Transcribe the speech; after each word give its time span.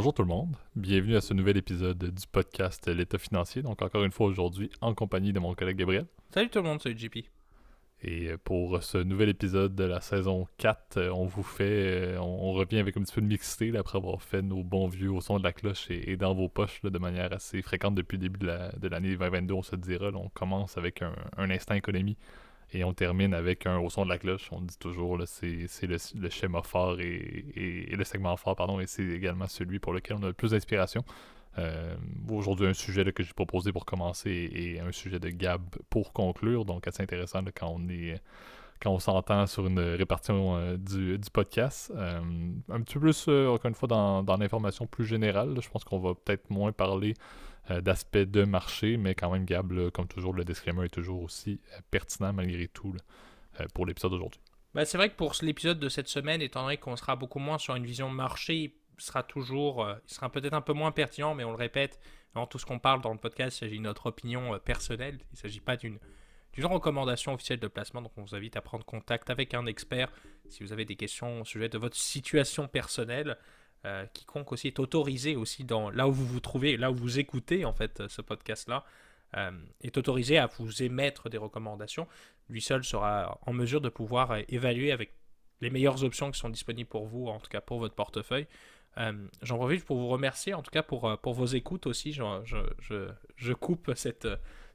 tout 0.00 0.22
le 0.22 0.28
monde. 0.28 0.56
Bienvenue 0.76 1.16
à 1.16 1.20
ce 1.20 1.34
nouvel 1.34 1.56
épisode 1.56 1.98
du 1.98 2.26
podcast 2.30 2.86
L'État 2.86 3.18
financier. 3.18 3.62
Donc, 3.62 3.82
encore 3.82 4.04
une 4.04 4.12
fois 4.12 4.28
aujourd'hui, 4.28 4.70
en 4.80 4.94
compagnie 4.94 5.32
de 5.32 5.40
mon 5.40 5.54
collègue 5.54 5.76
Gabriel. 5.76 6.06
Salut 6.32 6.48
tout 6.48 6.60
le 6.60 6.68
monde, 6.68 6.80
salut 6.80 6.96
JP. 6.96 7.18
Et 8.02 8.36
pour 8.44 8.80
ce 8.80 8.98
nouvel 8.98 9.28
épisode 9.28 9.74
de 9.74 9.82
la 9.82 10.00
saison 10.00 10.46
4, 10.58 11.10
on 11.12 11.26
vous 11.26 11.42
fait. 11.42 12.16
On, 12.16 12.52
revient 12.52 12.78
avec 12.78 12.96
un 12.96 13.02
petit 13.02 13.12
peu 13.12 13.20
de 13.20 13.26
mixité 13.26 13.76
après 13.76 13.98
avoir 13.98 14.22
fait 14.22 14.40
nos 14.40 14.62
bons 14.62 14.86
vieux 14.86 15.10
au 15.10 15.20
son 15.20 15.40
de 15.40 15.44
la 15.44 15.52
cloche 15.52 15.90
et, 15.90 16.16
dans 16.16 16.32
vos 16.32 16.48
poches 16.48 16.80
de 16.80 16.98
manière 16.98 17.32
assez 17.32 17.60
fréquente 17.60 17.96
depuis 17.96 18.18
le 18.18 18.22
début 18.22 18.38
de 18.38 18.88
l'année 18.88 19.16
2022, 19.16 19.52
on 19.52 19.62
se 19.62 19.74
dira. 19.74 20.10
on 20.14 20.28
commence 20.28 20.78
avec 20.78 21.02
un, 21.02 21.12
un 21.36 21.50
instant 21.50 21.74
économie 21.74 22.16
et 22.72 22.84
on 22.84 22.92
termine 22.92 23.34
avec 23.34 23.66
un 23.66 23.78
au 23.78 23.88
son 23.90 24.04
de 24.04 24.10
la 24.10 24.18
cloche. 24.18 24.48
On 24.52 24.60
dit 24.60 24.76
toujours, 24.78 25.18
c'est 25.26 25.86
le, 25.86 26.30
schéma 26.30 26.62
fort 26.62 27.00
et, 27.00 27.88
le 27.90 28.04
segment 28.04 28.36
fort, 28.36 28.56
pardon, 28.56 28.80
et 28.80 28.86
c'est 28.86 29.04
également 29.04 29.46
celui 29.46 29.78
pour 29.78 29.92
lequel 29.92 30.18
on 30.20 30.22
a 30.22 30.26
le 30.26 30.32
plus 30.32 30.50
d'inspiration. 30.50 31.04
Euh, 31.58 31.96
aujourd'hui, 32.28 32.66
un 32.66 32.74
sujet 32.74 33.10
que 33.12 33.22
j'ai 33.22 33.32
proposé 33.32 33.72
pour 33.72 33.84
commencer 33.84 34.50
et 34.52 34.80
un 34.80 34.92
sujet 34.92 35.18
de 35.18 35.28
Gab 35.30 35.62
pour 35.90 36.12
conclure, 36.12 36.64
donc 36.64 36.86
assez 36.86 37.02
intéressant 37.02 37.40
quand 37.54 37.74
on 37.74 37.88
est 37.88 38.20
quand 38.80 38.92
on 38.92 39.00
s'entend 39.00 39.44
sur 39.48 39.66
une 39.66 39.80
répartition 39.80 40.54
euh, 40.56 40.76
du, 40.76 41.18
podcast. 41.32 41.92
Euh, 41.96 42.20
un 42.68 42.80
petit 42.82 42.94
peu 42.94 43.00
plus, 43.00 43.26
encore 43.26 43.66
une 43.66 43.74
fois, 43.74 43.88
dans, 43.88 44.36
l'information 44.38 44.86
plus 44.86 45.04
générale. 45.04 45.58
je 45.60 45.68
pense 45.68 45.82
qu'on 45.82 45.98
va 45.98 46.14
peut-être 46.14 46.48
moins 46.48 46.70
parler 46.70 47.14
d'aspect 47.80 48.26
de 48.26 48.44
marché, 48.44 48.96
mais 48.96 49.14
quand 49.14 49.30
même, 49.30 49.44
Gab, 49.44 49.90
comme 49.90 50.08
toujours, 50.08 50.32
le 50.32 50.44
disclaimer 50.44 50.86
est 50.86 50.90
toujours 50.90 51.22
aussi 51.22 51.60
euh, 51.74 51.80
pertinent 51.90 52.32
malgré 52.32 52.68
tout 52.68 52.94
euh, 53.60 53.66
pour 53.74 53.86
l'épisode 53.86 54.12
d'aujourd'hui. 54.12 54.40
Ben, 54.74 54.84
c'est 54.84 54.98
vrai 54.98 55.10
que 55.10 55.16
pour 55.16 55.34
l'épisode 55.42 55.78
de 55.78 55.88
cette 55.88 56.08
semaine, 56.08 56.42
étant 56.42 56.62
donné 56.62 56.76
qu'on 56.76 56.96
sera 56.96 57.16
beaucoup 57.16 57.38
moins 57.38 57.58
sur 57.58 57.74
une 57.74 57.84
vision 57.84 58.08
marché, 58.08 58.54
il 58.54 58.72
sera 59.02 59.22
toujours, 59.22 59.88
il 60.06 60.12
sera 60.12 60.30
peut-être 60.30 60.54
un 60.54 60.60
peu 60.60 60.72
moins 60.72 60.92
pertinent, 60.92 61.34
mais 61.34 61.44
on 61.44 61.50
le 61.50 61.56
répète, 61.56 62.00
dans 62.34 62.46
tout 62.46 62.58
ce 62.58 62.66
qu'on 62.66 62.78
parle 62.78 63.00
dans 63.00 63.12
le 63.12 63.18
podcast, 63.18 63.56
il 63.56 63.60
s'agit 63.60 63.78
de 63.78 63.82
notre 63.82 64.06
opinion 64.06 64.58
personnelle, 64.58 65.18
il 65.20 65.34
ne 65.34 65.36
s'agit 65.36 65.60
pas 65.60 65.76
d'une 65.76 65.98
d'une 66.52 66.66
recommandation 66.66 67.34
officielle 67.34 67.60
de 67.60 67.68
placement. 67.68 68.02
Donc 68.02 68.12
on 68.16 68.22
vous 68.22 68.34
invite 68.34 68.56
à 68.56 68.60
prendre 68.60 68.84
contact 68.84 69.30
avec 69.30 69.54
un 69.54 69.66
expert 69.66 70.10
si 70.48 70.62
vous 70.62 70.72
avez 70.72 70.84
des 70.84 70.96
questions 70.96 71.42
au 71.42 71.44
sujet 71.44 71.68
de 71.68 71.78
votre 71.78 71.96
situation 71.96 72.66
personnelle. 72.68 73.36
Euh, 73.84 74.06
quiconque 74.12 74.50
aussi 74.50 74.66
est 74.66 74.80
autorisé 74.80 75.36
aussi 75.36 75.62
dans 75.62 75.90
là 75.90 76.08
où 76.08 76.12
vous 76.12 76.26
vous 76.26 76.40
trouvez, 76.40 76.76
là 76.76 76.90
où 76.90 76.94
vous 76.94 77.20
écoutez 77.20 77.64
en 77.64 77.72
fait 77.72 78.02
ce 78.08 78.20
podcast-là, 78.22 78.84
euh, 79.36 79.52
est 79.82 79.96
autorisé 79.96 80.36
à 80.38 80.46
vous 80.46 80.82
émettre 80.82 81.30
des 81.30 81.38
recommandations. 81.38 82.08
Lui 82.48 82.60
seul 82.60 82.82
sera 82.82 83.38
en 83.46 83.52
mesure 83.52 83.80
de 83.80 83.88
pouvoir 83.88 84.32
euh, 84.32 84.40
évaluer 84.48 84.90
avec 84.90 85.12
les 85.60 85.70
meilleures 85.70 86.02
options 86.02 86.30
qui 86.30 86.38
sont 86.38 86.48
disponibles 86.48 86.88
pour 86.88 87.06
vous, 87.06 87.28
en 87.28 87.38
tout 87.38 87.50
cas 87.50 87.60
pour 87.60 87.78
votre 87.78 87.94
portefeuille. 87.94 88.46
J'en 89.42 89.58
profite 89.58 89.84
pour 89.84 89.96
vous 89.96 90.08
remercier, 90.08 90.54
en 90.54 90.62
tout 90.62 90.72
cas 90.72 90.82
pour, 90.82 91.16
pour 91.20 91.32
vos 91.32 91.46
écoutes 91.46 91.86
aussi. 91.86 92.12
Je, 92.12 92.24
je, 92.80 93.08
je, 93.36 93.52
coupe 93.52 93.92
cette, 93.94 94.26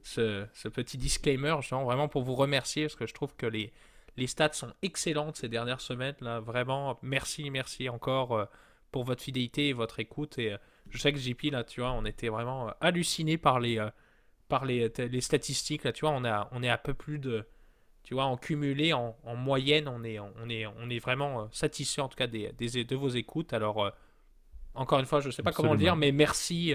ce, 0.02 0.46
ce, 0.54 0.68
petit 0.68 0.96
disclaimer, 0.96 1.54
vraiment 1.70 2.08
pour 2.08 2.22
vous 2.22 2.34
remercier, 2.34 2.84
parce 2.84 2.96
que 2.96 3.06
je 3.06 3.12
trouve 3.12 3.36
que 3.36 3.44
les, 3.44 3.70
les 4.16 4.26
stats 4.26 4.54
sont 4.54 4.72
excellentes 4.80 5.36
ces 5.36 5.48
dernières 5.50 5.82
semaines. 5.82 6.14
Là, 6.22 6.40
vraiment, 6.40 6.98
merci, 7.02 7.50
merci 7.50 7.90
encore 7.90 8.48
pour 8.94 9.02
votre 9.02 9.24
fidélité 9.24 9.70
et 9.70 9.72
votre 9.72 9.98
écoute. 9.98 10.38
Et 10.38 10.52
euh, 10.52 10.56
je 10.88 10.98
sais 10.98 11.12
que 11.12 11.18
JP, 11.18 11.50
là, 11.50 11.64
tu 11.64 11.80
vois, 11.80 11.90
on 11.90 12.04
était 12.04 12.28
vraiment 12.28 12.68
euh, 12.68 12.72
halluciné 12.80 13.38
par 13.38 13.58
les, 13.58 13.80
euh, 13.80 13.90
par 14.48 14.64
les, 14.64 14.88
les, 14.96 15.20
statistiques. 15.20 15.82
Là, 15.82 15.90
tu 15.90 16.02
vois, 16.02 16.14
on, 16.14 16.24
a, 16.24 16.48
on 16.52 16.62
est 16.62 16.68
à 16.68 16.78
peu 16.78 16.94
plus 16.94 17.18
de. 17.18 17.44
Tu 18.04 18.14
vois, 18.14 18.26
en 18.26 18.36
cumulé, 18.36 18.92
en, 18.92 19.16
en 19.24 19.34
moyenne, 19.34 19.88
on 19.88 20.04
est, 20.04 20.20
on 20.20 20.48
est, 20.48 20.64
on 20.66 20.88
est 20.90 21.00
vraiment 21.00 21.48
satisfait 21.50 22.02
en 22.02 22.08
tout 22.08 22.16
cas 22.16 22.28
des, 22.28 22.52
des 22.52 22.84
de 22.84 22.94
vos 22.94 23.08
écoutes. 23.08 23.52
Alors, 23.52 23.90
encore 24.74 25.00
une 25.00 25.06
fois, 25.06 25.20
je 25.20 25.26
ne 25.26 25.32
sais 25.32 25.42
pas 25.42 25.50
comment 25.50 25.72
le 25.72 25.78
dire, 25.78 25.96
mais 25.96 26.12
merci 26.12 26.72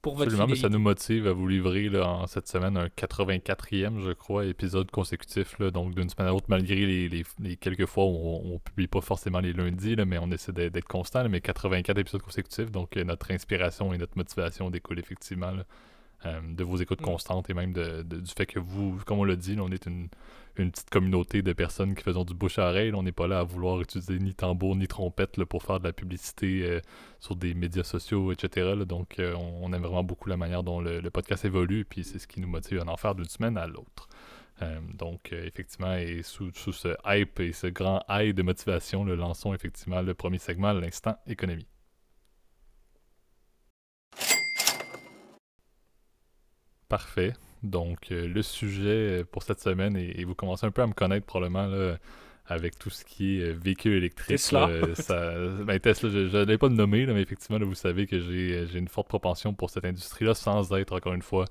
pour 0.00 0.14
votre 0.14 0.30
Absolument, 0.30 0.48
mais 0.48 0.56
ça 0.56 0.68
nous 0.68 0.78
motive 0.78 1.26
à 1.26 1.32
vous 1.32 1.48
livrer 1.48 1.88
là, 1.88 2.08
en 2.08 2.26
cette 2.26 2.46
semaine 2.46 2.76
un 2.76 2.86
84e, 2.86 4.00
je 4.00 4.12
crois, 4.12 4.44
épisode 4.44 4.90
consécutif, 4.90 5.58
là, 5.58 5.70
donc 5.70 5.94
d'une 5.94 6.08
semaine 6.08 6.28
à 6.28 6.30
l'autre, 6.30 6.46
malgré 6.48 6.86
les, 6.86 7.08
les, 7.08 7.56
quelques 7.56 7.86
fois 7.86 8.04
où 8.04 8.16
on, 8.44 8.52
ne 8.54 8.58
publie 8.58 8.86
pas 8.86 9.00
forcément 9.00 9.40
les 9.40 9.52
lundis, 9.52 9.96
là, 9.96 10.04
mais 10.04 10.18
on 10.18 10.30
essaie 10.30 10.52
d'être 10.52 10.86
constant, 10.86 11.28
mais 11.28 11.40
84 11.40 11.98
épisodes 11.98 12.22
consécutifs, 12.22 12.70
donc 12.70 12.96
euh, 12.96 13.04
notre 13.04 13.32
inspiration 13.32 13.92
et 13.92 13.98
notre 13.98 14.16
motivation 14.16 14.70
découlent 14.70 15.00
effectivement 15.00 15.52
euh, 16.26 16.40
de 16.48 16.64
vos 16.64 16.76
écoutes 16.76 17.00
mm. 17.00 17.04
constantes 17.04 17.50
et 17.50 17.54
même 17.54 17.72
de, 17.72 18.02
du 18.02 18.32
fait 18.36 18.46
que 18.46 18.58
vous, 18.58 18.98
comme 19.04 19.18
on 19.18 19.24
l'a 19.24 19.36
dit, 19.36 19.56
on 19.60 19.70
est 19.70 19.86
une, 19.86 20.08
une 20.58 20.70
petite 20.70 20.90
communauté 20.90 21.42
de 21.42 21.52
personnes 21.52 21.94
qui 21.94 22.02
faisons 22.02 22.24
du 22.24 22.34
bouche 22.34 22.58
à 22.58 22.68
oreille. 22.68 22.92
On 22.94 23.02
n'est 23.02 23.12
pas 23.12 23.26
là 23.26 23.40
à 23.40 23.42
vouloir 23.44 23.80
utiliser 23.80 24.18
ni 24.18 24.34
tambour 24.34 24.76
ni 24.76 24.88
trompette 24.88 25.42
pour 25.44 25.62
faire 25.62 25.80
de 25.80 25.84
la 25.84 25.92
publicité 25.92 26.62
euh, 26.64 26.80
sur 27.20 27.36
des 27.36 27.54
médias 27.54 27.84
sociaux, 27.84 28.32
etc. 28.32 28.74
Donc, 28.86 29.18
euh, 29.18 29.34
on, 29.36 29.72
aime 29.72 29.82
vraiment 29.82 30.04
beaucoup 30.04 30.28
la 30.28 30.36
manière 30.36 30.62
dont 30.62 30.80
le, 30.80 31.08
podcast 31.10 31.44
évolue, 31.44 31.84
puis 31.84 32.04
c'est 32.04 32.18
ce 32.18 32.26
qui 32.26 32.40
nous 32.40 32.48
motive 32.48 32.80
à 32.80 32.90
en 32.90 32.96
faire 32.96 33.14
d'une 33.14 33.24
semaine 33.28 33.56
à 33.56 33.66
l'autre. 33.66 34.08
Euh, 34.62 34.80
donc, 34.94 35.32
effectivement, 35.32 35.94
et 35.94 36.22
sous, 36.22 36.52
ce 36.52 36.96
hype 37.06 37.40
et 37.40 37.52
ce 37.52 37.68
grand 37.68 38.02
high 38.08 38.34
de 38.34 38.42
motivation, 38.42 39.04
le 39.04 39.14
lançons 39.14 39.54
effectivement 39.54 40.02
le 40.02 40.14
premier 40.14 40.38
segment, 40.38 40.72
l'instant 40.72 41.16
économie. 41.26 41.68
Parfait. 46.88 47.34
Donc, 47.62 48.10
euh, 48.10 48.28
le 48.28 48.42
sujet 48.42 49.24
pour 49.30 49.42
cette 49.42 49.60
semaine, 49.60 49.96
et, 49.96 50.24
vous 50.24 50.34
commencez 50.34 50.66
un 50.66 50.70
peu 50.70 50.82
à 50.82 50.86
me 50.86 50.92
connaître 50.92 51.26
probablement 51.26 51.68
avec 52.48 52.78
tout 52.78 52.90
ce 52.90 53.04
qui 53.04 53.38
est 53.38 53.42
euh, 53.42 53.52
véhicule 53.52 53.92
électrique. 53.92 54.38
Tesla. 54.38 54.68
ça, 54.94 55.34
ben, 55.64 55.78
Tesla, 55.78 56.08
je 56.10 56.36
ne 56.36 56.44
l'ai 56.44 56.58
pas 56.58 56.68
nommé, 56.68 57.06
mais 57.06 57.20
effectivement, 57.20 57.58
vous 57.64 57.74
savez 57.74 58.06
que 58.06 58.18
j'ai 58.18 58.78
une 58.78 58.88
forte 58.88 59.08
propension 59.08 59.52
pour 59.54 59.70
cette 59.70 59.84
industrie-là 59.84 60.34
sans 60.34 60.72
être, 60.72 60.94
encore 60.96 61.14
une 61.14 61.22
fois, 61.22 61.44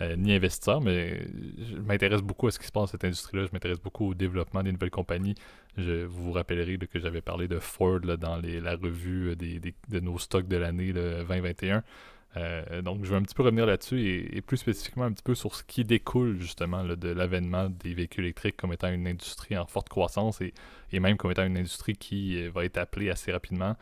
euh, 0.00 0.16
ni 0.16 0.32
investisseur, 0.32 0.80
mais 0.80 1.26
je 1.58 1.76
m'intéresse 1.76 2.22
beaucoup 2.22 2.46
à 2.46 2.50
ce 2.50 2.58
qui 2.58 2.66
se 2.66 2.72
passe 2.72 2.82
dans 2.82 2.86
cette 2.86 3.04
industrie-là. 3.04 3.44
Je 3.46 3.50
m'intéresse 3.52 3.80
beaucoup 3.80 4.10
au 4.10 4.14
développement 4.14 4.62
des 4.62 4.72
nouvelles 4.72 4.90
compagnies. 4.90 5.34
Je 5.76 6.04
vous 6.04 6.24
vous 6.24 6.32
rappellerez 6.32 6.78
que 6.78 6.98
j'avais 6.98 7.20
parlé 7.20 7.46
de 7.46 7.58
Ford 7.58 8.00
dans 8.00 8.36
la 8.36 8.76
revue 8.76 9.36
de 9.36 10.00
nos 10.00 10.18
stocks 10.18 10.48
de 10.48 10.56
l'année 10.56 10.92
2021. 10.92 11.82
Euh, 12.38 12.82
donc, 12.82 13.04
je 13.04 13.10
vais 13.10 13.16
un 13.16 13.22
petit 13.22 13.34
peu 13.34 13.42
revenir 13.42 13.66
là-dessus 13.66 14.28
et, 14.32 14.40
plus 14.42 14.58
spécifiquement 14.58 15.04
un 15.04 15.12
petit 15.12 15.22
peu 15.22 15.34
sur 15.34 15.54
ce 15.54 15.64
qui 15.64 15.84
découle 15.84 16.38
justement 16.40 16.84
de 16.84 17.08
l'avènement 17.08 17.68
des 17.68 17.94
véhicules 17.94 18.24
électriques 18.24 18.56
comme 18.56 18.72
étant 18.72 18.88
une 18.88 19.06
industrie 19.06 19.56
en 19.56 19.66
forte 19.66 19.88
croissance 19.88 20.40
et, 20.40 21.00
même 21.00 21.16
comme 21.16 21.30
étant 21.30 21.44
une 21.44 21.56
industrie 21.56 21.96
qui 21.96 22.42
euh, 22.42 22.50
va 22.50 22.64
être 22.64 22.78
appelée 22.78 23.10
assez 23.10 23.32
rapidement 23.32 23.76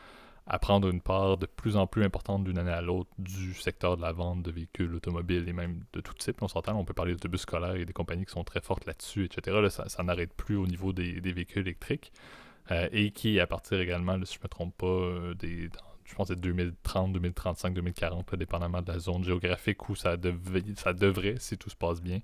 à 0.49 0.59
prendre 0.59 0.89
une 0.89 1.01
part 1.01 1.37
de 1.37 1.45
plus 1.45 1.75
en 1.75 1.87
plus 1.87 2.05
importante 2.05 2.45
d'une 2.45 2.57
année 2.57 2.71
à 2.71 2.81
l'autre 2.81 3.09
du 3.19 3.53
secteur 3.53 3.97
de 3.97 4.01
la 4.01 4.13
vente 4.13 4.43
de 4.43 4.51
véhicules 4.51 4.95
automobiles 4.95 5.47
et 5.47 5.53
même 5.53 5.83
de 5.91 5.99
tout 5.99 6.13
type. 6.13 6.41
On 6.41 6.47
s'entend, 6.47 6.79
on 6.79 6.85
peut 6.85 6.93
parler 6.93 7.11
d'autobus 7.11 7.41
scolaires 7.41 7.75
et 7.75 7.85
des 7.85 7.91
compagnies 7.91 8.25
qui 8.25 8.31
sont 8.31 8.45
très 8.45 8.61
fortes 8.61 8.85
là-dessus, 8.85 9.25
etc. 9.25 9.67
ça, 9.69 10.03
n'arrête 10.03 10.33
plus 10.33 10.55
au 10.55 10.65
niveau 10.65 10.93
des, 10.93 11.19
véhicules 11.19 11.63
électriques. 11.63 12.13
Euh, 12.71 12.87
et 12.91 13.11
qui, 13.11 13.39
à 13.39 13.47
partir 13.47 13.79
également, 13.79 14.17
si 14.25 14.33
je 14.33 14.39
ne 14.39 14.43
me 14.43 14.47
trompe 14.49 14.77
pas, 14.77 15.33
des, 15.35 15.69
je 16.07 16.15
pense, 16.15 16.29
c'est 16.29 16.39
2030, 16.39 17.11
2035, 17.13 17.73
2040, 17.73 18.35
dépendamment 18.35 18.81
de 18.81 18.91
la 18.91 18.97
zone 18.97 19.23
géographique 19.23 19.89
où 19.89 19.95
ça, 19.95 20.15
ça 20.75 20.93
devrait, 20.93 21.35
si 21.37 21.57
tout 21.57 21.69
se 21.69 21.75
passe 21.75 22.01
bien, 22.01 22.19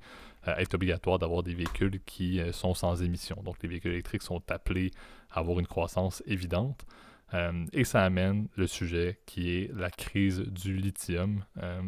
euh, 0.47 0.55
être 0.55 0.73
obligatoire 0.73 1.19
d'avoir 1.19 1.43
des 1.43 1.53
véhicules 1.53 1.99
qui 2.05 2.39
euh, 2.39 2.53
sont 2.53 2.73
sans 2.73 3.03
émission. 3.03 3.35
Donc, 3.43 3.57
les 3.61 3.67
véhicules 3.67 3.91
électriques 3.91 4.23
sont 4.23 4.41
appelés 4.49 4.91
à 5.31 5.39
avoir 5.39 5.59
une 5.59 5.67
croissance 5.67 6.23
évidente. 6.25 6.85
Euh, 7.33 7.65
et 7.73 7.83
ça 7.83 8.03
amène 8.03 8.47
le 8.55 8.67
sujet 8.67 9.19
qui 9.25 9.57
est 9.57 9.71
la 9.73 9.89
crise 9.89 10.39
du 10.39 10.75
lithium. 10.77 11.43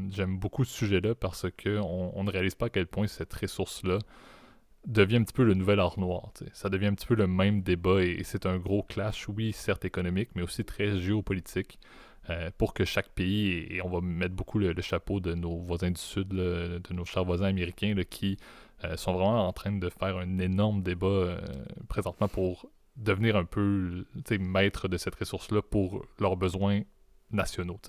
J'aime 0.10 0.38
beaucoup 0.38 0.64
ce 0.66 0.74
sujet-là 0.74 1.14
parce 1.16 1.46
qu'on 1.52 2.12
on 2.14 2.24
ne 2.24 2.32
réalise 2.32 2.56
pas 2.56 2.66
à 2.66 2.70
quel 2.70 2.88
point 2.88 3.08
cette 3.08 3.34
ressource-là 3.34 4.00
devient 4.86 5.18
un 5.18 5.24
petit 5.24 5.34
peu 5.34 5.44
le 5.44 5.54
nouvel 5.54 5.80
or 5.80 6.00
noir. 6.00 6.32
Ça 6.54 6.70
devient 6.70 6.88
un 6.88 6.94
petit 6.94 7.08
peu 7.08 7.16
le 7.16 7.28
même 7.28 7.62
débat 7.62 8.04
et, 8.04 8.24
c'est 8.24 8.46
un 8.46 8.58
gros 8.58 8.84
clash, 8.84 9.28
oui, 9.30 9.52
certes 9.52 9.86
économique, 9.86 10.30
mais 10.36 10.42
aussi 10.42 10.64
très 10.64 10.98
géopolitique. 10.98 11.80
Euh, 12.32 12.50
pour 12.58 12.74
que 12.74 12.86
chaque 12.86 13.10
pays, 13.10 13.68
et, 13.70 13.82
on 13.84 13.90
va 13.90 14.02
mettre 14.02 14.34
beaucoup 14.34 14.58
le, 14.58 14.74
chapeau 14.82 15.20
de 15.20 15.36
nos 15.36 15.58
voisins 15.58 15.92
du 15.92 16.02
Sud, 16.02 16.30
de 16.30 16.82
nos 16.92 17.06
chers 17.06 17.24
voisins 17.24 17.46
américains, 17.46 17.94
qui 18.10 18.38
euh, 18.84 18.98
sont 18.98 19.14
vraiment 19.14 19.48
en 19.48 19.54
train 19.54 19.72
de 19.72 19.90
faire 19.90 20.18
un 20.18 20.40
énorme 20.40 20.82
débat 20.82 21.08
euh, 21.08 21.38
présentement 21.88 22.28
pour 22.28 22.68
devenir 22.96 23.36
un 23.36 23.46
peu 23.46 24.06
maître 24.40 24.88
de 24.88 24.98
cette 24.98 25.16
ressource-là 25.16 25.62
pour 25.62 26.06
leurs 26.20 26.38
besoins 26.38 26.82
nationaux 27.32 27.80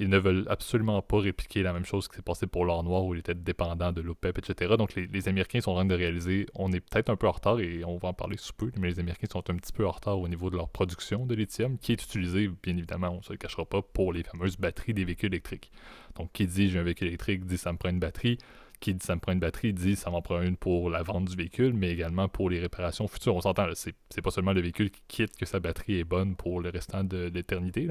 ils 0.00 0.08
ne 0.08 0.18
veulent 0.18 0.46
absolument 0.48 1.02
pas 1.02 1.18
répliquer 1.18 1.62
la 1.62 1.74
même 1.74 1.84
chose 1.84 2.08
qui 2.08 2.16
s'est 2.16 2.22
passé 2.22 2.46
pour 2.46 2.64
l'or 2.64 2.82
noir 2.82 3.04
où 3.04 3.14
il 3.14 3.20
était 3.20 3.34
dépendant 3.34 3.92
de 3.92 4.00
l'OPEP, 4.00 4.38
etc. 4.38 4.74
Donc 4.78 4.94
les, 4.94 5.28
Américains 5.28 5.60
sont 5.60 5.72
en 5.72 5.74
train 5.74 5.84
de 5.84 5.94
réaliser, 5.94 6.46
on 6.54 6.72
est 6.72 6.80
peut-être 6.80 7.10
un 7.10 7.16
peu 7.16 7.28
en 7.28 7.32
retard 7.32 7.60
et 7.60 7.84
on 7.84 7.98
va 7.98 8.08
en 8.08 8.14
parler 8.14 8.38
sous 8.38 8.54
peu, 8.54 8.72
mais 8.78 8.88
les 8.88 8.98
Américains 8.98 9.28
sont 9.30 9.50
un 9.50 9.56
petit 9.56 9.72
peu 9.72 9.86
en 9.86 9.90
retard 9.90 10.18
au 10.18 10.26
niveau 10.26 10.48
de 10.48 10.56
leur 10.56 10.70
production 10.70 11.26
de 11.26 11.34
lithium 11.34 11.76
qui 11.78 11.92
est 11.92 12.02
utilisé, 12.02 12.48
bien 12.62 12.76
évidemment, 12.76 13.10
on 13.10 13.18
ne 13.18 13.22
se 13.22 13.32
le 13.32 13.38
cachera 13.38 13.66
pas, 13.66 13.82
pour 13.82 14.14
les 14.14 14.22
fameuses 14.22 14.56
batteries 14.56 14.94
des 14.94 15.04
véhicules 15.04 15.32
électriques. 15.32 15.70
Donc 16.16 16.32
qui 16.32 16.46
dit 16.46 16.70
j'ai 16.70 16.78
un 16.78 16.82
véhicule 16.82 17.08
électrique 17.08 17.44
dit 17.44 17.58
ça 17.58 17.70
me 17.70 17.76
prend 17.76 17.90
une 17.90 18.00
batterie. 18.00 18.38
Qui 18.80 18.94
dit 18.94 19.04
ça 19.04 19.14
me 19.14 19.20
prend 19.20 19.32
une 19.32 19.40
batterie, 19.40 19.72
dit 19.72 19.96
ça 19.96 20.10
m'en 20.10 20.22
prend 20.22 20.40
une 20.40 20.56
pour 20.56 20.90
la 20.90 21.02
vente 21.02 21.26
du 21.26 21.36
véhicule, 21.36 21.74
mais 21.74 21.90
également 21.90 22.28
pour 22.28 22.50
les 22.50 22.58
réparations 22.58 23.06
futures. 23.06 23.36
On 23.36 23.40
s'entend, 23.40 23.66
c'est, 23.74 24.22
pas 24.22 24.30
seulement 24.30 24.52
le 24.52 24.60
véhicule 24.60 24.90
qui 24.90 25.02
quitte 25.06 25.36
que 25.36 25.46
sa 25.46 25.60
batterie 25.60 25.98
est 25.98 26.04
bonne 26.04 26.34
pour 26.34 26.60
le 26.60 26.70
restant 26.70 27.04
de, 27.04 27.30
l'éternité. 27.32 27.88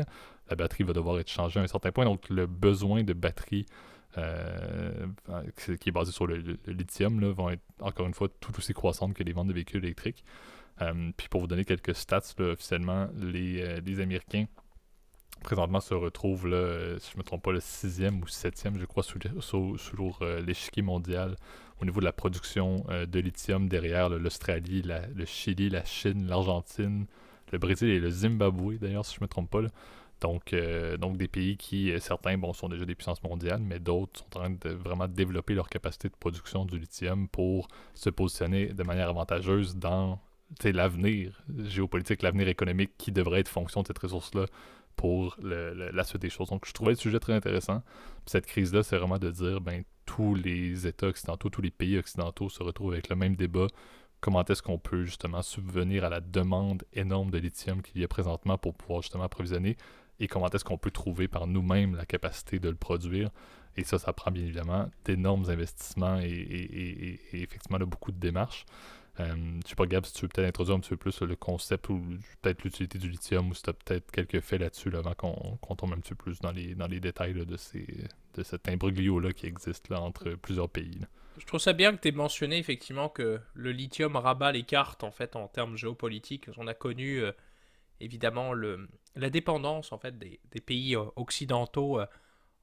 La 0.50 0.56
batterie 0.56 0.84
va 0.84 0.94
devoir 0.94 1.20
être 1.20 1.30
changée 1.30 1.60
à 1.60 1.64
un 1.64 1.68
certain 1.68 1.92
point, 1.92 2.06
donc 2.06 2.30
le 2.30 2.48
besoin 2.48 3.04
de 3.04 3.14
batterie 3.14 3.66
euh, 4.18 5.08
qui 5.56 5.90
est 5.90 5.92
basé 5.92 6.12
sur 6.12 6.26
le, 6.26 6.38
lithium 6.66 7.20
là, 7.20 7.32
vont 7.32 7.50
être 7.52 7.62
encore 7.80 8.08
une 8.08 8.16
fois 8.16 8.28
tout 8.40 8.58
aussi 8.58 8.74
croissantes 8.74 9.14
que 9.14 9.24
les 9.24 9.34
ventes 9.34 9.48
de 9.48 9.54
véhicules 9.54 9.84
électriques. 9.84 10.24
Euh, 10.82 11.12
puis 11.16 11.28
pour 11.28 11.42
vous 11.42 11.48
donner 11.48 11.66
quelques 11.66 11.96
stats, 11.96 12.22
officiellement, 12.40 13.08
les, 13.18 13.62
euh, 13.62 13.82
les 13.86 14.00
Américains 14.00 14.46
présentement 15.40 15.80
se 15.80 15.94
retrouve, 15.94 16.48
là, 16.48 16.58
euh, 16.58 17.00
si 17.00 17.12
je 17.12 17.18
ne 17.18 17.20
me 17.20 17.24
trompe 17.24 17.44
pas, 17.44 17.52
le 17.52 17.60
sixième 17.60 18.22
ou 18.22 18.28
septième, 18.28 18.78
je 18.78 18.86
crois, 18.86 19.04
sous, 19.04 20.18
euh, 20.22 20.42
l'échiquier 20.42 20.82
mondial 20.82 21.36
au 21.82 21.86
niveau 21.86 22.00
de 22.00 22.06
la 22.06 22.12
production 22.12 22.86
euh, 22.90 23.06
de 23.06 23.20
lithium 23.20 23.68
derrière 23.70 24.10
l'Australie, 24.10 24.84
le 24.84 25.26
Chili, 25.26 25.70
la 25.70 25.84
Chine, 25.86 26.28
l'Argentine, 26.28 27.06
le 27.52 27.58
Brésil 27.58 27.90
et 27.90 28.00
le 28.00 28.10
Zimbabwe, 28.10 28.78
d'ailleurs, 28.80 29.06
si 29.06 29.16
je 29.16 29.20
ne 29.22 29.26
me 29.26 29.28
trompe 29.28 29.50
pas. 29.50 29.62
Donc, 30.22 30.54
donc 31.00 31.16
des 31.16 31.30
pays 31.30 31.56
qui, 31.56 31.94
certains 32.02 32.38
bon, 32.38 32.52
sont 32.52 32.68
déjà 32.68 32.84
des 32.84 32.94
puissances 32.94 33.24
mondiales, 33.24 33.62
mais 33.62 33.80
d'autres 33.80 34.20
sont 34.20 34.26
en 34.38 34.42
train 34.42 34.50
de 34.50 34.70
vraiment 34.72 35.08
développer 35.08 35.54
leur 35.54 35.70
capacité 35.70 36.10
de 36.10 36.14
production 36.20 36.66
du 36.66 36.78
lithium 36.78 37.30
pour 37.30 37.70
se 37.94 38.10
positionner 38.10 38.74
de 38.74 38.84
manière 38.84 39.08
avantageuse 39.08 39.78
dans 39.78 40.20
l'avenir 40.66 41.42
géopolitique, 41.60 42.22
l'avenir 42.22 42.50
économique 42.50 42.92
qui 42.98 43.14
devrait 43.14 43.40
être 43.40 43.48
fonction 43.48 43.82
de 43.82 43.88
cette 43.88 44.00
ressource-là 44.00 44.46
pour 45.00 45.38
la 45.42 46.04
suite 46.04 46.22
des 46.22 46.30
choses. 46.30 46.50
Donc, 46.50 46.66
je 46.68 46.74
trouvais 46.74 46.92
le 46.92 46.98
sujet 46.98 47.20
très 47.20 47.32
intéressant. 47.32 47.82
cette 48.26 48.46
crise-là, 48.46 48.84
c'est 48.84 48.98
vraiment 48.98 49.18
de 49.18 49.32
dire, 49.32 49.62
ben, 49.62 49.86
tous 50.06 50.36
les 50.36 50.88
États 50.88 51.08
occidentaux, 51.08 51.50
tous 51.50 51.62
les 51.62 51.72
pays 51.72 51.98
occidentaux 51.98 52.50
se 52.50 52.62
retrouvent 52.62 52.92
avec 52.92 53.08
le 53.08 53.16
même 53.16 53.38
débat. 53.38 53.68
Comment 54.20 54.44
est-ce 54.44 54.62
qu'on 54.62 54.78
peut 54.78 55.06
justement 55.06 55.42
subvenir 55.42 56.04
à 56.04 56.10
la 56.10 56.20
demande 56.20 56.84
énorme 56.92 57.32
de 57.32 57.38
lithium 57.38 57.82
qu'il 57.82 58.02
y 58.02 58.04
a 58.04 58.10
présentement 58.10 58.58
pour 58.58 58.74
pouvoir 58.74 59.02
justement 59.02 59.24
approvisionner? 59.24 59.78
Et 60.20 60.28
comment 60.28 60.50
est-ce 60.50 60.66
qu'on 60.66 60.78
peut 60.78 60.92
trouver 60.92 61.30
par 61.30 61.48
nous-mêmes 61.48 61.96
la 61.96 62.06
capacité 62.06 62.60
de 62.60 62.68
le 62.68 62.76
produire? 62.76 63.30
Et 63.78 63.86
ça, 63.86 64.00
ça 64.00 64.12
prend 64.12 64.32
bien 64.32 64.44
évidemment 64.44 64.90
d'énormes 65.06 65.50
investissements 65.50 66.20
et, 66.20 67.22
effectivement 67.32 67.80
beaucoup 67.80 68.12
de 68.12 68.20
démarches. 68.20 68.66
Euh, 69.20 69.60
je 69.64 69.70
sais 69.70 69.76
pas, 69.76 69.86
Gab, 69.86 70.06
si 70.06 70.14
tu 70.14 70.22
veux 70.22 70.28
peut-être 70.30 70.48
introduire 70.48 70.78
un 70.78 70.80
petit 70.80 70.90
peu 70.90 70.98
plus 70.98 71.22
le 71.22 71.36
concept 71.36 71.90
ou 71.90 72.02
peut-être 72.42 72.64
l'utilité 72.64 72.98
du 72.98 73.10
lithium 73.10 73.50
ou 73.50 73.54
si 73.54 73.64
tu 73.64 73.70
as 73.70 73.74
peut-être 73.74 74.12
quelques 74.12 74.40
faits 74.40 74.62
là-dessus 74.62 74.96
avant 74.96 75.14
qu'on 75.14 75.76
tombe 75.76 75.94
un 75.94 76.00
petit 76.00 76.12
peu 76.16 76.24
plus 76.24 76.40
dans 76.40 76.52
les, 76.52 76.76
dans 76.76 76.88
les 76.88 77.00
détails 77.00 77.34
de, 77.34 77.58
ces, 77.58 77.86
de 78.36 78.44
cet 78.44 78.70
imbroglio-là 78.70 79.34
qui 79.34 79.46
existe 79.46 79.90
là, 79.90 80.00
entre 80.02 80.32
plusieurs 80.36 80.70
pays. 80.70 81.02
Je 81.38 81.46
trouve 81.46 81.60
ça 81.60 81.74
bien 81.74 81.96
que 81.96 82.02
tu 82.02 82.10
aies 82.10 82.14
mentionné 82.14 82.58
effectivement 82.58 83.10
que 83.10 83.40
le 83.54 83.72
lithium 83.72 84.16
rabat 84.16 84.52
les 84.52 84.64
cartes 84.64 85.04
en 85.04 85.12
fait 85.12 85.36
en 85.36 85.48
termes 85.48 85.76
géopolitiques. 85.76 86.48
On 86.58 86.68
a 86.68 86.74
connu 86.74 87.18
euh, 87.18 87.32
évidemment 88.00 88.54
le, 88.54 88.88
la 89.16 89.30
dépendance 89.30 89.92
en 89.92 89.98
fait 89.98 90.18
des, 90.18 90.40
pays 90.62 90.96
euh, 90.96 91.04
occidentaux 91.18 92.00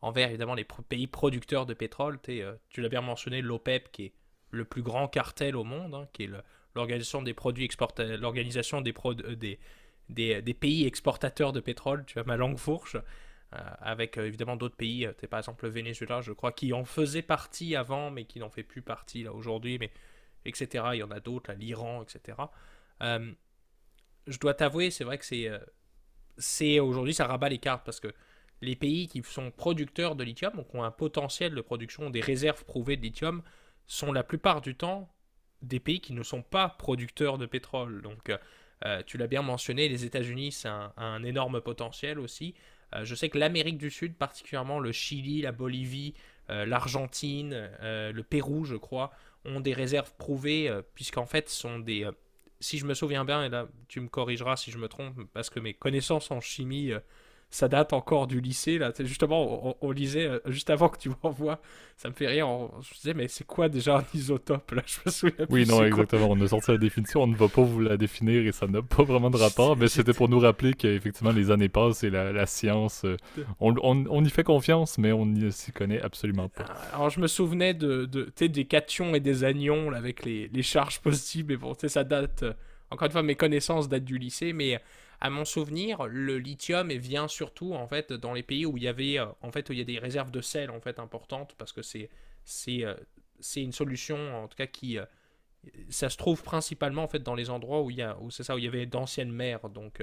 envers 0.01 0.29
évidemment 0.29 0.55
les 0.55 0.67
pays 0.89 1.07
producteurs 1.07 1.67
de 1.67 1.75
pétrole. 1.75 2.19
tu 2.23 2.81
l'as 2.81 2.89
bien 2.89 3.03
mentionné, 3.03 3.43
l'OPEP 3.43 3.93
qui 3.93 4.05
est 4.07 4.13
le 4.51 4.65
plus 4.65 4.83
grand 4.83 5.09
cartel 5.09 5.57
au 5.57 5.65
monde, 5.65 5.95
hein, 5.95 6.09
qui 6.13 6.25
est 6.25 6.31
l'organisation 6.75 7.23
des 7.23 7.35
produits 7.35 7.69
l'organisation 8.19 8.81
des, 8.81 8.95
euh, 10.19 10.41
des, 10.41 10.55
pays 10.55 10.87
exportateurs 10.87 11.53
de 11.53 11.61
pétrole, 11.61 12.05
tu 12.07 12.19
as 12.19 12.25
ma 12.25 12.37
langue 12.37 12.59
fourche, 12.59 12.97
euh, 12.97 13.59
avec 13.81 14.19
euh, 14.19 14.27
évidemment 14.27 14.57
d'autres 14.57 14.77
pays, 14.77 15.09
par 15.31 15.39
exemple 15.39 15.65
le 15.65 15.71
Venezuela, 15.71 16.21
je 16.21 16.33
crois, 16.33 16.53
qui 16.53 16.73
en 16.73 16.85
faisait 16.85 17.23
partie 17.23 17.77
avant, 17.77 18.11
mais 18.11 18.25
qui 18.25 18.39
n'en 18.39 18.51
fait 18.51 18.63
plus 18.63 18.83
partie 18.83 19.23
là 19.23 19.33
aujourd'hui, 19.33 19.79
mais 19.79 19.91
etc. 20.45 20.85
Il 20.93 20.99
y 20.99 21.03
en 21.03 21.11
a 21.11 21.21
d'autres, 21.21 21.53
l'Iran, 21.53 22.03
etc. 22.03 22.39
je 23.01 24.39
dois 24.39 24.55
t'avouer, 24.55 24.91
c'est 24.91 25.05
vrai 25.05 25.19
que 25.19 25.25
c'est, 25.25 25.51
c'est 26.39 26.81
aujourd'hui 26.81 27.15
ça 27.15 27.27
rabat 27.27 27.49
les 27.49 27.59
cartes 27.59 27.85
parce 27.85 28.01
que 28.01 28.13
les 28.63 28.77
pays 28.77 29.09
qui 29.09 29.23
sont 29.23 29.51
producteurs 29.51 30.17
de 30.17 30.25
lithium, 30.25 30.53
donc 30.55 30.75
ont 30.75 30.83
un 30.83 30.91
potentiel 30.91 31.55
de 31.55 31.61
production, 31.61 32.11
des 32.11 32.21
réserves 32.21 32.65
prouvées 32.65 32.97
de 32.97 33.03
lithium, 33.03 33.43
sont 33.87 34.13
la 34.13 34.23
plupart 34.23 34.61
du 34.61 34.75
temps 34.75 35.13
des 35.63 35.81
pays 35.81 36.01
qui 36.01 36.13
ne 36.13 36.23
sont 36.23 36.43
pas 36.43 36.69
producteurs 36.69 37.39
de 37.39 37.47
pétrole. 37.47 38.03
Donc, 38.03 38.31
euh, 38.85 39.03
tu 39.07 39.17
l'as 39.19 39.27
bien 39.27 39.43
mentionné, 39.43 39.89
les 39.89 40.05
États-Unis, 40.05 40.53
c'est 40.53 40.69
un, 40.69 41.23
énorme 41.23 41.61
potentiel 41.61 42.19
aussi. 42.19 42.55
Euh, 42.95 43.05
je 43.05 43.15
sais 43.15 43.29
que 43.29 43.39
l'Amérique 43.39 43.79
du 43.79 43.91
Sud, 43.91 44.15
particulièrement 44.15 44.79
le 44.79 44.93
Chili, 44.93 45.43
la 45.43 45.53
Bolivie, 45.53 46.15
euh, 46.51 46.67
l'Argentine, 46.67 47.71
le 47.81 48.23
Pérou, 48.23 48.65
je 48.65 48.77
crois, 48.77 49.11
ont 49.45 49.61
des 49.61 49.73
réserves 49.73 50.13
prouvées, 50.19 50.71
puisqu'en 50.95 51.27
fait, 51.27 51.49
sont 51.49 51.79
des. 51.79 52.09
si 52.61 52.79
je 52.79 52.87
me 52.87 52.95
souviens 52.95 53.25
bien, 53.25 53.45
et 53.45 53.49
là, 53.49 53.69
tu 53.89 54.01
me 54.01 54.09
corrigeras 54.09 54.57
si 54.57 54.71
je 54.71 54.79
me 54.79 54.89
trompe, 54.89 55.15
parce 55.33 55.51
que 55.51 55.61
mes 55.61 55.75
connaissances 55.75 56.31
en 56.31 56.41
chimie 56.41 56.93
ça 57.51 57.69
date 57.69 57.93
encore 57.93 58.27
du 58.27 58.41
lycée 58.41 58.79
là. 58.79 58.93
Justement, 58.99 59.77
on, 59.81 59.91
lisait 59.91 60.27
euh, 60.27 60.39
juste 60.47 60.71
avant 60.71 60.89
que 60.89 60.99
tu 60.99 61.11
m'envoies, 61.23 61.61
ça 61.97 62.09
me 62.09 62.15
fait 62.15 62.27
rire. 62.27 62.47
je 62.81 62.89
me 62.89 62.95
disais 62.95 63.15
mais 63.15 63.29
c'est 63.29 63.47
quoi 63.47 63.69
déjà 63.69 63.99
un 63.99 64.05
isotope 64.15 64.73
là? 64.73 64.83
Je 64.87 64.99
me 65.07 65.11
souviens. 65.11 65.47
Oui 65.51 65.67
non 65.67 65.85
exactement. 65.85 66.29
On 66.31 66.41
a 66.41 66.49
sorti 66.49 66.71
la 66.71 66.79
définition, 66.79 67.23
on 67.23 67.27
ne 67.27 67.37
va 67.37 67.49
pas 67.49 67.63
vous 67.63 67.81
la 67.81 67.97
définir 67.97 68.47
et 68.47 68.53
ça 68.53 68.67
n'a 68.67 68.83
pas 68.83 69.05
vraiment 69.05 69.31
de 69.31 69.37
rapport. 69.37 69.77
mais 69.77 69.89
c'était 69.89 70.13
pour 70.13 70.29
nous 70.29 70.39
rappeler 70.39 70.75
qu'effectivement 70.75 71.33
les 71.33 71.51
années 71.51 71.69
passent 71.69 72.05
et 72.05 72.11
la, 72.11 72.47
science, 72.47 73.05
euh, 73.05 73.17
on, 73.61 74.25
y 74.25 74.31
fait 74.31 74.45
confiance, 74.45 74.99
mais 74.99 75.13
on 75.13 75.27
n'y 75.27 75.51
s'y 75.53 75.73
connaît 75.73 76.01
absolument 76.01 76.49
pas. 76.49 76.65
Ah, 76.69 76.97
alors 76.97 77.11
je 77.11 77.21
me 77.21 77.27
souvenais 77.27 77.75
de, 77.75 78.05
de 78.05 78.31
des 78.47 78.65
cations 78.65 79.15
et 79.15 79.21
des 79.21 79.45
anions 79.45 79.93
avec 79.93 80.25
les, 80.25 80.49
les 80.49 80.63
charges 80.63 81.01
possibles. 81.03 81.55
Et 81.55 81.57
bon, 81.57 81.75
ça 81.75 82.05
date. 82.05 82.43
Euh, 82.43 82.53
encore 82.91 83.07
une 83.07 83.13
fois, 83.13 83.23
mes 83.23 83.35
connaissances 83.35 83.89
datent 83.89 84.05
du 84.05 84.19
lycée, 84.19 84.53
mais 84.53 84.81
à 85.21 85.31
mon 85.31 85.45
souvenir, 85.45 86.07
le 86.07 86.39
lithium 86.39 86.93
vient 86.93 87.29
surtout 87.29 87.73
en 87.73 87.87
fait 87.87 88.13
dans 88.13 88.35
les 88.35 88.43
pays 88.43 88.67
où 88.67 88.77
il 88.77 88.83
y 88.83 88.89
avait 88.89 89.19
euh, 89.19 89.27
en 89.41 89.51
fait 89.51 89.69
il 89.71 89.79
y 89.79 89.81
a 89.81 89.85
des 89.85 89.99
réserves 89.99 90.31
de 90.31 90.41
sel 90.41 90.71
en 90.71 90.81
fait 90.81 90.99
importantes 90.99 91.55
parce 91.57 91.73
que 91.73 91.83
c'est 91.83 92.11
c'est 92.45 92.85
euh, 92.85 92.95
c'est 93.41 93.63
une 93.63 93.73
solution 93.73 94.43
en 94.43 94.49
tout 94.49 94.57
cas 94.57 94.67
qui 94.67 94.99
euh, 94.99 95.05
ça 95.89 96.11
se 96.11 96.17
trouve 96.17 96.43
principalement 96.43 97.03
en 97.03 97.09
fait 97.09 97.23
dans 97.23 97.35
les 97.35 97.51
endroits 97.51 97.83
où 97.83 97.91
il 97.91 97.97
y 97.97 98.03
a 98.03 98.17
où 98.21 98.31
c'est 98.31 98.43
ça 98.43 98.55
où 98.55 98.59
il 98.59 98.65
y 98.65 98.69
avait 98.69 98.87
d'anciennes 98.87 99.33
mers. 99.33 99.69
Donc 99.71 100.03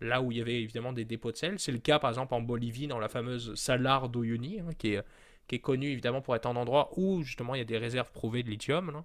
là 0.00 0.22
où 0.22 0.32
il 0.32 0.38
y 0.38 0.40
avait 0.40 0.60
évidemment 0.60 0.92
des 0.92 1.04
dépôts 1.04 1.30
de 1.30 1.36
sel. 1.36 1.58
C'est 1.58 1.72
le 1.72 1.78
cas 1.78 1.98
par 1.98 2.10
exemple 2.10 2.34
en 2.34 2.40
Bolivie 2.40 2.88
dans 2.88 2.98
la 2.98 3.08
fameuse 3.08 3.54
Salar 3.54 4.08
d'Uyuni 4.08 4.60
hein, 4.60 4.70
qui 4.78 4.94
est 4.94 5.02
qui 5.46 5.56
est 5.56 5.60
connue 5.60 5.90
évidemment 5.90 6.22
pour 6.22 6.34
être 6.34 6.46
un 6.46 6.56
endroit 6.56 6.90
où 6.96 7.22
justement 7.22 7.54
il 7.54 7.58
y 7.58 7.60
a 7.60 7.66
des 7.66 7.78
réserves 7.78 8.10
prouvées 8.12 8.42
de 8.42 8.50
lithium 8.50 9.04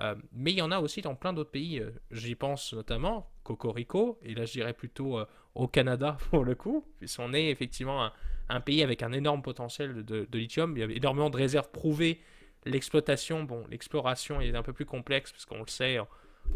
euh, 0.00 0.14
mais 0.32 0.52
il 0.52 0.58
y 0.58 0.62
en 0.62 0.70
a 0.70 0.78
aussi 0.78 1.00
dans 1.02 1.14
plein 1.14 1.32
d'autres 1.32 1.50
pays. 1.50 1.80
Euh, 1.80 1.90
j'y 2.10 2.34
pense 2.34 2.72
notamment, 2.72 3.30
Cocorico, 3.42 4.18
et 4.22 4.34
là 4.34 4.44
je 4.44 4.52
dirais 4.52 4.72
plutôt 4.72 5.18
euh, 5.18 5.26
au 5.54 5.66
Canada 5.68 6.16
pour 6.30 6.44
le 6.44 6.54
coup, 6.54 6.84
puisqu'on 6.98 7.32
est 7.34 7.48
effectivement 7.50 8.10
un, 8.48 8.60
pays 8.60 8.82
avec 8.82 9.02
un 9.02 9.12
énorme 9.12 9.42
potentiel 9.42 10.04
de, 10.04 10.26
lithium. 10.32 10.76
Il 10.76 10.80
y 10.80 10.82
a 10.82 10.96
énormément 10.96 11.30
de 11.30 11.36
réserves 11.36 11.70
prouvées. 11.70 12.20
L'exploitation, 12.64 13.44
bon, 13.44 13.64
l'exploration 13.70 14.40
est 14.40 14.54
un 14.54 14.62
peu 14.62 14.72
plus 14.72 14.84
complexe, 14.84 15.32
parce 15.32 15.44
qu'on 15.46 15.60
le 15.60 15.68
sait, 15.68 15.98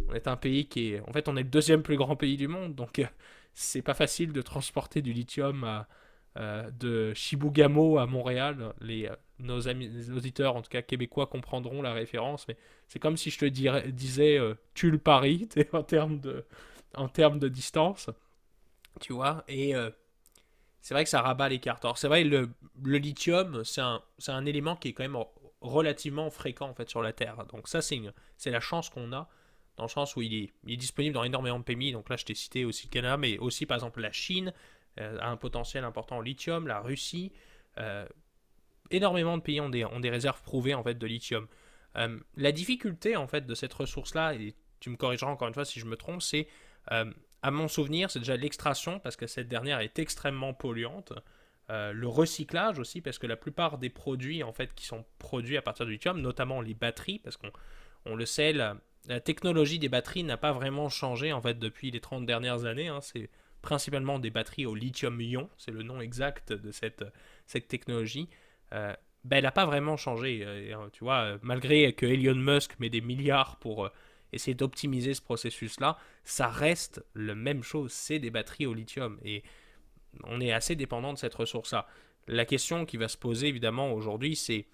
on 0.08 0.14
est 0.14 0.28
un 0.28 0.36
pays 0.36 0.66
qui 0.66 0.92
est. 0.92 1.00
En 1.00 1.12
fait, 1.12 1.28
on 1.28 1.36
est 1.36 1.42
le 1.42 1.48
deuxième 1.48 1.82
plus 1.82 1.96
grand 1.96 2.16
pays 2.16 2.36
du 2.36 2.48
monde, 2.48 2.74
donc 2.74 3.04
c'est 3.54 3.82
pas 3.82 3.94
facile 3.94 4.32
de 4.32 4.42
transporter 4.42 5.02
du 5.02 5.12
lithium 5.12 5.64
à 5.64 5.88
euh, 6.38 6.70
de 6.70 7.12
Shibugamo 7.12 7.98
à 7.98 8.06
Montréal. 8.06 8.72
Euh, 8.82 9.16
nos, 9.42 9.60
auditeurs, 10.16 10.56
en 10.56 10.62
tout 10.62 10.70
cas 10.70 10.82
québécois, 10.82 11.26
comprendront 11.26 11.82
la 11.82 11.92
référence, 11.92 12.46
mais 12.48 12.56
c'est 12.88 12.98
comme 12.98 13.16
si 13.16 13.30
je 13.30 13.38
te 13.38 13.44
disais 13.44 14.38
euh, 14.38 14.54
Tulle 14.74 14.98
Paris 14.98 15.48
en 15.72 15.82
termes 15.82 16.20
de, 16.20 16.44
en 16.94 17.06
de 17.06 17.48
distance, 17.48 18.10
tu 19.00 19.12
vois, 19.12 19.44
et 19.48 19.74
c'est 20.82 20.94
vrai 20.94 21.04
que 21.04 21.10
ça 21.10 21.22
rabat 21.22 21.48
les 21.48 21.60
cartes. 21.60 21.84
Alors 21.84 21.96
c'est 21.96 22.08
vrai, 22.08 22.24
le, 22.24 22.50
le 22.82 22.98
lithium, 22.98 23.64
c'est 23.64 23.80
un, 23.80 24.02
un, 24.28 24.46
élément 24.46 24.76
qui 24.76 24.88
est 24.88 24.92
quand 24.92 25.04
même 25.04 25.16
relativement 25.60 26.28
fréquent 26.28 26.68
en 26.68 26.74
fait 26.74 26.90
sur 26.90 27.02
la 27.02 27.12
Terre. 27.12 27.44
Donc 27.52 27.68
ça, 27.68 27.80
c'est 27.80 28.50
la 28.50 28.60
chance 28.60 28.90
qu'on 28.90 29.12
a 29.12 29.28
dans 29.76 29.84
le 29.84 29.88
sens 29.88 30.16
où 30.16 30.22
il 30.22 30.34
est, 30.34 30.52
il 30.64 30.74
est, 30.74 30.76
disponible 30.76 31.14
dans 31.14 31.24
énormément 31.24 31.58
de 31.58 31.64
pays. 31.64 31.92
Donc 31.92 32.08
là, 32.08 32.16
je 32.16 32.24
t'ai 32.24 32.34
cité 32.34 32.64
aussi 32.64 32.86
le 32.86 32.90
Canada, 32.90 33.16
mais 33.16 33.38
aussi 33.38 33.64
par 33.64 33.76
exemple 33.76 34.00
la 34.00 34.12
Chine, 34.12 34.52
euh, 35.00 35.18
a 35.20 35.28
un 35.28 35.36
potentiel 35.36 35.84
important 35.84 36.16
en 36.16 36.20
lithium, 36.20 36.66
la 36.66 36.80
Russie. 36.80 37.32
Euh, 37.78 38.06
énormément 38.90 39.36
de 39.36 39.42
pays 39.42 39.60
ont 39.60 39.70
des, 39.70 39.84
ont 39.84 40.00
des 40.00 40.10
réserves 40.10 40.42
prouvées 40.42 40.74
en 40.74 40.82
fait 40.82 40.94
de 40.94 41.06
lithium. 41.06 41.46
Euh, 41.96 42.18
la 42.36 42.52
difficulté 42.52 43.16
en 43.16 43.26
fait 43.26 43.46
de 43.46 43.54
cette 43.54 43.72
ressource-là, 43.72 44.34
et 44.34 44.54
tu 44.80 44.90
me 44.90 44.96
corrigeras 44.96 45.30
encore 45.30 45.48
une 45.48 45.54
fois 45.54 45.64
si 45.64 45.80
je 45.80 45.86
me 45.86 45.96
trompe, 45.96 46.22
c'est 46.22 46.48
à 46.88 47.50
mon 47.50 47.68
souvenir, 47.68 48.10
c'est 48.10 48.18
déjà 48.18 48.36
l'extraction 48.36 48.98
parce 48.98 49.14
que 49.14 49.28
cette 49.28 49.46
dernière 49.46 49.78
est 49.78 50.00
extrêmement 50.00 50.52
polluante. 50.52 51.12
le 51.68 52.06
recyclage 52.06 52.80
aussi 52.80 53.00
parce 53.00 53.18
que 53.18 53.28
la 53.28 53.36
plupart 53.36 53.78
des 53.78 53.88
produits 53.88 54.42
en 54.42 54.52
fait 54.52 54.74
qui 54.74 54.84
sont 54.84 55.04
produits 55.18 55.56
à 55.56 55.62
partir 55.62 55.86
du 55.86 55.92
lithium, 55.92 56.20
notamment 56.20 56.60
les 56.60 56.74
batteries, 56.74 57.20
parce 57.20 57.36
qu'on 57.36 57.52
on 58.04 58.16
le 58.16 58.26
sait, 58.26 58.52
la, 58.52 58.76
technologie 59.24 59.78
des 59.78 59.88
batteries 59.88 60.22
n'a 60.24 60.36
pas 60.36 60.52
vraiment 60.52 60.88
changé 60.88 61.32
en 61.32 61.40
fait 61.40 61.58
depuis 61.58 61.90
les 61.90 62.00
30 62.00 62.24
dernières 62.26 62.64
années. 62.64 62.88
Hein. 62.88 63.00
c'est 63.00 63.30
principalement 63.60 64.18
des 64.18 64.30
batteries 64.30 64.66
au 64.66 64.74
lithium-ion, 64.74 65.48
c'est 65.56 65.70
le 65.70 65.82
nom 65.82 66.00
exact 66.00 66.52
de 66.52 66.72
cette, 66.72 67.04
cette 67.46 67.68
technologie. 67.68 68.28
Euh, 68.72 68.94
ben, 69.24 69.36
elle 69.36 69.44
n'a 69.44 69.52
pas 69.52 69.66
vraiment 69.66 69.96
changé. 69.96 70.46
tu 70.92 71.04
vois, 71.04 71.38
malgré 71.42 71.92
que 71.92 72.06
Elon 72.06 72.34
Musk 72.34 72.78
met 72.80 72.90
des 72.90 73.00
milliards 73.00 73.56
pour 73.58 73.88
essayer 74.32 74.54
d'optimiser 74.54 75.14
ce 75.14 75.22
processus-là, 75.22 75.96
ça 76.24 76.48
reste 76.48 77.04
la 77.14 77.34
même 77.34 77.62
chose, 77.62 77.92
c'est 77.92 78.18
des 78.18 78.30
batteries 78.30 78.66
au 78.66 78.74
lithium. 78.74 79.18
Et 79.24 79.42
on 80.24 80.40
est 80.40 80.52
assez 80.52 80.74
dépendant 80.74 81.12
de 81.12 81.18
cette 81.18 81.34
ressource-là. 81.34 81.86
La 82.26 82.44
question 82.44 82.84
qui 82.84 82.96
va 82.96 83.08
se 83.08 83.16
poser 83.16 83.48
évidemment 83.48 83.92
aujourd'hui, 83.92 84.36
c'est 84.36 84.66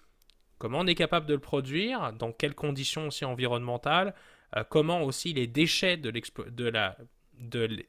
comment 0.57 0.79
on 0.79 0.87
est 0.87 0.95
capable 0.95 1.25
de 1.25 1.33
le 1.33 1.39
produire, 1.39 2.13
dans 2.13 2.31
quelles 2.31 2.55
conditions 2.55 3.07
aussi 3.07 3.25
environnementales, 3.25 4.13
euh, 4.55 4.63
comment 4.63 5.03
aussi 5.03 5.33
les 5.33 5.47
déchets 5.47 5.97
de 5.97 6.11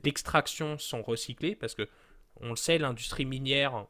l'extraction 0.02 0.78
sont 0.78 1.02
recyclés, 1.02 1.54
parce 1.54 1.74
que 1.74 1.88
on 2.42 2.50
le 2.50 2.56
sait, 2.56 2.78
l'industrie 2.78 3.26
minière, 3.26 3.86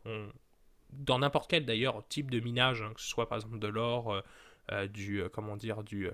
dans 0.93 1.19
n'importe 1.19 1.51
quel 1.51 1.65
d'ailleurs 1.65 2.07
type 2.09 2.31
de 2.31 2.41
minage, 2.41 2.83
hein, 2.83 2.93
que 2.95 3.01
ce 3.01 3.09
soit 3.09 3.29
par 3.29 3.39
exemple 3.39 3.59
de 3.59 3.69
l'or, 3.69 4.13
euh, 4.13 4.21
euh, 4.73 4.87
du 4.87 5.23
comment 5.33 5.57
dire, 5.57 5.83
du 5.83 6.09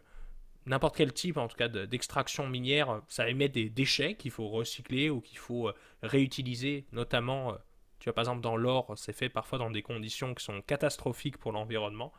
n'importe 0.66 0.96
quel 0.96 1.12
type 1.12 1.36
en 1.36 1.48
tout 1.48 1.56
cas 1.56 1.68
d'extraction 1.68 2.48
minière, 2.48 3.02
ça 3.08 3.28
émet 3.28 3.48
des 3.48 3.68
déchets 3.70 4.14
qu'il 4.14 4.30
faut 4.30 4.48
recycler 4.48 5.10
ou 5.10 5.20
qu'il 5.20 5.38
faut 5.38 5.70
réutiliser, 6.02 6.86
notamment 6.92 7.56
tu 7.98 8.10
vois, 8.10 8.14
par 8.14 8.22
exemple, 8.22 8.42
dans 8.42 8.56
l'or, 8.56 8.92
c'est 8.96 9.12
fait 9.12 9.28
parfois 9.28 9.58
dans 9.58 9.70
des 9.70 9.82
conditions 9.82 10.34
qui 10.34 10.44
sont 10.44 10.60
catastrophiques 10.62 11.38
pour 11.38 11.52
l'environnement. 11.52 12.12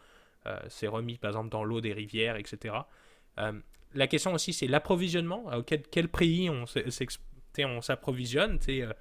Euh, 0.46 0.60
c'est 0.70 0.88
remis, 0.88 1.18
par 1.18 1.30
exemple, 1.30 1.50
dans 1.50 1.64
l'eau 1.64 1.82
des 1.82 1.94
rivières, 1.94 2.36
etc. 2.36 2.76
Euh, 3.40 3.54
la 3.94 4.08
question 4.08 4.34
aussi, 4.34 4.54
c'est 4.54 4.68
l'approvisionnement. 4.68 5.62
Quel, 5.64 5.84
quel 5.84 6.10
prix 6.10 6.50
on 6.50 7.82
s'approvisionne 7.82 8.60
euh, 8.70 8.94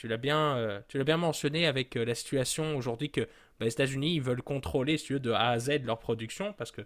tu 0.00 0.08
l'as 0.08 0.16
bien, 0.16 0.82
tu 0.88 0.98
l'as 0.98 1.04
bien 1.04 1.16
mentionné 1.16 1.66
avec 1.66 1.94
la 1.94 2.14
situation 2.14 2.76
aujourd'hui 2.76 3.10
que 3.10 3.20
bah, 3.20 3.66
les 3.66 3.72
États-Unis 3.72 4.18
veulent 4.20 4.42
contrôler 4.42 4.96
si 4.96 5.18
de 5.20 5.30
A 5.30 5.50
à 5.50 5.58
Z 5.58 5.84
leur 5.84 5.98
production 5.98 6.54
parce 6.54 6.70
que 6.70 6.82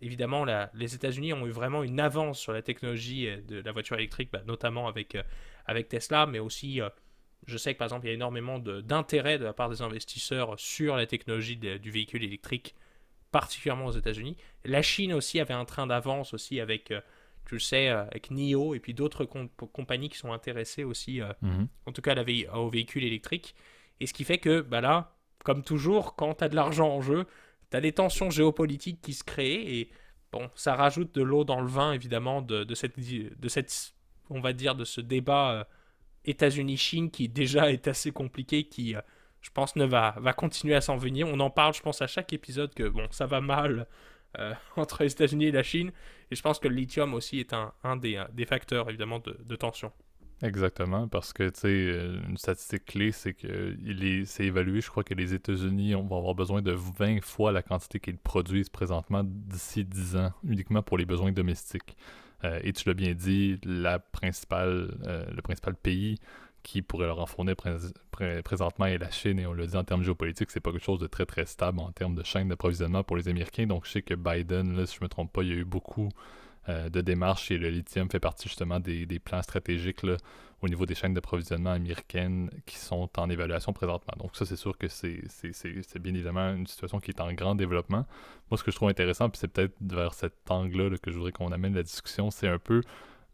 évidemment 0.00 0.44
les 0.74 0.94
États-Unis 0.94 1.32
ont 1.32 1.46
eu 1.46 1.50
vraiment 1.50 1.82
une 1.82 1.98
avance 1.98 2.38
sur 2.38 2.52
la 2.52 2.62
technologie 2.62 3.28
de 3.48 3.60
la 3.60 3.72
voiture 3.72 3.96
électrique, 3.96 4.30
bah, 4.32 4.42
notamment 4.46 4.86
avec, 4.86 5.16
avec 5.66 5.88
Tesla, 5.88 6.26
mais 6.26 6.38
aussi 6.38 6.80
je 7.46 7.56
sais 7.56 7.74
que 7.74 7.78
par 7.78 7.86
exemple, 7.86 8.06
il 8.06 8.08
y 8.08 8.12
a 8.12 8.14
énormément 8.14 8.58
d'intérêt 8.58 9.38
de, 9.38 9.44
la 9.44 9.52
part 9.52 9.68
des 9.68 9.82
investisseurs 9.82 10.58
sur 10.58 10.96
la 10.96 11.06
technologie 11.06 11.56
du 11.56 11.90
véhicule 11.90 12.22
électrique, 12.22 12.74
particulièrement 13.30 13.86
aux 13.86 13.92
États-Unis. 13.92 14.36
La 14.64 14.82
Chine 14.82 15.12
aussi 15.12 15.40
avait 15.40 15.54
un 15.54 15.64
train 15.64 15.86
d'avance 15.86 16.34
aussi 16.34 16.60
avec, 16.60 16.90
euh, 16.90 17.00
tu 17.44 17.54
le 17.54 17.60
sais, 17.60 17.88
euh, 17.88 18.02
avec 18.02 18.30
NIO 18.30 18.74
et 18.74 18.80
puis 18.80 18.94
d'autres 18.94 19.24
compagnies 19.24 20.08
qui 20.08 20.18
sont 20.18 20.32
intéressées 20.32 20.84
aussi, 20.84 21.20
euh, 21.20 21.32
mhm. 21.42 21.68
en 21.86 21.92
tout 21.92 22.02
cas 22.02 22.14
à 22.14 22.58
au 22.58 22.68
véhicule 22.68 23.04
électrique. 23.04 23.54
Et 24.00 24.06
ce 24.06 24.12
qui 24.12 24.24
fait 24.24 24.38
que, 24.38 24.60
bah 24.60 24.80
là, 24.80 25.16
comme 25.44 25.62
toujours, 25.62 26.16
quand 26.16 26.34
tu 26.34 26.44
as 26.44 26.48
de 26.48 26.56
l'argent 26.56 26.88
en 26.88 27.00
jeu, 27.00 27.26
tu 27.70 27.76
as 27.76 27.80
des 27.80 27.92
tensions 27.92 28.30
géopolitiques 28.30 29.00
qui 29.00 29.12
se 29.12 29.24
créent 29.24 29.78
et 29.78 29.90
bon, 30.32 30.50
ça 30.54 30.74
rajoute 30.74 31.14
de 31.14 31.22
l'eau 31.22 31.44
dans 31.44 31.60
le 31.60 31.68
vin 31.68 31.92
évidemment 31.92 32.42
de, 32.42 32.64
de, 32.64 32.74
cette, 32.74 32.98
de 32.98 33.48
cette, 33.48 33.94
on 34.30 34.40
va 34.40 34.52
dire, 34.52 34.74
de 34.74 34.84
ce 34.84 35.00
débat 35.00 35.66
États-Unis-Chine 36.24 37.10
qui 37.10 37.28
déjà 37.28 37.70
est 37.72 37.88
assez 37.88 38.12
compliqué, 38.12 38.64
qui 38.64 38.94
euh, 38.94 39.00
je 39.40 39.50
pense 39.50 39.76
ne 39.76 39.84
va, 39.84 40.14
va 40.18 40.32
continuer 40.32 40.74
à 40.74 40.80
s'en 40.80 40.96
venir. 40.96 41.26
On 41.28 41.40
en 41.40 41.50
parle, 41.50 41.74
je 41.74 41.82
pense, 41.82 42.02
à 42.02 42.06
chaque 42.06 42.32
épisode 42.32 42.72
que 42.74 42.88
bon, 42.88 43.06
ça 43.10 43.26
va 43.26 43.40
mal 43.40 43.86
euh, 44.38 44.54
entre 44.76 45.02
les 45.02 45.12
États-Unis 45.12 45.46
et 45.46 45.52
la 45.52 45.62
Chine. 45.62 45.92
Et 46.32 46.34
je 46.34 46.40
pense 46.40 46.58
que 46.58 46.66
le 46.66 46.74
lithium 46.74 47.12
aussi 47.12 47.40
est 47.40 47.52
un, 47.52 47.74
euh, 47.84 48.24
des, 48.32 48.46
facteurs 48.46 48.88
évidemment 48.88 49.18
de, 49.18 49.54
tension. 49.54 49.92
Exactement, 50.42 51.06
parce 51.06 51.34
que 51.34 51.50
tu 51.50 51.60
sais, 51.60 51.90
une 52.26 52.38
statistique 52.38 52.86
clé, 52.86 53.12
c'est 53.12 53.34
que 53.34 53.76
c'est 54.24 54.46
évalué, 54.46 54.80
je 54.80 54.88
crois 54.88 55.04
que 55.04 55.12
les 55.12 55.34
États-Unis 55.34 55.92
vont 55.92 56.16
avoir 56.16 56.34
besoin 56.34 56.62
de 56.62 56.72
20 56.72 57.22
fois 57.22 57.52
la 57.52 57.62
quantité 57.62 58.00
qu'ils 58.00 58.16
produisent 58.16 58.70
présentement 58.70 59.22
d'ici 59.22 59.84
10 59.84 60.16
ans, 60.16 60.32
uniquement 60.42 60.82
pour 60.82 60.96
les 60.96 61.04
besoins 61.04 61.32
domestiques. 61.32 61.98
Euh, 62.44 62.60
et 62.64 62.72
tu 62.72 62.88
l'as 62.88 62.94
bien 62.94 63.12
dit, 63.12 63.60
euh, 63.66 63.98
le 64.00 65.42
principal 65.42 65.74
pays 65.82 66.18
qui 66.62 66.82
pourrait 66.82 67.06
leur 67.06 67.20
en 67.20 67.26
fournir 67.26 67.56
présentement 67.56 68.86
est 68.86 68.98
la 68.98 69.10
Chine. 69.10 69.38
Et 69.38 69.46
on 69.46 69.52
l'a 69.52 69.66
dit 69.66 69.76
en 69.76 69.84
termes 69.84 70.02
géopolitiques, 70.02 70.50
c'est 70.50 70.60
pas 70.60 70.72
quelque 70.72 70.84
chose 70.84 71.00
de 71.00 71.06
très 71.06 71.26
très 71.26 71.46
stable 71.46 71.80
en 71.80 71.90
termes 71.92 72.14
de 72.14 72.22
chaîne 72.22 72.48
d'approvisionnement 72.48 73.02
pour 73.02 73.16
les 73.16 73.28
Américains. 73.28 73.66
Donc 73.66 73.86
je 73.86 73.92
sais 73.92 74.02
que 74.02 74.14
Biden, 74.14 74.76
là, 74.76 74.86
si 74.86 74.96
je 74.96 75.04
me 75.04 75.08
trompe 75.08 75.32
pas, 75.32 75.42
il 75.42 75.48
y 75.48 75.52
a 75.52 75.56
eu 75.56 75.64
beaucoup 75.64 76.08
euh, 76.68 76.88
de 76.88 77.00
démarches 77.00 77.50
et 77.50 77.58
le 77.58 77.70
lithium 77.70 78.08
fait 78.08 78.20
partie 78.20 78.48
justement 78.48 78.78
des, 78.78 79.18
plans 79.18 79.42
stratégiques 79.42 80.04
au 80.60 80.68
niveau 80.68 80.86
des 80.86 80.94
chaînes 80.94 81.12
d'approvisionnement 81.12 81.72
américaines 81.72 82.50
qui 82.66 82.76
sont 82.76 83.10
en 83.18 83.28
évaluation 83.28 83.72
présentement. 83.72 84.14
Donc 84.18 84.36
ça, 84.36 84.46
c'est 84.46 84.54
sûr 84.54 84.78
que 84.78 84.86
c'est 84.86 85.98
bien 85.98 86.14
évidemment 86.14 86.54
une 86.54 86.68
situation 86.68 87.00
qui 87.00 87.10
est 87.10 87.20
en 87.20 87.32
grand 87.32 87.56
développement. 87.56 88.06
Moi, 88.48 88.58
ce 88.58 88.62
que 88.62 88.70
je 88.70 88.76
trouve 88.76 88.90
intéressant, 88.90 89.28
puis 89.28 89.40
c'est 89.40 89.48
peut-être 89.48 89.74
vers 89.80 90.14
cet 90.14 90.48
angle-là 90.48 90.96
que 90.98 91.10
je 91.10 91.16
voudrais 91.16 91.32
qu'on 91.32 91.50
amène 91.50 91.74
la 91.74 91.82
discussion, 91.82 92.30
c'est 92.30 92.46
un 92.46 92.60
peu 92.60 92.82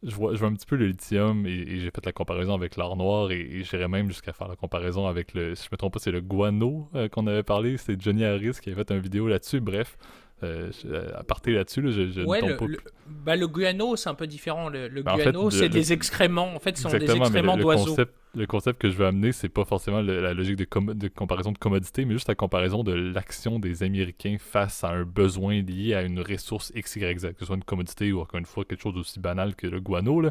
je 0.02 0.14
vois, 0.14 0.34
je 0.34 0.38
vois 0.38 0.48
un 0.48 0.54
petit 0.54 0.66
peu 0.66 0.76
le 0.76 0.86
lithium 0.86 1.46
et, 1.46 1.80
j'ai 1.80 1.90
fait 1.90 2.04
la 2.06 2.12
comparaison 2.12 2.54
avec 2.54 2.76
l'or 2.76 2.96
noir 2.96 3.30
et, 3.30 3.62
j'irais 3.64 3.88
même 3.88 4.08
jusqu'à 4.08 4.32
faire 4.32 4.48
la 4.48 4.56
comparaison 4.56 5.06
avec 5.06 5.34
le, 5.34 5.54
si 5.54 5.64
je 5.64 5.68
me 5.72 5.76
trompe 5.76 5.94
pas, 5.94 5.98
c'est 5.98 6.10
le 6.10 6.20
guano 6.20 6.88
euh, 6.94 7.08
qu'on 7.08 7.26
avait 7.26 7.42
parlé, 7.42 7.76
c'est 7.76 8.00
Johnny 8.00 8.24
Harris 8.24 8.58
qui 8.62 8.70
avait 8.70 8.84
fait 8.84 8.94
une 8.94 9.00
vidéo 9.00 9.28
là-dessus. 9.28 9.60
Bref, 9.60 9.96
euh, 10.44 10.70
à 11.16 11.24
partir 11.24 11.54
là-dessus, 11.54 11.82
là, 11.82 11.90
je, 11.90 12.10
je 12.10 12.20
ouais, 12.22 12.40
le, 12.40 12.56
le, 12.66 12.78
bah, 13.08 13.34
le, 13.34 13.48
guano, 13.48 13.96
c'est 13.96 14.08
un 14.08 14.14
peu 14.14 14.28
différent. 14.28 14.68
Le, 14.68 14.88
bah, 15.02 15.16
guano, 15.16 15.50
c'est 15.50 15.68
des 15.68 15.92
excréments. 15.92 16.54
En 16.54 16.60
fait, 16.60 16.76
ce 16.76 16.84
sont 16.84 16.96
des 16.96 17.10
excréments 17.10 17.56
d'oiseaux. 17.56 17.96
Le 18.34 18.46
concept 18.46 18.80
que 18.80 18.90
je 18.90 18.96
veux 18.96 19.06
amener, 19.06 19.32
c'est 19.32 19.48
pas 19.48 19.64
forcément 19.64 20.02
la 20.02 20.34
logique 20.34 20.56
de, 20.56 20.92
de, 20.92 21.08
comparaison 21.08 21.50
de 21.50 21.58
commodité, 21.58 22.04
mais 22.04 22.12
juste 22.12 22.28
la 22.28 22.34
comparaison 22.34 22.84
de 22.84 22.92
l'action 22.92 23.58
des 23.58 23.82
Américains 23.82 24.36
face 24.38 24.84
à 24.84 24.90
un 24.90 25.04
besoin 25.04 25.62
lié 25.62 25.94
à 25.94 26.02
une 26.02 26.20
ressource 26.20 26.70
X, 26.74 26.96
Y, 26.96 27.18
Z, 27.20 27.32
que 27.32 27.40
ce 27.40 27.46
soit 27.46 27.56
une 27.56 27.64
commodité 27.64 28.12
ou 28.12 28.20
encore 28.20 28.38
une 28.38 28.46
fois 28.46 28.66
quelque 28.66 28.82
chose 28.82 28.94
d'aussi 28.94 29.18
banal 29.18 29.56
que 29.56 29.66
le 29.66 29.80
guano. 29.80 30.22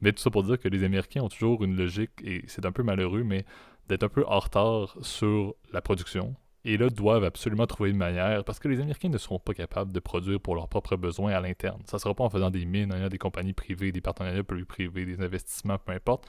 Mais 0.00 0.12
tout 0.12 0.22
ça 0.22 0.30
pour 0.30 0.44
dire 0.44 0.58
que 0.58 0.68
les 0.68 0.82
Américains 0.82 1.22
ont 1.22 1.28
toujours 1.28 1.62
une 1.62 1.76
logique, 1.76 2.10
et 2.24 2.42
c'est 2.46 2.64
un 2.64 2.72
peu 2.72 2.82
malheureux, 2.82 3.22
mais 3.22 3.44
d'être 3.88 4.02
un 4.02 4.08
peu 4.08 4.24
en 4.26 4.38
retard 4.38 4.96
sur 5.02 5.54
la 5.72 5.82
production, 5.82 6.34
et 6.64 6.78
là 6.78 6.88
doivent 6.88 7.24
absolument 7.24 7.66
trouver 7.66 7.90
une 7.90 7.98
manière, 7.98 8.44
parce 8.44 8.60
que 8.60 8.68
les 8.68 8.80
Américains 8.80 9.10
ne 9.10 9.18
seront 9.18 9.38
pas 9.38 9.52
capables 9.52 9.92
de 9.92 10.00
produire 10.00 10.40
pour 10.40 10.54
leurs 10.54 10.68
propres 10.68 10.96
besoins 10.96 11.32
à 11.32 11.40
l'interne. 11.40 11.82
Ça 11.84 11.98
ne 11.98 12.00
sera 12.00 12.14
pas 12.14 12.24
en 12.24 12.30
faisant 12.30 12.50
des 12.50 12.64
mines, 12.64 12.92
a 12.92 13.10
des 13.10 13.18
compagnies 13.18 13.52
privées, 13.52 13.92
des 13.92 14.00
partenariats 14.00 14.42
publics 14.42 14.68
privés, 14.68 15.04
des 15.04 15.20
investissements, 15.20 15.76
peu 15.78 15.92
importe. 15.92 16.26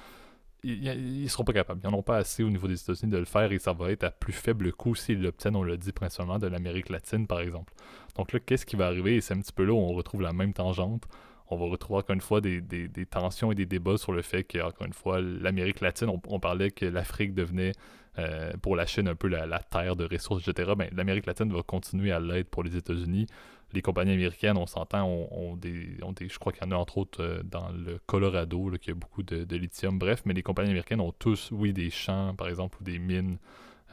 Ils 0.63 1.23
ne 1.23 1.27
seront 1.27 1.43
pas 1.43 1.53
capables. 1.53 1.81
Ils 1.83 1.89
n'en 1.89 1.97
ont 1.97 2.03
pas 2.03 2.17
assez 2.17 2.43
au 2.43 2.49
niveau 2.49 2.67
des 2.67 2.81
États-Unis 2.81 3.11
de 3.11 3.17
le 3.17 3.25
faire 3.25 3.51
et 3.51 3.59
ça 3.59 3.73
va 3.73 3.91
être 3.91 4.03
à 4.05 4.11
plus 4.11 4.33
faible 4.33 4.71
coût 4.71 4.95
s'ils 4.95 5.21
l'obtiennent, 5.21 5.55
on 5.55 5.63
l'a 5.63 5.77
dit 5.77 5.91
principalement, 5.91 6.39
de 6.39 6.47
l'Amérique 6.47 6.89
latine, 6.89 7.27
par 7.27 7.41
exemple. 7.41 7.73
Donc 8.15 8.31
là, 8.31 8.39
qu'est-ce 8.39 8.65
qui 8.65 8.75
va 8.75 8.87
arriver? 8.87 9.15
Et 9.15 9.21
c'est 9.21 9.33
un 9.33 9.39
petit 9.39 9.51
peu 9.51 9.65
là 9.65 9.73
où 9.73 9.77
on 9.77 9.93
retrouve 9.93 10.21
la 10.21 10.33
même 10.33 10.53
tangente 10.53 11.07
on 11.53 11.57
va 11.57 11.65
retrouver 11.65 11.99
encore 11.99 12.13
une 12.13 12.21
fois 12.21 12.41
des, 12.41 12.61
tensions 13.09 13.51
et 13.51 13.55
des 13.55 13.65
débats 13.65 13.97
sur 13.97 14.11
le 14.11 14.21
fait 14.21 14.43
que, 14.43 14.59
encore 14.59 14.87
une 14.87 14.93
fois, 14.93 15.21
l'Amérique 15.21 15.81
latine, 15.81 16.09
on, 16.27 16.39
parlait 16.39 16.71
que 16.71 16.85
l'Afrique 16.85 17.33
devenait 17.33 17.73
euh, 18.19 18.53
pour 18.61 18.75
la 18.75 18.85
Chine 18.85 19.07
un 19.07 19.15
peu 19.15 19.27
la, 19.27 19.59
terre 19.59 19.95
de 19.95 20.05
ressources, 20.05 20.47
etc. 20.47 20.73
Ben, 20.77 20.89
L'Amérique 20.93 21.25
latine 21.25 21.51
va 21.51 21.61
continuer 21.63 22.11
à 22.11 22.19
l'être 22.19 22.49
pour 22.49 22.63
les 22.63 22.75
États-Unis. 22.75 23.27
Les 23.73 23.81
compagnies 23.81 24.13
américaines, 24.13 24.57
on 24.57 24.67
s'entend, 24.67 25.07
ont, 25.07 25.55
des, 25.55 25.97
Je 26.27 26.39
crois 26.39 26.53
qu'il 26.53 26.63
y 26.63 26.67
en 26.67 26.71
a 26.71 26.75
entre 26.75 26.97
autres 26.97 27.23
euh, 27.23 27.43
dans 27.43 27.69
le 27.69 27.99
Colorado, 28.05 28.71
qui 28.81 28.91
a 28.91 28.93
beaucoup 28.93 29.23
de, 29.23 29.43
de, 29.43 29.55
lithium. 29.55 29.97
Bref, 29.97 30.21
mais 30.25 30.33
les 30.33 30.43
compagnies 30.43 30.69
américaines 30.69 31.01
ont 31.01 31.11
tous, 31.11 31.49
oui, 31.51 31.73
des 31.73 31.89
champs, 31.89 32.35
par 32.35 32.49
exemple, 32.49 32.77
ou 32.81 32.83
des 32.83 32.99
mines 32.99 33.37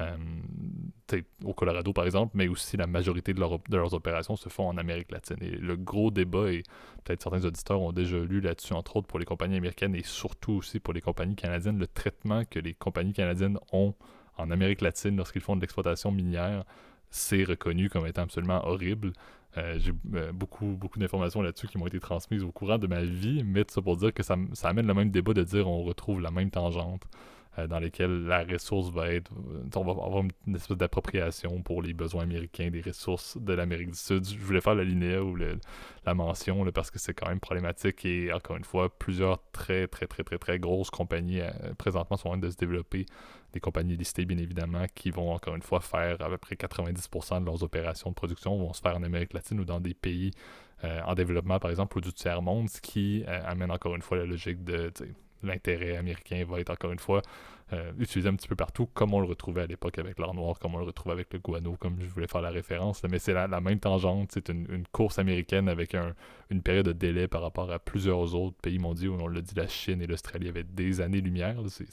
euh, 0.00 0.16
au 1.44 1.52
Colorado 1.52 1.92
par 1.92 2.04
exemple, 2.04 2.32
mais 2.37 2.46
aussi 2.46 2.76
la 2.76 2.87
majorité 2.87 3.34
de, 3.34 3.40
leurs 3.40 3.94
opérations 3.94 4.37
se 4.37 4.49
font 4.49 4.68
en 4.68 4.76
Amérique 4.76 5.10
latine. 5.10 5.37
Et 5.40 5.50
le 5.50 5.76
gros 5.76 6.10
débat, 6.10 6.52
et 6.52 6.62
peut-être 7.04 7.22
certains 7.22 7.44
auditeurs 7.44 7.80
ont 7.80 7.92
déjà 7.92 8.16
lu 8.18 8.40
là-dessus, 8.40 8.72
entre 8.72 8.96
autres 8.96 9.08
pour 9.08 9.18
les 9.18 9.25
compagnies 9.25 9.56
américaines 9.56 9.94
et 9.96 10.04
surtout 10.04 10.52
aussi 10.52 10.78
pour 10.78 10.94
les 10.94 11.00
compagnies 11.00 11.34
canadiennes, 11.34 11.78
le 11.78 11.88
traitement 11.88 12.44
que 12.44 12.60
les 12.60 12.75
compagnies 12.75 13.12
canadiennes 13.12 13.58
ont 13.72 13.94
en 14.37 14.50
Amérique 14.50 14.80
latine 14.80 15.16
lorsqu'ils 15.16 15.42
font 15.42 15.56
de 15.56 15.60
l'exploitation 15.60 16.12
minière, 16.12 16.64
c'est 17.10 17.42
reconnu 17.42 17.90
comme 17.90 18.06
étant 18.06 18.22
absolument 18.22 18.64
horrible. 18.66 19.12
Euh, 19.59 19.78
j'ai 19.78 19.92
euh, 20.14 20.33
beaucoup, 20.33 20.76
beaucoup 20.78 20.99
d'informations 20.99 21.42
là-dessus 21.42 21.66
qui 21.66 21.76
m'ont 21.76 21.87
été 21.87 21.99
transmises 21.99 22.45
au 22.45 22.52
courant 22.52 22.78
de 22.78 22.87
ma 22.87 23.02
vie, 23.02 23.42
mais 23.45 23.64
tout 23.64 23.75
ça 23.75 23.83
pour 23.83 23.97
dire 23.97 24.14
que 24.14 24.23
ça, 24.23 24.37
ça 24.52 24.69
amène 24.69 24.87
le 24.87 24.95
même 24.95 25.11
débat 25.11 25.35
de 25.35 25.42
dire 25.42 25.69
on 25.69 25.83
retrouve 25.83 26.21
la 26.21 26.30
même 26.30 26.50
tangente. 26.50 27.02
Euh, 27.60 27.66
dans 27.66 27.78
lesquels 27.78 28.24
la 28.24 28.44
ressource 28.44 28.90
va 28.90 29.12
être. 29.12 29.30
Euh, 29.32 29.62
on 29.76 29.84
va 29.84 29.92
avoir 29.92 30.22
une 30.46 30.56
espèce 30.56 30.76
d'appropriation 30.76 31.62
pour 31.62 31.82
les 31.82 31.92
besoins 31.92 32.22
américains 32.22 32.70
des 32.70 32.80
ressources 32.80 33.36
de 33.38 33.52
l'Amérique 33.52 33.90
du 33.90 33.98
Sud. 33.98 34.26
Je 34.26 34.38
voulais 34.38 34.60
faire 34.60 34.74
la 34.74 34.84
linéa 34.84 35.22
ou 35.22 35.36
la 35.36 36.14
mention 36.14 36.64
parce 36.72 36.90
que 36.90 36.98
c'est 36.98 37.14
quand 37.14 37.28
même 37.28 37.40
problématique 37.40 38.04
et 38.04 38.32
encore 38.32 38.56
une 38.56 38.64
fois, 38.64 38.96
plusieurs 38.98 39.40
très 39.52 39.86
très 39.86 40.06
très 40.06 40.24
très 40.24 40.38
très 40.38 40.58
grosses 40.58 40.90
compagnies 40.90 41.40
euh, 41.40 41.50
présentement 41.78 42.16
sont 42.16 42.28
en 42.28 42.32
train 42.32 42.40
de 42.40 42.50
se 42.50 42.56
développer. 42.56 43.06
Des 43.52 43.60
compagnies 43.60 43.96
listées, 43.96 44.26
bien 44.26 44.38
évidemment, 44.38 44.86
qui 44.94 45.10
vont 45.10 45.32
encore 45.32 45.56
une 45.56 45.62
fois 45.62 45.80
faire 45.80 46.20
à 46.20 46.28
peu 46.28 46.38
près 46.38 46.54
90% 46.54 47.40
de 47.40 47.46
leurs 47.46 47.62
opérations 47.64 48.10
de 48.10 48.14
production 48.14 48.56
vont 48.56 48.72
se 48.72 48.80
faire 48.80 48.96
en 48.96 49.02
Amérique 49.02 49.32
latine 49.32 49.58
ou 49.60 49.64
dans 49.64 49.80
des 49.80 49.94
pays 49.94 50.30
en 50.82 51.14
développement, 51.14 51.58
par 51.58 51.70
exemple, 51.70 51.98
ou 51.98 52.00
du 52.00 52.10
tiers-monde, 52.10 52.70
ce 52.70 52.80
qui 52.80 53.22
amène 53.26 53.70
encore 53.70 53.94
une 53.96 54.00
fois 54.00 54.16
la 54.16 54.24
logique 54.24 54.64
de 54.64 54.90
l'intérêt 55.42 55.97
américain 55.97 56.44
va 56.49 56.61
être 56.61 56.70
encore 56.70 56.92
une 56.92 56.99
fois 56.99 57.23
euh, 57.73 57.92
utilisé 58.00 58.28
un 58.28 58.35
petit 58.35 58.49
peu 58.49 58.56
partout, 58.56 58.87
comme 58.87 59.14
on 59.14 59.20
le 59.20 59.26
retrouvait 59.26 59.62
à 59.62 59.66
l'époque 59.66 59.97
avec 59.99 60.18
l'or 60.18 60.35
noir, 60.35 60.59
comme 60.59 60.75
on 60.75 60.78
le 60.78 60.85
retrouvait 60.85 61.12
avec 61.12 61.32
le 61.32 61.38
guano, 61.38 61.76
comme 61.78 61.99
je 62.00 62.09
voulais 62.09 62.26
faire 62.26 62.40
la 62.40 62.50
référence. 62.50 63.02
Mais 63.09 63.20
c'est 63.20 63.32
la, 63.32 63.47
même 63.61 63.78
tangente, 63.78 64.30
c'est 64.32 64.49
une, 64.49 64.85
course 64.90 65.20
américaine 65.20 65.68
avec 65.68 65.94
une 66.50 66.62
période 66.62 66.87
de 66.87 66.92
délai 66.92 67.28
par 67.28 67.42
rapport 67.42 67.70
à 67.70 67.78
plusieurs 67.78 68.35
autres 68.35 68.56
pays 68.61 68.80
mondiaux. 68.80 69.16
On 69.20 69.28
l'a 69.28 69.40
dit, 69.40 69.54
la 69.54 69.68
Chine 69.68 70.02
et 70.02 70.09
l'Australie 70.09 70.49
avaient 70.49 70.64
des 70.64 71.00
années-lumière. 71.00 71.59
C'est 71.68 71.87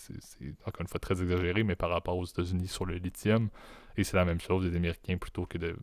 encore 0.66 0.82
une 0.82 0.88
fois 0.88 1.00
très 1.00 1.22
exagéré, 1.22 1.63
mais 1.63 1.75
par 1.75 1.92
rapport 1.92 2.18
aux 2.18 2.25
États-Unis 2.25 2.68
sur 2.68 2.86
le 2.86 2.96
lithium. 2.96 3.50
Et 3.98 4.04
c'est 4.04 4.18
la 4.18 4.25
même 4.25 4.39
chose 4.39 4.70
des 4.70 4.75
Américains 4.75 5.18
plutôt 5.18 5.46
que 5.46 5.58
de. 5.58 5.75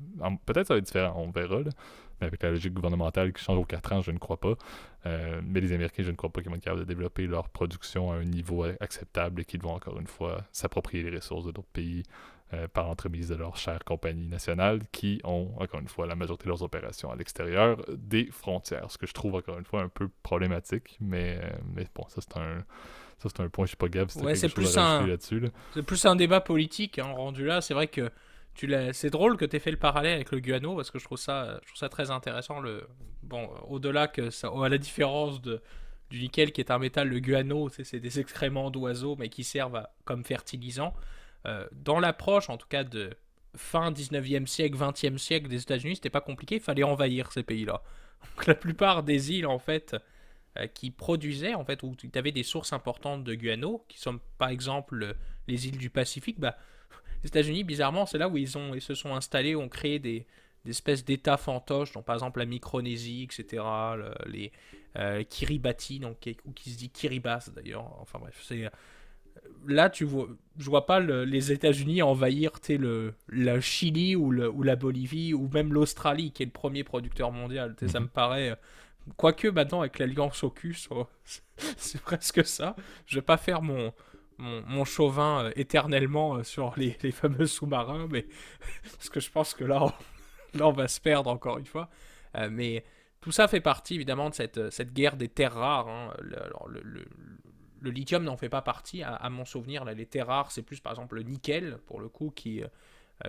Peut-être 0.47 0.69
ça 0.69 0.75
va 0.75 0.79
être 0.79 0.85
différent, 0.85 1.15
on 1.17 1.31
verra. 1.31 1.59
Mais 2.21 2.29
avec 2.29 2.43
la 2.43 2.51
logique 2.51 2.73
gouvernementale 2.73 3.33
qui 3.33 3.43
change 3.43 3.59
aux 3.59 3.65
4 3.65 3.93
ans, 3.93 4.01
je 4.01 4.13
ne 4.13 4.19
crois 4.19 4.39
pas. 4.39 4.55
Euh, 5.07 5.41
mais 5.45 5.61
les 5.61 5.73
Américains, 5.73 6.05
je 6.05 6.11
ne 6.11 6.17
crois 6.17 6.31
pas 6.31 6.41
qu'ils 6.41 6.51
vont 6.51 6.57
être 6.57 6.63
capables 6.63 6.81
de 6.81 6.87
développer 6.87 7.27
leur 7.27 7.49
production 7.49 8.13
à 8.13 8.17
un 8.17 8.25
niveau 8.25 8.65
acceptable 8.81 9.43
et 9.43 9.45
qu'ils 9.45 9.63
vont 9.63 9.75
encore 9.75 9.99
une 9.99 10.07
fois 10.07 10.45
s'approprier 10.53 11.03
les 11.03 11.17
ressources 11.17 11.45
de 11.45 11.51
d'autres 11.51 11.69
pays 11.73 12.05
euh, 12.53 12.69
par 12.69 12.87
l'entremise 12.87 13.29
de 13.29 13.35
leurs 13.35 13.57
chères 13.57 13.85
compagnies 13.85 14.29
nationales 14.29 14.81
qui 14.93 15.21
ont, 15.25 15.51
encore 15.59 15.81
une 15.81 15.89
fois, 15.89 16.07
la 16.07 16.15
majorité 16.15 16.45
de 16.45 16.51
leurs 16.51 16.63
opérations 16.63 17.11
à 17.11 17.17
l'extérieur 17.17 17.83
des 17.89 18.27
frontières. 18.27 18.91
Ce 18.91 18.99
que 18.99 19.07
je 19.07 19.13
trouve, 19.13 19.35
encore 19.35 19.59
une 19.59 19.65
fois, 19.65 19.83
un 19.83 19.89
peu 19.89 20.09
problématique. 20.23 20.97
Mais, 21.01 21.39
euh, 21.43 21.51
mais 21.75 21.87
bon, 21.95 22.05
ça, 22.09 22.21
c'est 22.21 22.37
un 22.37 22.65
ça, 23.19 23.29
c'est 23.29 23.41
un 23.43 23.49
point, 23.49 23.67
je 23.67 23.73
sais 23.73 23.77
pas, 23.77 23.89
Gab, 23.89 24.09
c'est 24.11 24.49
plus 24.49 24.77
un... 24.79 25.07
là-dessus. 25.07 25.43
C'est 25.73 25.83
plus 25.83 26.05
un 26.05 26.17
débat 26.17 26.41
politique, 26.41 26.99
hein, 26.99 27.13
rendu 27.17 27.45
là. 27.45 27.61
C'est 27.61 27.75
vrai 27.75 27.89
que 27.89 28.11
tu 28.55 28.73
c'est 28.93 29.11
drôle 29.11 29.37
que 29.37 29.45
tu 29.45 29.57
aies 29.57 29.61
fait 29.61 29.71
le 29.71 29.77
parallèle 29.77 30.15
avec 30.15 30.31
le 30.31 30.41
guano, 30.41 30.77
parce 30.77 30.91
que 30.91 30.99
je 30.99 31.05
trouve 31.05 31.19
ça, 31.19 31.59
je 31.63 31.69
trouve 31.69 31.79
ça 31.79 31.89
très 31.89 32.11
intéressant. 32.11 32.61
Le... 32.61 32.87
Bon, 33.23 33.49
au-delà 33.69 34.07
que 34.07 34.31
ça, 34.31 34.49
à 34.49 34.69
la 34.69 34.79
différence 34.79 35.43
de, 35.43 35.61
du 36.11 36.21
nickel 36.21 36.53
qui 36.53 36.61
est 36.61 36.71
un 36.71 36.79
métal, 36.79 37.09
le 37.09 37.21
guano, 37.21 37.69
c'est 37.69 38.01
des 38.01 38.21
excréments 38.21 38.71
d'oiseaux, 38.71 39.17
mais 39.17 39.29
qui 39.29 39.45
servent 39.45 39.85
comme 40.05 40.25
fertilisant. 40.25 40.95
Euh, 41.47 41.67
dans 41.73 42.01
l'approche, 42.01 42.49
en 42.49 42.57
tout 42.57 42.69
cas, 42.69 42.85
de 42.85 43.11
fin 43.57 43.91
19e 43.91 44.47
siècle, 44.47 44.77
20e 44.77 45.19
siècle 45.19 45.49
des 45.49 45.63
États-Unis, 45.63 45.97
c'était 45.97 46.11
pas 46.11 46.21
compliqué, 46.21 46.57
il 46.57 46.61
fallait 46.61 46.83
envahir 46.85 47.33
ces 47.33 47.43
pays-là. 47.43 47.83
Donc 48.37 48.47
la 48.47 48.55
plupart 48.55 49.03
des 49.03 49.33
îles, 49.33 49.47
en 49.47 49.59
fait, 49.59 49.97
qui 50.75 50.91
produisaient, 50.91 51.55
en 51.55 51.65
fait, 51.65 51.83
où 51.83 51.95
tu 51.97 52.11
avais 52.15 52.33
des 52.33 52.43
sources 52.43 52.73
importantes 52.73 53.25
de 53.25 53.35
guano, 53.35 53.85
qui 53.89 53.99
sont 53.99 54.21
par 54.39 54.49
exemple 54.49 55.17
les 55.49 55.69
îles 55.69 55.79
du 55.79 55.91
Pacifique, 55.91 56.39
bah, 56.39 56.57
les 57.23 57.29
États-Unis, 57.29 57.65
bizarrement, 57.65 58.07
c'est 58.07 58.19
là 58.19 58.29
où 58.29 58.37
ils, 58.37 58.57
ont, 58.57 58.75
ils 58.75 58.81
se 58.81 58.95
sont 58.95 59.15
installés, 59.15 59.57
ont 59.57 59.69
créé 59.69 59.99
des, 59.99 60.27
espèces 60.67 61.05
d'États 61.05 61.37
fantoches, 61.37 61.93
donc 61.93 62.07
par 62.07 62.15
exemple 62.15 62.39
la 62.39 62.47
Micronésie, 62.47 63.25
etc., 63.25 63.63
les 64.27 64.51
euh, 64.97 65.23
Kiribati, 65.23 65.99
donc, 65.99 66.17
ou 66.47 66.53
qui 66.53 66.71
se 66.71 66.79
dit 66.79 66.89
Kiribati 66.89 67.51
d'ailleurs, 67.51 67.85
enfin 68.01 68.19
bref, 68.19 68.41
c'est... 68.43 68.65
Euh, 68.65 68.71
là, 69.67 69.91
tu 69.91 70.05
vois, 70.05 70.29
je 70.57 70.71
vois 70.71 70.87
pas 70.87 71.01
les 71.01 71.53
États-Unis 71.53 72.01
envahir 72.03 72.53
le, 72.69 73.15
la 73.29 73.61
Chili 73.61 74.17
ou, 74.17 74.31
le, 74.31 74.49
ou 74.49 74.63
la 74.63 74.77
Bolivie 74.77 75.35
ou 75.35 75.49
même 75.49 75.73
l'Australie 75.73 76.31
qui 76.31 76.45
est 76.45 76.47
le 76.47 76.53
premier 76.53 76.85
producteur 76.85 77.33
mondial. 77.33 77.75
Ça 77.89 78.01
me 78.01 78.05
mhm. 78.05 78.11
paraît 78.11 78.57
Quoique 79.17 79.49
maintenant 79.49 79.81
avec 79.81 79.99
l'alliance 79.99 80.43
AUKUS, 80.43 80.89
c'est 81.77 82.01
presque 82.01 82.45
ça. 82.45 82.75
Je 83.07 83.17
vais 83.17 83.23
pas 83.23 83.37
faire 83.37 83.61
mon, 83.61 83.93
mon, 84.39 84.85
chauvin 84.85 85.45
euh, 85.45 85.53
éternellement 85.57 86.37
euh, 86.37 86.43
sur 86.43 86.75
les, 86.77 86.93
fameux 87.13 87.47
sous-marins, 87.47 88.09
mais 88.11 88.27
parce 88.97 89.09
que 89.09 89.21
je 89.21 89.31
pense 89.31 89.55
que 89.55 89.65
là 89.65 89.83
on, 89.85 89.93
là, 90.59 90.67
on 90.67 90.73
va 90.73 90.89
se 90.89 91.01
perdre 91.01 91.31
encore 91.31 91.59
une 91.59 91.67
fois. 91.67 91.89
Euh, 92.37 92.49
mais 92.51 92.85
tout 93.21 93.33
ça 93.33 93.49
fait 93.49 93.61
partie 93.61 93.95
évidemment 93.95 94.31
de 94.31 94.35
cette, 94.35 94.71
cette 94.71 94.93
guerre 94.93 95.17
des 95.17 95.29
terres 95.29 95.55
rares. 95.55 95.89
Hein. 95.89 96.15
Le, 96.21 97.05
le, 97.81 97.91
lithium 97.91 98.25
n'en 98.25 98.39
fait 98.39 98.49
pas 98.49 98.63
partie, 98.63 99.03
à, 99.03 99.29
mon 99.29 99.45
souvenir. 99.45 99.85
Là, 99.85 99.93
les 99.93 100.07
terres 100.07 100.29
rares, 100.29 100.51
c'est 100.51 100.63
plus 100.63 100.81
par 100.81 100.93
exemple 100.93 101.17
le 101.17 101.23
nickel, 101.23 101.77
pour 101.87 102.01
le 102.01 102.09
coup, 102.09 102.33
qui, 102.35 102.63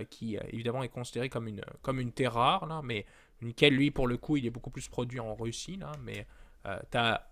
qui 0.08 0.38
évidemment 0.48 0.82
est 0.82 0.88
considéré 0.88 1.28
comme 1.28 1.46
une, 1.46 1.60
comme 1.82 2.00
une 2.00 2.10
terre 2.10 2.32
rare, 2.32 2.64
là, 2.64 2.80
mais 2.82 3.04
Nickel, 3.42 3.74
lui, 3.74 3.90
pour 3.90 4.06
le 4.06 4.16
coup, 4.16 4.36
il 4.36 4.46
est 4.46 4.50
beaucoup 4.50 4.70
plus 4.70 4.88
produit 4.88 5.20
en 5.20 5.34
Russie, 5.34 5.76
là, 5.76 5.92
mais 6.02 6.26
euh, 6.66 6.78
tu 6.90 6.98
as, 6.98 7.28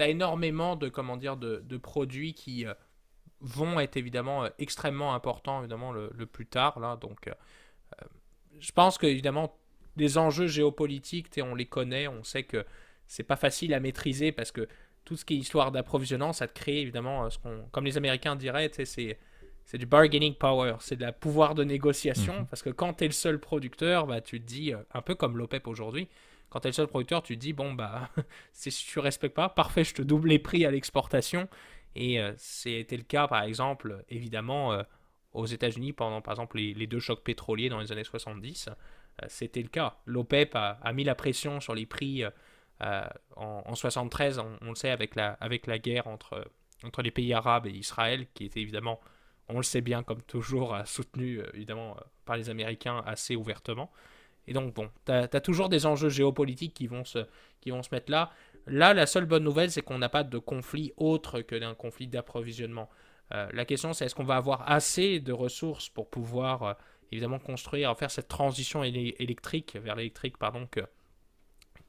énormément 0.00 0.76
de, 0.76 0.88
comment 0.88 1.16
dire, 1.16 1.36
de, 1.36 1.76
produits 1.76 2.34
qui 2.34 2.66
euh, 2.66 2.74
vont 3.40 3.80
être 3.80 3.96
évidemment 3.96 4.44
euh, 4.44 4.48
extrêmement 4.58 5.14
importants 5.14 5.60
évidemment, 5.60 5.92
le, 5.92 6.10
plus 6.26 6.46
tard. 6.46 6.78
Là, 6.80 6.96
donc, 6.96 7.30
je 8.58 8.72
pense 8.72 8.98
que 8.98 9.06
évidemment, 9.06 9.56
les 9.96 10.18
enjeux 10.18 10.46
géopolitiques, 10.46 11.28
on 11.42 11.54
les 11.54 11.66
connaît, 11.66 12.08
on 12.08 12.22
sait 12.22 12.44
que 12.44 12.64
c'est 13.06 13.24
pas 13.24 13.36
facile 13.36 13.74
à 13.74 13.80
maîtriser 13.80 14.32
parce 14.32 14.52
que 14.52 14.68
tout 15.04 15.16
ce 15.16 15.24
qui 15.24 15.34
est 15.34 15.38
histoire 15.38 15.72
d'approvisionnement, 15.72 16.32
ça 16.32 16.46
te 16.46 16.52
crée 16.52 16.80
évidemment, 16.80 17.28
comme 17.72 17.84
les 17.84 17.96
Américains 17.96 18.36
diraient, 18.36 18.70
c'est 18.84 19.18
c'est 19.68 19.76
du 19.76 19.84
bargaining 19.84 20.34
power, 20.34 20.76
c'est 20.80 20.96
de 20.96 21.02
la 21.02 21.12
pouvoir 21.12 21.54
de 21.54 21.62
négociation, 21.62 22.40
mhm. 22.40 22.46
parce 22.46 22.62
que 22.62 22.70
quand 22.70 22.94
tu 22.94 23.04
es 23.04 23.06
le 23.06 23.12
seul 23.12 23.38
producteur, 23.38 24.06
bah, 24.06 24.22
tu 24.22 24.40
te 24.40 24.46
dis, 24.46 24.72
euh, 24.72 24.78
un 24.94 25.02
peu 25.02 25.14
comme 25.14 25.36
l'OPEP 25.36 25.68
aujourd'hui, 25.68 26.08
quand 26.48 26.60
tu 26.60 26.68
es 26.68 26.70
le 26.70 26.74
seul 26.74 26.86
producteur, 26.86 27.22
tu 27.22 27.34
te 27.36 27.40
dis, 27.42 27.52
bon, 27.52 27.74
bah, 27.74 28.08
si 28.54 28.70
tu 28.70 28.98
respectes 28.98 29.34
pas, 29.36 29.50
parfait, 29.50 29.84
je 29.84 29.92
te 29.92 30.00
double 30.00 30.30
les 30.30 30.38
prix 30.38 30.64
à 30.64 30.70
l'exportation. 30.70 31.50
Et 31.94 32.18
euh, 32.18 32.32
c'était 32.38 32.96
le 32.96 33.02
cas, 33.02 33.28
par 33.28 33.42
exemple, 33.42 34.02
évidemment, 34.08 34.72
euh, 34.72 34.82
aux 35.34 35.44
États-Unis 35.44 35.92
pendant, 35.92 36.22
par 36.22 36.32
exemple, 36.32 36.56
les, 36.56 36.86
deux 36.86 37.00
chocs 37.00 37.22
pétroliers 37.22 37.68
dans 37.68 37.80
les 37.80 37.92
années 37.92 38.04
70. 38.04 38.70
c'était 39.26 39.60
le 39.60 39.68
cas. 39.68 39.98
L'OPEP 40.06 40.54
a, 40.54 40.92
mis 40.94 41.04
la 41.04 41.14
pression 41.14 41.60
sur 41.60 41.74
les 41.74 41.84
prix 41.84 42.24
en, 42.80 43.62
en, 43.66 43.74
73, 43.74 44.38
on, 44.38 44.56
on, 44.62 44.70
le 44.70 44.74
sait, 44.76 44.88
avec 44.88 45.14
la, 45.14 45.32
avec 45.32 45.66
la 45.66 45.78
guerre 45.78 46.06
entre, 46.06 46.50
entre 46.84 47.02
les 47.02 47.10
pays 47.10 47.34
arabes 47.34 47.66
et 47.66 47.72
Israël, 47.72 48.26
qui 48.32 48.46
était 48.46 48.60
évidemment 48.60 48.98
on 49.48 49.56
le 49.56 49.62
sait 49.62 49.80
bien, 49.80 50.02
comme 50.02 50.22
toujours, 50.22 50.76
soutenu 50.84 51.38
euh, 51.38 51.50
évidemment 51.54 51.96
euh, 51.96 52.00
par 52.24 52.36
les 52.36 52.50
Américains 52.50 53.02
assez 53.06 53.36
ouvertement. 53.36 53.90
Et 54.46 54.52
donc, 54.52 54.74
bon, 54.74 54.90
tu 55.04 55.12
as, 55.12 55.28
toujours 55.40 55.68
des 55.68 55.86
enjeux 55.86 56.08
géopolitiques 56.08 56.74
qui 56.74 56.86
vont, 56.86 57.04
se, 57.04 57.26
qui 57.60 57.70
vont 57.70 57.82
se 57.82 57.90
mettre 57.92 58.10
là. 58.10 58.30
Là, 58.66 58.94
la 58.94 59.06
seule 59.06 59.26
bonne 59.26 59.44
nouvelle, 59.44 59.70
c'est 59.70 59.82
qu'on 59.82 59.98
n'a 59.98 60.08
pas 60.08 60.24
de 60.24 60.38
conflit 60.38 60.92
autre 60.96 61.40
que 61.40 61.54
d'un 61.54 61.74
conflit 61.74 62.06
d'approvisionnement. 62.06 62.88
Euh, 63.34 63.48
la 63.52 63.64
question, 63.64 63.92
c'est 63.92 64.06
est-ce 64.06 64.14
qu'on 64.14 64.24
va 64.24 64.36
avoir 64.36 64.70
assez 64.70 65.20
de 65.20 65.32
ressources 65.32 65.90
pour 65.90 66.08
pouvoir, 66.08 66.78
évidemment, 67.12 67.38
construire, 67.38 67.96
faire 67.98 68.10
cette 68.10 68.28
transition 68.28 68.84
électrique, 68.84 69.76
vers 69.76 69.96
l'électrique, 69.96 70.38
pardon, 70.38 70.66
que, 70.70 70.80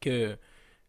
que 0.01 0.37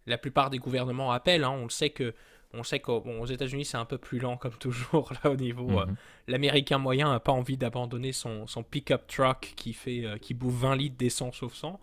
la 0.06 0.18
plupart 0.18 0.50
des 0.50 0.59
gouvernements 0.59 1.12
appellent. 1.12 1.44
Hein. 1.44 1.50
On 1.50 1.64
le 1.64 1.70
sait 1.70 1.90
que 1.90 2.14
on 2.52 2.62
sait 2.62 2.80
qu'aux 2.80 3.26
États-Unis, 3.26 3.64
c'est 3.64 3.76
un 3.76 3.84
peu 3.84 3.98
plus 3.98 4.18
lent, 4.18 4.36
comme 4.36 4.56
toujours, 4.56 5.12
là, 5.24 5.30
au 5.30 5.36
niveau. 5.36 5.80
Euh, 5.80 5.86
mhm. 5.86 5.96
L'Américain 6.28 6.78
moyen 6.78 7.10
n'a 7.10 7.20
pas 7.20 7.32
envie 7.32 7.56
d'abandonner 7.56 8.12
son, 8.12 8.46
son 8.46 8.62
pick-up 8.62 9.06
truck 9.06 9.52
qui, 9.56 9.72
fait, 9.72 10.04
euh, 10.04 10.18
qui 10.18 10.34
bouffe 10.34 10.54
20 10.54 10.76
litres 10.76 10.96
d'essence 10.96 11.42
au 11.42 11.48
100. 11.48 11.80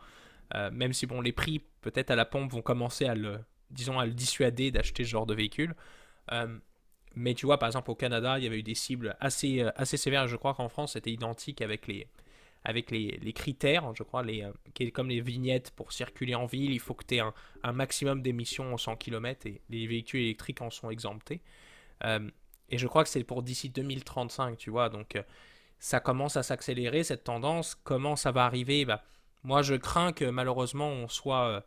Euh, 0.56 0.72
même 0.72 0.94
si, 0.94 1.06
bon, 1.06 1.22
les 1.22 1.32
prix, 1.32 1.62
peut-être 1.82 2.12
à 2.12 2.16
la 2.16 2.26
pompe, 2.26 2.52
vont 2.52 2.62
commencer 2.62 3.06
à 3.06 3.16
le, 3.16 3.40
disons, 3.72 4.00
à 4.00 4.06
le 4.06 4.14
dissuader 4.14 4.72
d'acheter 4.72 5.04
ce 5.04 5.10
genre 5.10 5.26
de 5.26 5.34
véhicule. 5.34 5.74
mais 7.16 7.34
tu 7.34 7.46
vois, 7.46 7.58
par 7.58 7.68
exemple, 7.68 7.90
au 7.90 7.96
Canada, 7.96 8.38
il 8.38 8.44
y 8.44 8.48
avait 8.48 8.60
eu 8.60 8.64
des 8.64 8.76
cibles 8.76 9.16
assez, 9.20 9.62
assez 9.76 9.98
sévères. 9.98 10.28
Je 10.28 10.36
crois 10.36 10.54
qu'en 10.54 10.70
France, 10.70 10.94
c'était 10.94 11.12
identique 11.12 11.62
avec 11.62 11.88
les, 11.88 12.08
avec 12.64 12.92
les, 12.92 13.34
critères, 13.34 13.94
je 13.96 14.04
crois, 14.04 14.24
les, 14.24 14.44
euh, 14.44 14.92
comme 14.92 15.10
les 15.10 15.22
vignettes 15.22 15.72
pour 15.72 15.92
circuler 15.94 16.36
en 16.36 16.46
ville, 16.46 16.72
il 16.72 16.80
faut 16.80 16.94
que 16.94 17.06
tu 17.06 17.16
aies 17.16 17.24
un, 17.64 17.72
maximum 17.72 18.22
d'émissions 18.22 18.74
en 18.74 18.78
100 18.78 18.98
km 18.98 19.48
et 19.48 19.62
les 19.70 19.88
véhicules 19.88 20.22
électriques 20.22 20.62
en 20.62 20.70
sont 20.70 20.90
exemptés. 20.90 21.42
Euh, 22.04 22.30
et 22.70 22.78
je 22.78 22.88
crois 22.88 23.04
que 23.04 23.10
c'est 23.10 23.24
pour 23.24 23.44
d'ici 23.44 23.70
2035, 23.70 24.58
tu 24.58 24.70
vois, 24.70 24.90
donc 24.90 25.16
euh, 25.16 25.24
ça 25.80 26.00
commence 26.00 26.36
à 26.36 26.44
s'accélérer, 26.44 27.04
cette 27.04 27.24
tendance. 27.24 27.76
Comment 27.84 28.16
ça 28.16 28.32
va 28.32 28.46
arriver? 28.46 28.84
Bah, 28.84 29.04
Moi, 29.44 29.62
je 29.62 29.76
crains 29.76 30.12
que 30.12 30.26
malheureusement, 30.26 30.90
on 30.90 31.08
soit, 31.08 31.64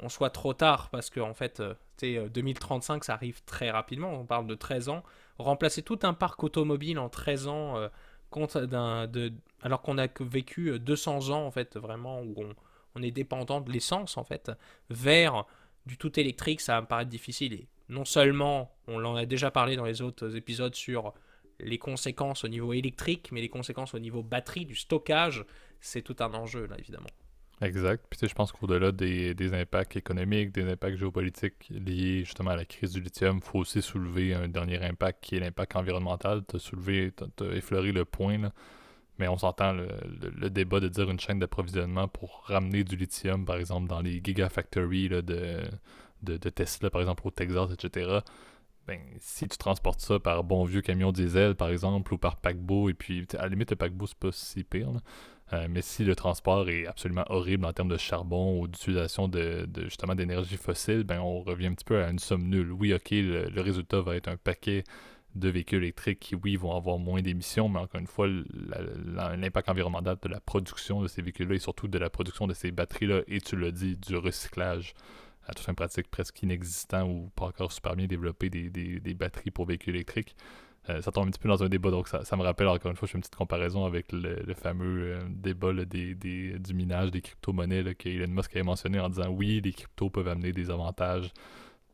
on 0.00 0.08
soit 0.08 0.30
trop 0.30 0.52
tard, 0.52 0.90
parce 0.90 1.08
que 1.08 1.20
en 1.20 1.34
fait, 1.34 1.62
2035, 2.02 3.04
ça 3.04 3.14
arrive 3.14 3.42
très 3.44 3.70
rapidement, 3.70 4.12
on 4.12 4.26
parle 4.26 4.46
de 4.46 4.54
13 4.54 4.90
ans. 4.90 5.02
Remplacer 5.38 5.82
tout 5.82 6.00
un 6.02 6.14
parc 6.14 6.42
automobile 6.44 6.98
en 6.98 7.08
13 7.08 7.48
ans 7.48 7.88
compte 8.30 8.56
d'un, 8.58 9.06
de, 9.06 9.32
alors 9.62 9.82
qu'on 9.82 9.98
a 9.98 10.06
vécu 10.20 10.78
200 10.78 11.30
ans, 11.30 11.44
en 11.44 11.50
fait, 11.50 11.76
vraiment, 11.76 12.22
où 12.22 12.34
on, 12.94 13.02
est 13.02 13.10
dépendant 13.10 13.60
de 13.60 13.70
l'essence, 13.70 14.16
en 14.16 14.24
fait, 14.24 14.50
vers 14.90 15.44
du 15.86 15.96
tout 15.96 16.18
électrique, 16.18 16.60
ça 16.60 16.74
va 16.74 16.80
me 16.80 16.86
paraître 16.86 17.10
difficile. 17.10 17.52
Et 17.52 17.68
non 17.88 18.04
seulement, 18.04 18.74
on 18.88 19.04
en 19.04 19.14
a 19.14 19.24
déjà 19.24 19.50
parlé 19.50 19.76
dans 19.76 19.84
les 19.84 20.02
autres 20.02 20.34
épisodes 20.36 20.74
sur 20.74 21.14
les 21.60 21.78
conséquences 21.78 22.44
au 22.44 22.48
niveau 22.48 22.72
électrique, 22.72 23.30
mais 23.32 23.40
les 23.40 23.48
conséquences 23.48 23.94
au 23.94 23.98
niveau 23.98 24.22
batterie, 24.22 24.66
du 24.66 24.74
stockage, 24.74 25.44
c'est 25.80 26.02
tout 26.02 26.16
un 26.20 26.34
enjeu, 26.34 26.66
là, 26.66 26.76
évidemment. 26.78 27.08
Exact. 27.60 28.04
Puis 28.08 28.18
tu 28.18 28.26
sais, 28.26 28.30
je 28.30 28.34
pense 28.34 28.52
qu'au-delà 28.52 28.92
des, 28.92 29.34
des, 29.34 29.52
impacts 29.52 29.96
économiques, 29.96 30.52
des 30.52 30.70
impacts 30.70 30.96
géopolitiques 30.96 31.68
liés 31.70 32.20
justement 32.24 32.50
à 32.50 32.56
la 32.56 32.64
crise 32.64 32.92
du 32.92 33.00
lithium, 33.00 33.38
il 33.38 33.42
faut 33.42 33.58
aussi 33.58 33.82
soulever 33.82 34.32
un 34.34 34.46
dernier 34.46 34.80
impact 34.84 35.24
qui 35.24 35.36
est 35.36 35.40
l'impact 35.40 35.74
environnemental. 35.74 36.44
Tu 36.48 36.56
as 36.56 36.58
soulevé, 36.60 37.12
tu 37.36 37.44
as 37.44 37.56
effleuré 37.56 37.90
le 37.90 38.04
point. 38.04 38.38
Là. 38.38 38.52
Mais 39.18 39.28
on 39.28 39.36
s'entend 39.36 39.72
le, 39.72 39.88
le, 40.36 40.50
débat 40.50 40.80
de 40.80 40.88
dire 40.88 41.10
une 41.10 41.18
chaîne 41.18 41.38
d'approvisionnement 41.38 42.08
pour 42.08 42.44
ramener 42.46 42.84
du 42.84 42.96
lithium, 42.96 43.44
par 43.44 43.56
exemple, 43.56 43.88
dans 43.88 44.00
les 44.00 44.20
gigafactories 44.22 45.08
de, 45.08 45.20
de, 45.20 46.36
de, 46.36 46.50
Tesla, 46.50 46.90
par 46.90 47.00
exemple, 47.00 47.26
au 47.26 47.30
Texas, 47.30 47.70
etc. 47.72 48.20
ben, 48.86 49.00
si 49.20 49.48
tu 49.48 49.58
transportes 49.58 50.00
ça 50.00 50.18
par 50.20 50.44
bon 50.44 50.64
vieux 50.64 50.82
camion 50.82 51.12
diesel, 51.12 51.54
par 51.54 51.68
exemple, 51.70 52.14
ou 52.14 52.18
par 52.18 52.36
paquebot, 52.36 52.88
et 52.90 52.94
puis 52.94 53.26
à 53.34 53.42
la 53.42 53.48
limite, 53.48 53.70
le 53.70 53.76
paquebot, 53.76 54.06
c'est 54.06 54.18
pas 54.18 54.32
si 54.32 54.64
pire. 54.64 54.90
Euh, 55.54 55.66
mais 55.70 55.80
si 55.80 56.04
le 56.04 56.14
transport 56.14 56.68
est 56.68 56.86
absolument 56.86 57.24
horrible 57.30 57.64
en 57.64 57.72
termes 57.72 57.88
de 57.88 57.96
charbon 57.96 58.60
ou 58.60 58.68
d'utilisation 58.68 59.28
de, 59.28 59.66
justement 59.84 60.14
d'énergie 60.14 60.58
fossile, 60.58 61.04
ben 61.04 61.20
on 61.20 61.40
revient 61.40 61.68
un 61.68 61.74
petit 61.74 61.84
peu 61.86 62.02
à 62.02 62.10
une 62.10 62.18
somme 62.18 62.48
nulle. 62.48 62.70
Oui, 62.72 62.92
ok, 62.92 63.10
le, 63.12 63.60
résultat 63.60 64.00
va 64.02 64.16
être 64.16 64.28
un 64.28 64.36
paquet 64.36 64.84
de 65.34 65.48
véhicules 65.48 65.82
électriques 65.82 66.20
qui, 66.20 66.34
oui, 66.34 66.56
vont 66.56 66.74
avoir 66.74 66.98
moins 66.98 67.22
d'émissions, 67.22 67.68
mais 67.68 67.78
encore 67.78 68.00
une 68.00 68.06
fois, 68.06 68.28
l'impact 68.28 69.68
environnemental 69.68 70.16
de 70.20 70.28
la 70.28 70.40
production 70.40 71.02
de 71.02 71.08
ces 71.08 71.22
véhicules-là 71.22 71.56
et 71.56 71.58
surtout 71.58 71.88
de 71.88 71.98
la 71.98 72.10
production 72.10 72.46
de 72.46 72.54
ces 72.54 72.70
batteries-là, 72.70 73.22
et 73.28 73.40
tu 73.40 73.56
l'as 73.56 73.70
dit, 73.70 73.96
du 73.96 74.16
recyclage 74.16 74.94
à 75.48 75.54
toute 75.54 75.64
fin 75.64 75.74
pratique 75.74 76.08
presque 76.10 76.42
inexistant 76.42 77.08
ou 77.08 77.30
pas 77.34 77.46
encore 77.46 77.72
super 77.72 77.96
bien 77.96 78.06
développé 78.06 78.50
des, 78.50 78.68
des, 78.68 79.14
batteries 79.14 79.50
pour 79.50 79.64
véhicules 79.64 79.94
électriques. 79.94 80.36
Euh, 80.90 81.00
ça 81.02 81.10
tombe 81.10 81.26
un 81.26 81.30
petit 81.30 81.40
peu 81.40 81.48
dans 81.48 81.62
un 81.62 81.68
débat, 81.68 81.90
donc 81.90 82.08
ça, 82.08 82.36
me 82.36 82.42
rappelle 82.42 82.68
encore 82.68 82.90
une 82.90 82.96
fois, 82.96 83.06
je 83.06 83.12
fais 83.12 83.18
une 83.18 83.22
petite 83.22 83.36
comparaison 83.36 83.84
avec 83.84 84.12
le, 84.12 84.54
fameux 84.54 85.14
euh, 85.14 85.20
débat 85.30 85.72
des, 85.72 86.14
des, 86.14 86.58
du 86.58 86.74
minage 86.74 87.10
des 87.10 87.20
crypto-monnaies 87.20 87.94
que 87.94 88.08
Elon 88.08 88.28
Musk 88.28 88.54
avait 88.54 88.62
mentionné 88.62 89.00
en 89.00 89.08
disant 89.08 89.28
oui, 89.28 89.60
les 89.62 89.72
cryptos 89.72 90.10
peuvent 90.10 90.28
amener 90.28 90.52
des 90.52 90.70
avantages 90.70 91.32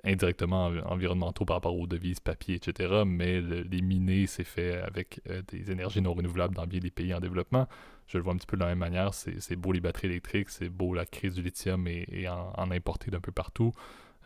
indirectement 0.05 0.71
environnementaux 0.87 1.45
par 1.45 1.57
rapport 1.57 1.77
aux 1.77 1.87
devises, 1.87 2.21
papier, 2.21 2.57
etc. 2.57 3.03
Mais 3.07 3.41
les 3.41 3.83
miner, 3.83 4.27
c'est 4.27 4.45
fait 4.45 4.81
avec 4.81 5.21
euh, 5.29 5.43
des 5.49 5.71
énergies 5.71 6.03
non 6.03 6.15
renouvelables 6.15 6.55
dans 6.55 6.67
bien 6.67 6.81
des 6.81 6.91
pays 6.91 7.15
en 7.15 7.21
développement. 7.21 7.67
Je 8.07 8.19
le 8.19 8.25
vois 8.25 8.35
un 8.35 8.37
petit 8.37 8.47
peu 8.47 8.57
de 8.57 8.63
la 8.63 8.69
même 8.69 8.79
manière. 8.79 9.15
C'est 9.15 9.57
beau 9.57 9.73
les 9.73 9.81
batteries 9.81 10.09
électriques, 10.09 10.51
c'est 10.51 10.69
beau 10.69 10.95
la 10.95 11.07
crise 11.07 11.35
du 11.35 11.43
lithium 11.43 11.87
et, 11.89 12.29
en, 12.29 12.71
importer 12.71 13.11
d'un 13.11 13.21
peu 13.21 13.33
partout. 13.33 13.73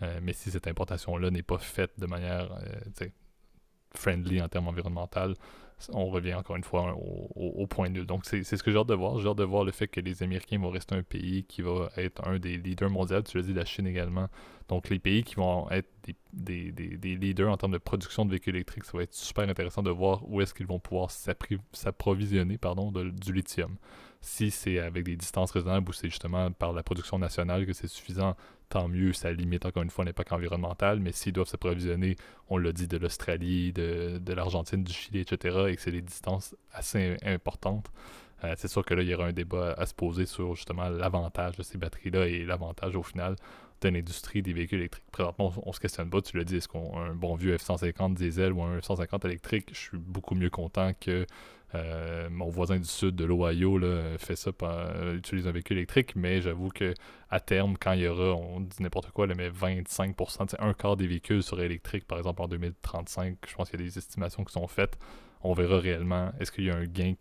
Euh, 0.03 0.21
mais 0.23 0.33
si 0.33 0.51
cette 0.51 0.67
importation-là 0.67 1.31
n'est 1.31 1.43
pas 1.43 1.59
faite 1.59 1.93
de 1.99 2.07
manière 2.07 2.53
euh, 2.53 3.07
friendly 3.95 4.41
en 4.41 4.49
termes 4.49 4.69
environnementaux, 4.69 5.35
on 5.93 6.07
revient 6.07 6.35
encore 6.35 6.57
une 6.57 6.65
fois 6.65 6.97
au, 7.37 7.67
point 7.67 7.89
nul. 7.89 8.05
Donc, 8.05 8.25
c'est 8.25 8.43
ce 8.43 8.63
que 8.63 8.71
j'ai 8.71 8.79
hâte 8.79 8.89
de 8.89 8.95
voir. 8.95 9.19
J'ai 9.19 9.29
hâte 9.29 9.39
de 9.39 9.45
voir 9.45 9.65
le 9.65 9.71
fait 9.71 9.87
que 9.87 10.01
les 10.01 10.23
Américains 10.23 10.59
vont 10.59 10.71
rester 10.71 10.95
un 10.95 11.03
pays 11.03 11.45
qui 11.45 11.63
va 11.63 11.91
être 11.97 12.27
un 12.27 12.39
des 12.39 12.57
leaders 12.57 12.91
mondiaux. 12.91 13.23
Tu 13.23 13.37
l'as 13.37 13.45
dit, 13.45 13.55
la 13.55 13.65
Chine 13.65 13.87
également. 13.87 14.29
Donc, 14.69 14.89
les 14.89 14.99
pays 14.99 15.23
qui 15.23 15.37
vont 15.37 15.71
être 15.71 15.89
des, 16.33 16.73
leaders 17.03 17.51
en 17.51 17.57
termes 17.57 17.73
de 17.73 17.79
production 17.79 18.25
de 18.25 18.31
véhicules 18.31 18.57
électriques, 18.57 18.85
ça 18.85 18.97
va 18.97 19.05
être 19.05 19.15
super 19.15 19.49
intéressant 19.49 19.83
de 19.83 19.91
voir 19.91 20.29
où 20.29 20.41
est-ce 20.41 20.53
qu'ils 20.53 20.67
vont 20.67 20.81
pouvoir 20.81 21.11
s'approvisionner 21.11 22.59
du 23.13 23.33
lithium. 23.33 23.77
Si 24.21 24.51
c'est 24.51 24.81
avec 24.81 25.05
des 25.05 25.17
distances 25.17 25.53
raisonnables 25.53 25.89
ou 25.89 25.93
c'est 25.93 26.09
justement 26.09 26.51
par 26.51 26.73
la 26.73 26.83
production 26.83 27.21
nationale 27.21 27.67
que 27.67 27.73
c'est 27.73 27.87
suffisant, 27.87 28.35
tant 28.69 28.89
mieux, 28.89 29.13
ça 29.13 29.33
limite 29.33 29.67
encore 29.67 29.83
une 29.83 29.91
fois 29.91 30.05
l'impact 30.05 30.33
environnemental, 30.33 31.01
mais 31.01 31.13
s'ils 31.13 31.33
doivent 31.33 31.49
s'approvisionner, 31.49 32.17
on 32.49 32.59
l'a 32.59 32.73
dit, 32.73 32.87
de 32.87 32.97
l'Australie, 32.97 33.73
de, 33.73 34.33
l'Argentine, 34.33 34.85
du 34.85 34.93
Chili, 34.93 35.21
etc., 35.21 35.67
et 35.69 35.77
que 35.77 35.83
c'est 35.83 35.93
des 35.93 36.03
distances 36.03 36.55
assez 36.73 37.17
importantes, 37.25 37.91
euh, 38.45 38.55
c'est 38.57 38.69
sûr 38.69 38.85
que 38.85 38.95
là, 38.95 39.03
il 39.03 39.09
y 39.09 39.15
aura 39.15 39.27
un 39.27 39.33
débat 39.33 39.73
à 39.73 39.87
se 39.87 39.95
poser 39.95 40.27
sur 40.27 40.55
justement 40.55 40.89
l'avantage 40.89 41.57
de 41.57 41.63
ces 41.63 41.79
batteries-là 41.79 42.29
et 42.29 42.45
l'avantage 42.45 42.95
au 42.95 43.03
final 43.03 43.37
de 43.81 43.89
l'industrie 43.89 44.43
des 44.43 44.53
véhicules 44.53 44.79
électriques. 44.79 45.11
Présentement, 45.11 45.53
on, 45.65 45.73
se 45.73 45.81
questionne 45.81 46.11
pas, 46.11 46.21
tu 46.21 46.37
l'as 46.37 46.45
dit, 46.45 46.57
est-ce 46.57 46.69
qu'on 46.69 46.99
a 46.99 47.01
un 47.01 47.15
bon 47.15 47.35
vieux 47.37 47.57
F-150 47.57 48.15
diesel 48.15 48.53
ou 48.53 48.63
un 48.63 48.79
F-150 48.79 49.27
électrique? 49.27 49.71
Je 49.73 49.79
suis 49.79 49.99
beaucoup 49.99 50.35
mieux 50.35 50.51
content 50.51 50.93
que 51.01 51.27
euh, 51.75 52.29
mon 52.31 52.49
voisin 52.49 52.79
du 52.79 52.87
sud 52.87 53.15
de 53.15 53.25
l'Ohio 53.25 53.79
fait 54.19 54.37
ça, 54.37 54.51
euh, 54.63 55.17
utilise 55.17 55.47
un 55.47 55.53
véhicule 55.53 55.77
électrique, 55.77 56.17
mais 56.17 56.41
j'avoue 56.41 56.71
que 56.71 56.95
à 57.31 57.41
terme, 57.41 57.77
quand 57.79 57.93
il 57.93 58.01
y 58.01 58.09
aura, 58.09 58.35
on 58.35 58.61
dit 58.61 58.83
n'importe 58.83 59.11
quoi, 59.11 59.27
mais 59.27 59.51
25%, 59.51 60.47
c'est 60.49 60.61
un 60.61 60.73
quart 60.73 60.97
des 60.97 61.07
véhicules 61.07 61.43
seraient 61.43 61.67
électriques, 61.67 62.07
par 62.07 62.19
exemple 62.19 62.41
en 62.43 62.49
2035, 62.49 63.37
je 63.47 63.55
pense 63.55 63.71
qu'il 63.71 63.81
y 63.81 63.83
a 63.83 63.87
des 63.87 63.99
estimations 63.99 64.45
qui 64.45 64.53
sont 64.53 64.67
faites. 64.67 64.99
On 65.43 65.53
verra 65.53 65.79
réellement 65.79 66.33
est-ce 66.41 66.51
qu'il 66.51 66.65
y 66.65 66.71
a 66.71 66.75
un 66.75 66.85
gain 66.85 67.15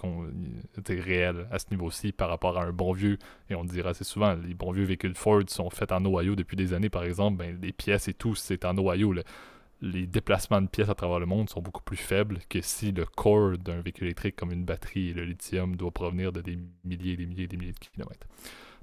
réel 0.88 1.48
à 1.52 1.60
ce 1.60 1.66
niveau-ci 1.70 2.12
par 2.12 2.30
rapport 2.30 2.58
à 2.58 2.64
un 2.64 2.72
bon 2.72 2.94
vieux, 2.94 3.18
et 3.50 3.56
on 3.56 3.66
dira 3.66 3.90
assez 3.90 4.06
souvent, 4.06 4.34
les 4.34 4.54
bons 4.54 4.72
vieux 4.72 4.86
véhicules 4.86 5.14
Ford 5.14 5.44
sont 5.48 5.70
faits 5.70 5.92
en 5.92 6.04
Ohio 6.06 6.36
depuis 6.36 6.56
des 6.56 6.74
années, 6.74 6.90
par 6.90 7.04
exemple, 7.04 7.38
ben, 7.38 7.60
les 7.62 7.74
pièces 7.74 8.08
et 8.08 8.14
tout, 8.14 8.34
c'est 8.34 8.64
en 8.66 8.76
Ohio 8.78 9.14
les 9.82 10.08
déplacements 10.08 10.62
de 10.62 10.68
pièces 10.68 10.90
à 10.90 10.96
travers 10.96 11.20
le 11.20 11.26
monde 11.26 11.50
sont 11.50 11.62
beaucoup 11.62 11.84
plus 11.84 11.98
faibles 11.98 12.40
que 12.50 12.62
si 12.62 12.92
le 12.92 13.06
core 13.06 13.58
d'un 13.58 13.82
véhicule 13.82 14.06
électrique 14.06 14.36
comme 14.36 14.52
une 14.52 14.66
batterie 14.66 15.10
et 15.10 15.14
le 15.14 15.24
lithium 15.24 15.76
doit 15.76 15.92
provenir 15.92 16.32
de 16.32 16.42
des 16.42 16.58
milliers 16.84 17.14
et 17.14 17.18
des 17.18 17.26
milliers 17.26 17.44
et 17.44 17.48
des 17.48 17.58
milliers 17.58 17.74
de 17.74 17.80
kilomètres. 17.80 18.28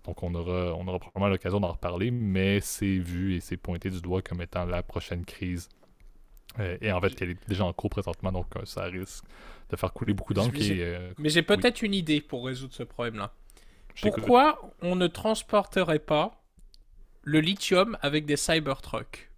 Donc 0.04 0.22
on 0.22 0.34
aura, 0.34 0.74
on 0.74 0.86
aura 0.86 0.98
probablement 0.98 1.28
l'occasion 1.28 1.60
d'en 1.60 1.72
reparler, 1.72 2.10
mais 2.10 2.60
c'est 2.60 2.98
vu 2.98 3.34
et 3.34 3.40
c'est 3.40 3.56
pointé 3.56 3.90
du 3.90 4.00
doigt 4.00 4.22
comme 4.22 4.42
étant 4.42 4.64
la 4.64 4.82
prochaine 4.82 5.24
crise. 5.24 5.68
Euh, 6.60 6.76
et 6.80 6.92
en 6.92 7.00
fait, 7.00 7.20
elle 7.20 7.30
est 7.30 7.48
déjà 7.48 7.64
en 7.64 7.72
cours 7.72 7.90
présentement, 7.90 8.30
donc 8.30 8.46
euh, 8.56 8.64
ça 8.64 8.84
risque 8.84 9.24
de 9.70 9.76
faire 9.76 9.92
couler 9.92 10.12
beaucoup 10.12 10.34
d'encre. 10.34 10.56
Euh, 10.60 11.12
mais 11.18 11.30
j'ai 11.30 11.42
peut-être 11.42 11.82
une 11.82 11.94
idée 11.94 12.20
pour 12.20 12.46
résoudre 12.46 12.74
ce 12.74 12.82
problème-là. 12.82 13.32
Pourquoi 14.02 14.60
on 14.82 14.94
ne 14.94 15.06
transporterait 15.06 15.98
pas 15.98 16.42
le 17.22 17.40
lithium 17.40 17.96
avec 18.02 18.26
des 18.26 18.36
Cybertrucks? 18.36 19.30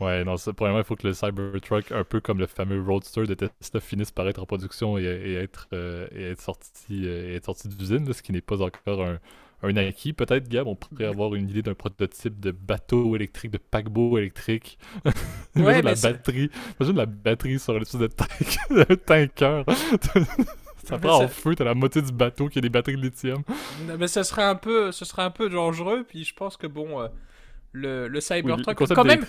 Ouais, 0.00 0.24
non, 0.24 0.36
premièrement, 0.56 0.80
il 0.80 0.84
faut 0.84 0.96
que 0.96 1.06
le 1.06 1.12
Cybertruck, 1.12 1.92
un 1.92 2.04
peu 2.04 2.20
comme 2.20 2.38
le 2.38 2.46
fameux 2.46 2.82
Roadster 2.82 3.26
de 3.26 3.34
Tesla, 3.34 3.80
finisse 3.80 4.10
par 4.10 4.26
être 4.28 4.40
en 4.40 4.46
production 4.46 4.96
et, 4.96 5.34
être, 5.34 5.68
euh, 5.74 6.08
et 6.14 6.30
être 6.30 6.40
sorti, 6.40 7.02
euh, 7.04 7.36
être 7.36 7.44
sorti 7.44 7.68
d'usine, 7.68 8.10
ce 8.10 8.22
qui 8.22 8.32
n'est 8.32 8.40
pas 8.40 8.62
encore 8.62 9.02
un, 9.02 9.18
un 9.62 9.76
acquis. 9.76 10.14
Peut-être, 10.14 10.48
Gab, 10.48 10.66
on 10.66 10.74
pourrait 10.74 11.04
avoir 11.04 11.34
une 11.34 11.50
idée 11.50 11.60
d'un 11.60 11.74
prototype 11.74 12.40
de 12.40 12.50
bateau 12.50 13.14
électrique, 13.14 13.50
de 13.50 13.58
paquebot 13.58 14.16
électrique. 14.16 14.78
Ouais, 15.54 15.82
la 15.82 15.94
batterie. 15.94 16.50
Imagine 16.80 16.96
la 16.96 17.06
batterie 17.06 17.58
sur 17.58 17.74
le 17.74 17.80
de 17.80 18.06
tank, 18.06 18.56
un 18.70 18.96
tanker. 18.96 19.64
ça 20.84 20.98
prend 20.98 21.24
en 21.24 21.28
feu, 21.28 21.54
t'as 21.54 21.64
la 21.64 21.74
moitié 21.74 22.00
du 22.00 22.12
bateau 22.12 22.48
qui 22.48 22.58
a 22.58 22.62
des 22.62 22.70
batteries 22.70 22.96
de 22.96 23.02
lithium. 23.02 23.42
mais 23.98 24.08
ça 24.08 24.24
serait 24.24 24.44
un 24.44 24.54
peu, 24.54 24.92
ce 24.92 25.04
serait 25.04 25.22
un 25.22 25.30
peu 25.30 25.50
dangereux, 25.50 26.06
puis 26.08 26.24
je 26.24 26.34
pense 26.34 26.56
que 26.56 26.66
bon. 26.66 27.02
Euh, 27.02 27.08
le, 27.72 28.08
le 28.08 28.20
Cybertruck. 28.20 28.76
quand, 28.76 29.04
même, 29.04 29.24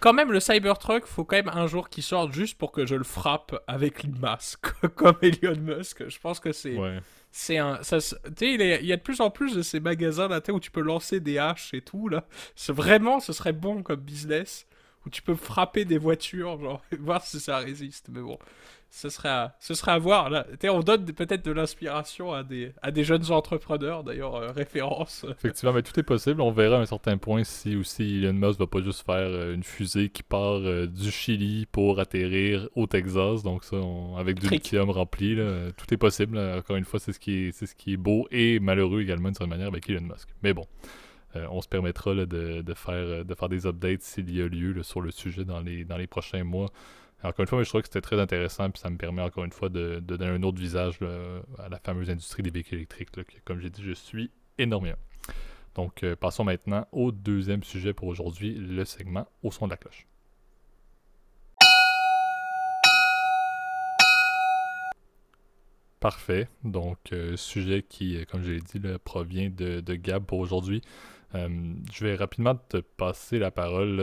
quand 0.00 0.12
même, 0.12 0.32
le 0.32 0.40
Cybertruck, 0.40 1.06
faut 1.06 1.24
quand 1.24 1.36
même 1.36 1.48
un 1.48 1.66
jour 1.66 1.88
qu'il 1.88 2.02
sorte 2.02 2.32
juste 2.32 2.58
pour 2.58 2.72
que 2.72 2.86
je 2.86 2.94
le 2.94 3.04
frappe 3.04 3.62
avec 3.66 4.04
une 4.04 4.18
masque, 4.18 4.66
comme 4.94 5.16
Elon 5.22 5.58
Musk. 5.60 6.08
Je 6.08 6.18
pense 6.18 6.40
que 6.40 6.52
c'est. 6.52 6.76
C'est 7.30 7.58
un. 7.58 7.78
Tu 7.78 8.00
sais, 8.00 8.16
il, 8.40 8.60
il, 8.60 8.86
y 8.86 8.92
a 8.92 8.96
de 8.96 9.02
plus 9.02 9.20
en 9.20 9.30
plus 9.30 9.56
de 9.56 9.62
ces 9.62 9.80
magasins 9.80 10.28
là, 10.28 10.40
où 10.50 10.60
tu 10.60 10.70
peux 10.70 10.82
lancer 10.82 11.18
des 11.18 11.38
haches 11.38 11.74
et 11.74 11.80
tout, 11.80 12.08
là. 12.08 12.26
Vraiment, 12.68 13.18
ce 13.18 13.32
serait 13.32 13.52
bon 13.52 13.82
comme 13.82 14.00
business. 14.00 14.66
Où 15.06 15.10
tu 15.10 15.20
peux 15.20 15.34
frapper 15.34 15.84
des 15.84 15.98
voitures, 15.98 16.58
genre, 16.58 16.82
voir 16.98 17.22
si 17.22 17.38
ça 17.38 17.58
résiste. 17.58 18.08
Mais 18.10 18.22
bon 18.22 18.38
ce 18.94 19.08
serait 19.08 19.28
à, 19.28 19.56
ce 19.58 19.74
serait 19.74 19.90
à 19.90 19.98
voir. 19.98 20.30
Là. 20.30 20.46
On 20.70 20.78
donne 20.78 21.04
peut-être 21.06 21.44
de 21.44 21.50
l'inspiration 21.50 22.32
à 22.32 22.44
des, 22.44 22.72
à 22.80 22.92
des 22.92 23.02
jeunes 23.02 23.32
entrepreneurs, 23.32 24.04
d'ailleurs, 24.04 24.36
euh, 24.36 24.52
référence. 24.52 25.26
Effectivement, 25.30 25.72
mais 25.72 25.82
tout 25.82 25.98
est 25.98 26.04
possible. 26.04 26.40
On 26.40 26.52
verra 26.52 26.76
à 26.76 26.80
un 26.80 26.86
certain 26.86 27.18
point 27.18 27.42
si 27.42 27.74
aussi 27.74 28.22
Elon 28.22 28.34
Musk 28.34 28.60
va 28.60 28.68
pas 28.68 28.80
juste 28.80 29.04
faire 29.04 29.16
euh, 29.16 29.52
une 29.52 29.64
fusée 29.64 30.10
qui 30.10 30.22
part 30.22 30.60
euh, 30.60 30.86
du 30.86 31.10
Chili 31.10 31.66
pour 31.66 31.98
atterrir 31.98 32.68
au 32.76 32.86
Texas. 32.86 33.42
Donc 33.42 33.64
ça, 33.64 33.76
avec 34.16 34.38
du 34.38 34.48
lithium 34.48 34.88
rempli, 34.90 35.36
tout 35.76 35.92
est 35.92 35.96
possible. 35.96 36.38
Encore 36.38 36.76
une 36.76 36.84
fois, 36.84 37.00
c'est 37.00 37.12
ce, 37.12 37.18
qui 37.18 37.46
est, 37.46 37.52
c'est 37.52 37.66
ce 37.66 37.74
qui 37.74 37.94
est 37.94 37.96
beau 37.96 38.28
et 38.30 38.60
malheureux 38.60 39.02
également 39.02 39.28
d'une 39.28 39.34
certaine 39.34 39.50
manière 39.50 39.68
avec 39.68 39.90
Elon 39.90 40.02
Musk. 40.02 40.28
Mais 40.44 40.54
bon. 40.54 40.66
on 41.34 41.60
se 41.60 41.68
permettra 41.68 42.14
de, 42.14 42.62
de, 42.62 42.74
faire, 42.74 43.24
de 43.24 43.34
faire 43.34 43.48
des 43.48 43.66
updates 43.66 44.02
s'il 44.02 44.32
y 44.32 44.40
a 44.40 44.46
lieu 44.46 44.80
sur 44.84 45.00
le 45.00 45.10
sujet 45.10 45.44
dans 45.44 45.60
les, 45.60 45.84
dans 45.84 45.96
les 45.96 46.06
prochains 46.06 46.44
mois. 46.44 46.68
Encore 47.24 47.40
une 47.40 47.46
fois, 47.46 47.62
je 47.62 47.68
trouve 47.70 47.80
que 47.80 47.88
c'était 47.88 48.02
très 48.02 48.20
intéressant, 48.20 48.70
puis 48.70 48.80
ça 48.80 48.90
me 48.90 48.98
permet 48.98 49.22
encore 49.22 49.44
une 49.44 49.52
fois 49.52 49.70
de, 49.70 49.98
donner 49.98 50.26
un 50.26 50.42
autre 50.42 50.58
visage 50.58 50.98
à 51.58 51.70
la 51.70 51.78
fameuse 51.78 52.10
industrie 52.10 52.42
des 52.42 52.50
véhicules 52.50 52.76
électriques, 52.76 53.10
que, 53.12 53.22
comme 53.46 53.60
j'ai 53.60 53.70
dit, 53.70 53.82
je 53.82 53.92
suis 53.92 54.30
énormément. 54.58 54.98
Donc, 55.74 56.02
euh, 56.04 56.14
passons 56.16 56.44
maintenant 56.44 56.86
au 56.92 57.12
deuxième 57.12 57.62
sujet 57.62 57.94
pour 57.94 58.08
aujourd'hui, 58.08 58.54
le 58.54 58.84
segment 58.84 59.26
au 59.42 59.50
son 59.50 59.66
de 59.66 59.70
la 59.70 59.78
cloche. 59.78 60.06
Parfait. 65.98 66.48
Donc, 66.62 66.98
euh, 67.12 67.36
sujet 67.36 67.82
qui, 67.82 68.18
euh, 68.18 68.24
comme 68.30 68.42
je 68.42 68.52
l'ai 68.52 68.60
dit, 68.60 68.80
provient 69.02 69.48
de, 69.48 69.80
de 69.80 69.94
Gab 69.94 70.24
pour 70.24 70.40
aujourd'hui. 70.40 70.82
Euh, 71.34 71.48
je 71.92 72.04
vais 72.04 72.14
rapidement 72.14 72.54
te 72.54 72.78
passer 72.78 73.38
la 73.38 73.50
parole. 73.50 74.00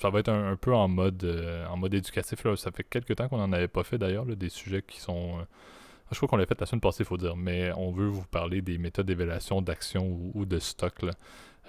Ça 0.00 0.10
va 0.10 0.20
être 0.20 0.28
un, 0.28 0.56
peu 0.56 0.74
en 0.74 0.88
mode, 0.88 1.24
euh, 1.24 1.66
en 1.66 1.76
mode 1.76 1.94
éducatif. 1.94 2.46
Ça 2.56 2.70
fait 2.70 2.84
quelques 2.84 3.16
temps 3.16 3.28
qu'on 3.28 3.38
n'en 3.38 3.52
avait 3.52 3.68
pas 3.68 3.82
fait 3.82 3.98
d'ailleurs, 3.98 4.26
des 4.26 4.48
sujets 4.48 4.82
qui 4.82 5.00
sont. 5.00 5.38
Euh, 5.38 5.42
je 6.10 6.16
crois 6.16 6.28
qu'on 6.28 6.36
l'a 6.36 6.46
fait 6.46 6.60
la 6.60 6.66
semaine 6.66 6.80
passée, 6.80 7.04
il 7.04 7.06
faut 7.06 7.16
dire, 7.16 7.36
mais 7.36 7.72
on 7.76 7.90
veut 7.90 8.06
vous 8.06 8.24
parler 8.26 8.60
des 8.60 8.76
méthodes 8.76 9.06
d'évaluation 9.06 9.62
d'action 9.62 10.30
ou, 10.34 10.44
de 10.44 10.58
stock. 10.58 10.94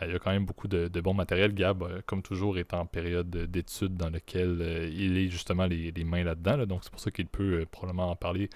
il 0.02 0.12
y 0.12 0.16
a 0.16 0.20
quand 0.20 0.32
même 0.32 0.46
beaucoup 0.46 0.68
de, 0.68 0.90
de 0.90 1.02
bon 1.02 1.14
matériel. 1.14 1.54
Gab, 1.54 2.02
comme 2.06 2.22
toujours, 2.22 2.58
est 2.58 2.74
en 2.74 2.86
période 2.86 3.30
d'études 3.30 3.96
dans 3.96 4.10
laquelle 4.10 4.90
il 4.94 5.18
est 5.18 5.30
justement 5.30 5.66
les, 5.66 5.94
mains 6.04 6.26
là-dedans. 6.26 6.66
donc 6.66 6.84
c'est 6.84 6.92
pour 6.92 7.00
ça 7.00 7.10
qu'il 7.10 7.28
peut 7.28 7.66
probablement 7.72 8.12
en 8.12 8.18
parler 8.18 8.50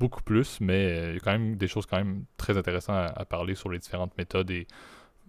beaucoup 0.00 0.22
plus, 0.22 0.60
mais 0.60 1.10
il 1.10 1.14
y 1.14 1.16
a 1.18 1.20
quand 1.20 1.32
même 1.32 1.56
des 1.56 1.68
choses 1.68 1.86
quand 1.86 1.98
même 1.98 2.24
très 2.36 2.58
intéressantes 2.58 2.96
à, 2.96 3.20
à 3.20 3.24
parler 3.24 3.54
sur 3.54 3.70
les 3.70 3.78
différentes 3.78 4.16
méthodes 4.18 4.50
et 4.50 4.66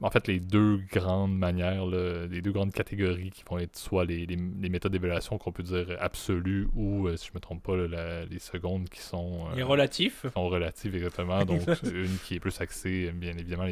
en 0.01 0.09
fait, 0.09 0.27
les 0.27 0.39
deux 0.39 0.77
grandes 0.91 1.37
manières, 1.37 1.85
les 1.85 2.41
deux 2.41 2.51
grandes 2.51 2.73
catégories 2.73 3.29
qui 3.29 3.43
vont 3.49 3.59
être 3.59 3.77
soit 3.77 4.03
les, 4.05 4.25
les, 4.25 4.69
méthodes 4.69 4.91
d'évaluation 4.91 5.37
qu'on 5.37 5.51
peut 5.51 5.63
dire 5.63 5.95
absolues 5.99 6.67
ou, 6.75 7.07
euh, 7.07 7.17
si 7.17 7.27
je 7.27 7.31
me 7.35 7.39
trompe 7.39 7.61
pas, 7.61 7.75
les 7.75 8.39
secondes 8.39 8.89
qui 8.89 8.99
sont... 9.01 9.49
les 9.55 9.63
relatifs. 9.63 10.25
sont 10.33 10.49
relatives, 10.49 10.95
exactement. 10.95 11.45
Donc, 11.45 11.61
une 11.83 12.17
qui 12.25 12.35
est 12.35 12.39
plus 12.39 12.59
axée, 12.61 13.11
bien 13.13 13.37
évidemment, 13.37 13.65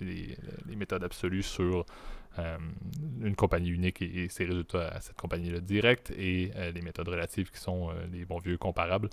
les, 0.00 0.36
les 0.68 0.76
méthodes 0.76 1.04
absolues 1.04 1.42
sur 1.42 1.84
euh, 2.38 2.58
une 3.22 3.34
compagnie 3.34 3.70
unique 3.70 4.02
et, 4.02 4.28
ses 4.28 4.44
résultats 4.44 4.88
à 4.88 5.00
cette 5.00 5.16
compagnie-là 5.16 5.60
direct 5.60 6.10
et 6.10 6.50
euh, 6.56 6.70
les 6.70 6.82
méthodes 6.82 7.08
relatives 7.08 7.50
qui 7.50 7.58
sont 7.58 7.90
euh, 7.90 7.94
les 8.12 8.24
bons 8.24 8.38
vieux 8.38 8.58
comparables. 8.58 9.08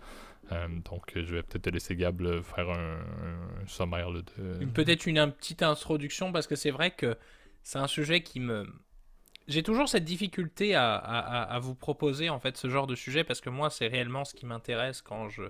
donc, 0.85 1.13
je 1.15 1.35
vais 1.35 1.41
peut-être 1.41 1.63
te 1.63 1.69
laisser 1.69 1.95
Gab 1.95 2.21
faire 2.41 2.69
un, 2.69 2.97
sommaire 3.65 4.11
de. 4.11 4.21
Peut-être 4.73 5.05
une, 5.05 5.31
petite 5.31 5.63
introduction 5.63 6.31
parce 6.31 6.47
que 6.47 6.55
c'est 6.55 6.69
vrai 6.69 6.91
que 6.91 7.17
c'est 7.63 7.79
un 7.79 7.87
sujet 7.87 8.21
qui 8.21 8.39
me. 8.39 8.67
J'ai 9.47 9.63
toujours 9.63 9.89
cette 9.89 10.05
difficulté 10.05 10.75
à, 10.75 10.95
à, 10.95 11.59
vous 11.59 11.75
proposer 11.75 12.29
en 12.29 12.39
fait 12.39 12.55
ce 12.57 12.69
genre 12.69 12.87
de 12.87 12.95
sujet 12.95 13.23
parce 13.23 13.41
que 13.41 13.49
moi 13.49 13.69
c'est 13.69 13.87
réellement 13.87 14.25
ce 14.25 14.33
qui 14.33 14.45
m'intéresse 14.45 15.01
quand 15.01 15.27
je 15.29 15.43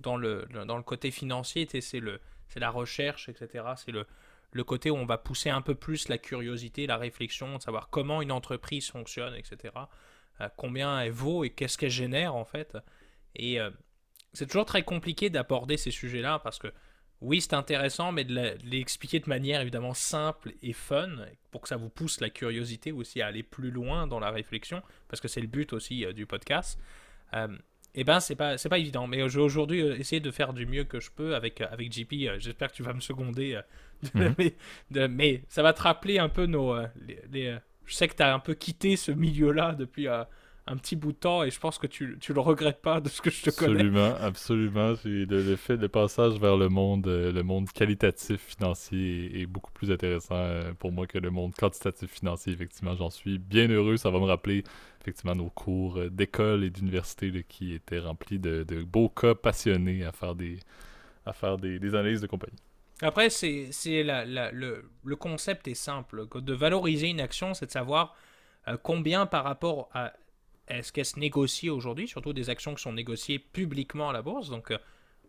dans 0.00 0.16
le, 0.16 0.46
dans 0.66 0.76
le 0.76 0.82
côté 0.82 1.10
financier 1.10 1.66
c'est 1.70 1.80
c'est 1.80 2.60
la 2.60 2.70
recherche 2.70 3.30
etc 3.30 3.64
c'est 3.76 3.92
le 3.92 4.06
le 4.54 4.64
côté 4.64 4.90
où 4.90 4.96
on 4.96 5.04
va 5.04 5.18
pousser 5.18 5.50
un 5.50 5.60
peu 5.60 5.74
plus 5.74 6.08
la 6.08 6.16
curiosité, 6.16 6.86
la 6.86 6.96
réflexion, 6.96 7.56
de 7.56 7.62
savoir 7.62 7.90
comment 7.90 8.22
une 8.22 8.32
entreprise 8.32 8.88
fonctionne, 8.88 9.34
etc. 9.34 9.74
Euh, 10.40 10.48
combien 10.56 11.00
elle 11.00 11.10
vaut 11.10 11.44
et 11.44 11.50
qu'est-ce 11.50 11.76
qu'elle 11.76 11.90
génère 11.90 12.36
en 12.36 12.44
fait. 12.44 12.78
Et 13.34 13.60
euh, 13.60 13.70
c'est 14.32 14.46
toujours 14.46 14.64
très 14.64 14.84
compliqué 14.84 15.28
d'aborder 15.28 15.76
ces 15.76 15.90
sujets-là 15.90 16.38
parce 16.38 16.58
que 16.58 16.72
oui, 17.20 17.40
c'est 17.40 17.54
intéressant, 17.54 18.12
mais 18.12 18.24
de 18.24 18.56
l'expliquer 18.64 19.18
de 19.18 19.28
manière 19.28 19.60
évidemment 19.60 19.94
simple 19.94 20.52
et 20.62 20.72
fun 20.72 21.10
pour 21.50 21.62
que 21.62 21.68
ça 21.68 21.76
vous 21.76 21.88
pousse 21.88 22.20
la 22.20 22.30
curiosité 22.30 22.92
aussi 22.92 23.22
à 23.22 23.26
aller 23.26 23.42
plus 23.42 23.70
loin 23.70 24.06
dans 24.06 24.20
la 24.20 24.30
réflexion, 24.30 24.82
parce 25.08 25.20
que 25.20 25.28
c'est 25.28 25.40
le 25.40 25.46
but 25.46 25.72
aussi 25.72 26.04
euh, 26.04 26.12
du 26.12 26.26
podcast 26.26 26.78
eh 27.94 28.04
ben 28.04 28.20
c'est 28.20 28.34
pas 28.34 28.58
c'est 28.58 28.68
pas 28.68 28.78
évident 28.78 29.06
mais 29.06 29.28
je 29.28 29.38
vais 29.38 29.44
aujourd'hui 29.44 29.82
euh, 29.82 29.98
essayer 29.98 30.20
de 30.20 30.30
faire 30.30 30.52
du 30.52 30.66
mieux 30.66 30.84
que 30.84 31.00
je 31.00 31.10
peux 31.10 31.34
avec 31.34 31.60
euh, 31.60 31.66
avec 31.70 31.92
JP 31.92 32.12
euh, 32.12 32.36
j'espère 32.38 32.70
que 32.70 32.76
tu 32.76 32.82
vas 32.82 32.92
me 32.92 33.00
seconder 33.00 33.58
mhm. 34.14 34.34
mais, 35.10 35.42
ça 35.48 35.62
va 35.62 35.72
te 35.72 35.82
rappeler 35.82 36.18
un 36.18 36.28
peu 36.28 36.46
nos 36.46 36.76
les, 37.32 37.56
je 37.86 37.94
sais 37.94 38.08
que 38.08 38.16
tu 38.16 38.22
as 38.22 38.34
un 38.34 38.40
peu 38.40 38.54
quitté 38.54 38.96
ce 38.96 39.12
milieu 39.12 39.52
là 39.52 39.72
depuis 39.72 40.08
un 40.08 40.76
petit 40.76 40.96
bout 40.96 41.12
de 41.12 41.18
temps 41.18 41.42
et 41.42 41.50
je 41.50 41.60
pense 41.60 41.78
que 41.78 41.86
tu, 41.86 42.16
tu 42.20 42.32
le 42.32 42.40
regrettes 42.40 42.80
pas 42.80 43.00
de 43.00 43.10
ce 43.10 43.20
que 43.20 43.28
je 43.28 43.42
te 43.42 43.50
connais. 43.50 43.72
Absolument, 43.74 44.14
absolument. 44.18 44.94
Le, 45.04 45.24
le, 45.24 45.56
fait 45.56 45.76
de 45.76 45.86
passage 45.86 46.40
vers 46.40 46.56
le 46.56 46.70
monde, 46.70 47.06
le 47.06 47.42
monde 47.42 47.70
qualitatif 47.70 48.40
financier 48.40 49.42
est, 49.42 49.46
beaucoup 49.46 49.72
plus 49.72 49.92
intéressant 49.92 50.60
pour 50.78 50.90
moi 50.90 51.06
que 51.06 51.18
le 51.18 51.30
monde 51.30 51.54
quantitatif 51.54 52.10
financier. 52.10 52.54
Effectivement, 52.54 52.96
j'en 52.96 53.10
suis 53.10 53.38
bien 53.38 53.68
heureux. 53.68 53.98
Ça 53.98 54.10
va 54.10 54.18
me 54.18 54.24
rappeler 54.24 54.64
effectivement 55.04 55.34
nos 55.34 55.50
cours 55.50 55.98
euh, 55.98 56.08
d'école 56.08 56.64
et 56.64 56.70
d'université 56.70 57.44
qui 57.46 57.74
étaient 57.74 57.98
remplis 57.98 58.38
de, 58.38 58.64
beaux 58.82 59.10
cas 59.10 59.34
passionnés 59.34 60.04
à 60.04 60.12
faire 60.12 60.34
des, 60.34 60.58
à 61.26 61.32
faire 61.32 61.58
des, 61.58 61.94
analyses 61.94 62.22
de 62.22 62.26
compagnie. 62.26 62.56
Après, 63.02 63.28
c'est, 63.28 63.70
le, 63.84 64.84
le, 65.02 65.16
concept 65.16 65.68
est 65.68 65.74
simple. 65.74 66.26
De 66.40 66.54
valoriser 66.54 67.08
une 67.08 67.20
action, 67.20 67.52
c'est 67.52 67.66
de 67.66 67.70
savoir 67.70 68.16
euh, 68.68 68.76
combien 68.82 69.26
par 69.26 69.44
rapport 69.44 69.90
à 69.92 70.14
est-ce 70.68 70.92
qu'elle 70.92 71.04
se 71.04 71.18
négocie 71.18 71.68
aujourd'hui, 71.68 72.08
surtout 72.08 72.32
des 72.32 72.48
actions 72.48 72.74
qui 72.74 72.82
sont 72.82 72.92
négociées 72.92 73.38
publiquement 73.38 74.08
à 74.08 74.12
la 74.14 74.22
bourse, 74.22 74.48
donc 74.48 74.70
euh, 74.70 74.78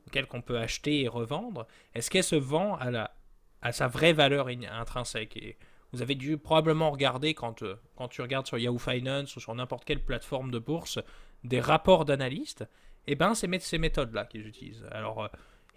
auxquelles 0.07 0.27
qu'on 0.27 0.41
peut 0.41 0.57
acheter 0.57 1.01
et 1.01 1.07
revendre, 1.09 1.67
est-ce 1.93 2.09
qu'elle 2.09 2.23
se 2.23 2.37
vend 2.37 2.75
à, 2.77 2.91
la, 2.91 3.13
à 3.61 3.73
sa 3.73 3.87
vraie 3.87 4.13
valeur 4.13 4.47
intrinsèque 4.47 5.57
vous 5.93 6.01
avez 6.01 6.15
dû 6.15 6.37
probablement 6.37 6.91
regarder 6.91 7.33
quand, 7.33 7.63
euh, 7.63 7.75
quand 7.95 8.07
tu 8.07 8.21
regardes 8.21 8.47
sur 8.47 8.57
Yahoo 8.57 8.77
Finance 8.77 9.35
ou 9.35 9.39
sur 9.39 9.53
n'importe 9.55 9.85
quelle 9.85 10.03
plateforme 10.03 10.51
de 10.51 10.59
bourse 10.59 10.99
des 11.43 11.59
rapports 11.59 12.05
d'analystes. 12.05 12.63
Et 13.07 13.11
eh 13.11 13.15
ben 13.15 13.35
c'est 13.35 13.61
ces 13.61 13.77
méthodes-là 13.77 14.25
qu'ils 14.25 14.47
utilisent. 14.47 14.85
Alors 14.91 15.23
euh, 15.23 15.27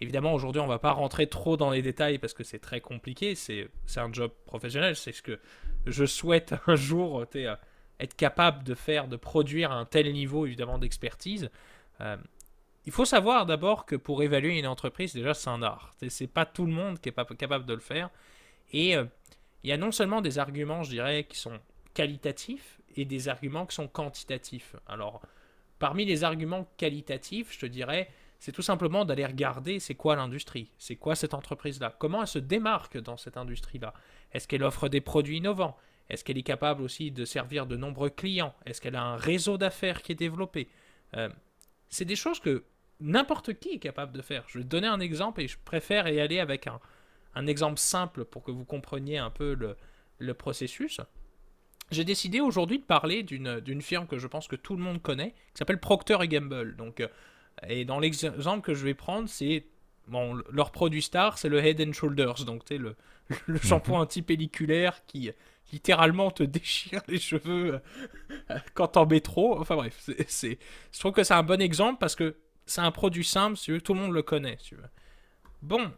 évidemment 0.01 0.33
aujourd'hui 0.33 0.63
on 0.63 0.67
va 0.67 0.79
pas 0.79 0.93
rentrer 0.93 1.27
trop 1.27 1.57
dans 1.57 1.71
les 1.71 1.83
détails 1.83 2.19
parce 2.19 2.33
que 2.33 2.43
c'est 2.43 2.59
très 2.59 2.81
compliqué. 2.81 3.35
C'est 3.35 3.69
un 3.97 4.13
job 4.13 4.33
professionnel. 4.47 4.97
C'est 4.97 5.13
ce 5.13 5.23
que 5.23 5.39
je 5.87 6.05
souhaite 6.05 6.55
un 6.67 6.75
jour 6.75 7.25
euh, 7.37 7.57
être 8.01 8.17
capable 8.17 8.65
de 8.65 8.75
faire, 8.75 9.09
de 9.09 9.17
produire 9.17 9.73
un 9.73 9.85
tel 9.85 10.11
niveau 10.13 10.47
évidemment 10.47 10.79
d'expertise. 10.79 11.51
il 12.87 12.93
faut 12.93 13.05
savoir 13.05 13.45
d'abord 13.45 13.85
que 13.85 13.97
pour 13.97 14.23
évaluer 14.23 14.59
une 14.59 14.67
entreprise, 14.67 15.13
déjà 15.13 15.35
c'est 15.35 15.51
un 15.51 15.63
art. 15.63 15.93
C'est 16.09 16.33
pas 16.33 16.47
tout 16.47 16.65
le 16.65 16.73
monde 16.73 16.99
qui 16.99 17.11
est 17.11 17.13
pas 17.13 17.25
capable 17.25 17.67
de 17.67 17.75
le 17.75 17.81
faire. 17.81 18.09
Et 18.73 18.97
il 19.65 19.71
y 19.71 19.73
a 19.73 19.77
non 19.77 19.93
seulement 19.93 20.21
des 20.21 20.39
arguments, 20.39 20.83
je 20.83 20.91
dirais, 20.91 21.25
qui 21.25 21.39
sont 21.39 21.59
qualitatifs 21.95 22.81
et 22.97 23.05
des 23.05 23.29
arguments 23.29 23.67
qui 23.67 23.75
sont 23.75 23.89
quantitatifs. 23.89 24.77
Alors, 24.87 25.21
parmi 25.79 26.05
les 26.05 26.25
arguments 26.25 26.71
qualitatifs, 26.77 27.53
je 27.53 27.61
te 27.61 27.67
dirais, 27.67 28.09
c'est 28.39 28.53
tout 28.53 28.63
simplement 28.63 29.05
d'aller 29.05 29.27
regarder 29.27 29.81
c'est 29.81 29.95
quoi 29.95 30.15
l'industrie, 30.15 30.71
c'est 30.79 30.97
quoi 30.97 31.17
cette 31.17 31.35
entreprise-là, 31.35 31.95
comment 31.99 32.23
elle 32.23 32.29
se 32.29 32.39
démarque 32.39 32.99
dans 32.99 33.17
cette 33.17 33.37
industrie-là. 33.37 33.95
Est-ce 34.33 34.47
qu'elle 34.47 34.63
offre 34.63 34.89
des 34.89 35.01
produits 35.01 35.39
innovants? 35.39 35.77
Est-ce 36.09 36.25
qu'elle 36.25 36.39
est 36.39 36.43
capable 36.43 36.83
aussi 36.83 37.11
de 37.11 37.25
servir 37.25 37.67
de 37.67 37.77
nombreux 37.77 38.11
clients? 38.11 38.55
Est-ce 38.65 38.81
qu'elle 38.81 38.97
a 38.97 39.03
un 39.03 39.17
réseau 39.17 39.59
d'affaires 39.59 40.03
qui 40.03 40.13
est 40.13 40.15
développé? 40.15 40.69
Euh, 41.15 41.29
C'est 41.89 42.05
des 42.05 42.17
choses 42.17 42.41
que 42.41 42.65
n'importe 43.01 43.55
qui 43.55 43.71
est 43.71 43.79
capable 43.79 44.13
de 44.13 44.23
faire. 44.23 44.45
Je 44.47 44.59
vais 44.59 44.65
te 44.65 44.69
donner 44.69 44.87
un 44.87 45.01
exemple 45.01 45.41
et 45.41 45.49
je 45.49 45.59
préfère 45.65 46.09
y 46.09 46.21
aller 46.21 46.39
avec 46.39 46.67
un, 46.67 46.81
un 47.39 47.47
exemple 47.47 47.79
simple 47.79 48.25
pour 48.25 48.43
que 48.43 48.51
vous 48.51 48.65
compreniez 48.65 49.19
un 49.19 49.31
peu 49.31 49.57
le, 50.19 50.35
processus. 50.35 51.01
J'ai 51.93 52.05
décidé 52.05 52.41
aujourd'hui 52.41 52.81
de 52.81 52.85
parler 52.85 53.23
d'une 53.23 53.81
firme 53.81 54.09
que 54.09 54.19
je 54.19 54.27
pense 54.27 54.49
que 54.49 54.57
tout 54.57 54.77
le 54.77 54.83
monde 54.83 55.01
connaît, 55.01 55.31
qui 55.31 55.59
s'appelle 55.59 55.79
Procter 55.79 56.19
Gamble. 56.23 56.75
Donc, 56.77 57.01
euh, 57.01 57.07
et 57.69 57.85
dans 57.85 58.01
l'exemple 58.01 58.61
que 58.61 58.75
je 58.75 58.85
vais 58.85 58.95
prendre, 58.95 59.29
c'est 59.29 59.67
bon, 60.09 60.43
leur 60.51 60.73
produit 60.73 61.01
star, 61.01 61.39
c'est 61.39 61.49
le 61.49 61.65
Head 61.65 61.81
and 61.81 61.93
Shoulders, 61.93 62.45
donc 62.45 62.65
tu 62.65 62.77
le, 62.77 62.97
le 63.47 63.55
mhm. 63.55 63.63
shampoing 63.63 64.01
anti-pelliculaire 64.01 65.07
qui 65.07 65.31
littéralement 65.73 66.33
te 66.33 66.43
déchire 66.59 67.03
les 67.07 67.21
cheveux 67.21 67.81
euh, 68.51 68.59
quand 68.75 68.89
t'en 68.89 69.07
mets 69.07 69.21
trop. 69.21 69.61
Enfin 69.61 69.77
bref, 69.77 70.11
c'est, 70.27 70.59
je 70.93 70.99
trouve 70.99 71.13
que 71.13 71.23
c'est 71.23 71.35
un 71.35 71.45
bon 71.45 71.61
exemple 71.63 71.99
parce 72.01 72.17
que 72.17 72.37
c'est 72.67 72.81
un 72.81 72.91
produit 72.91 73.25
simple, 73.25 73.57
si 73.57 73.81
tout 73.81 73.95
le 73.95 74.01
monde 74.01 74.13
le 74.13 74.23
connaît. 74.23 74.57
tu 74.57 74.75
veux. 74.75 74.83
Bon, 75.63 75.93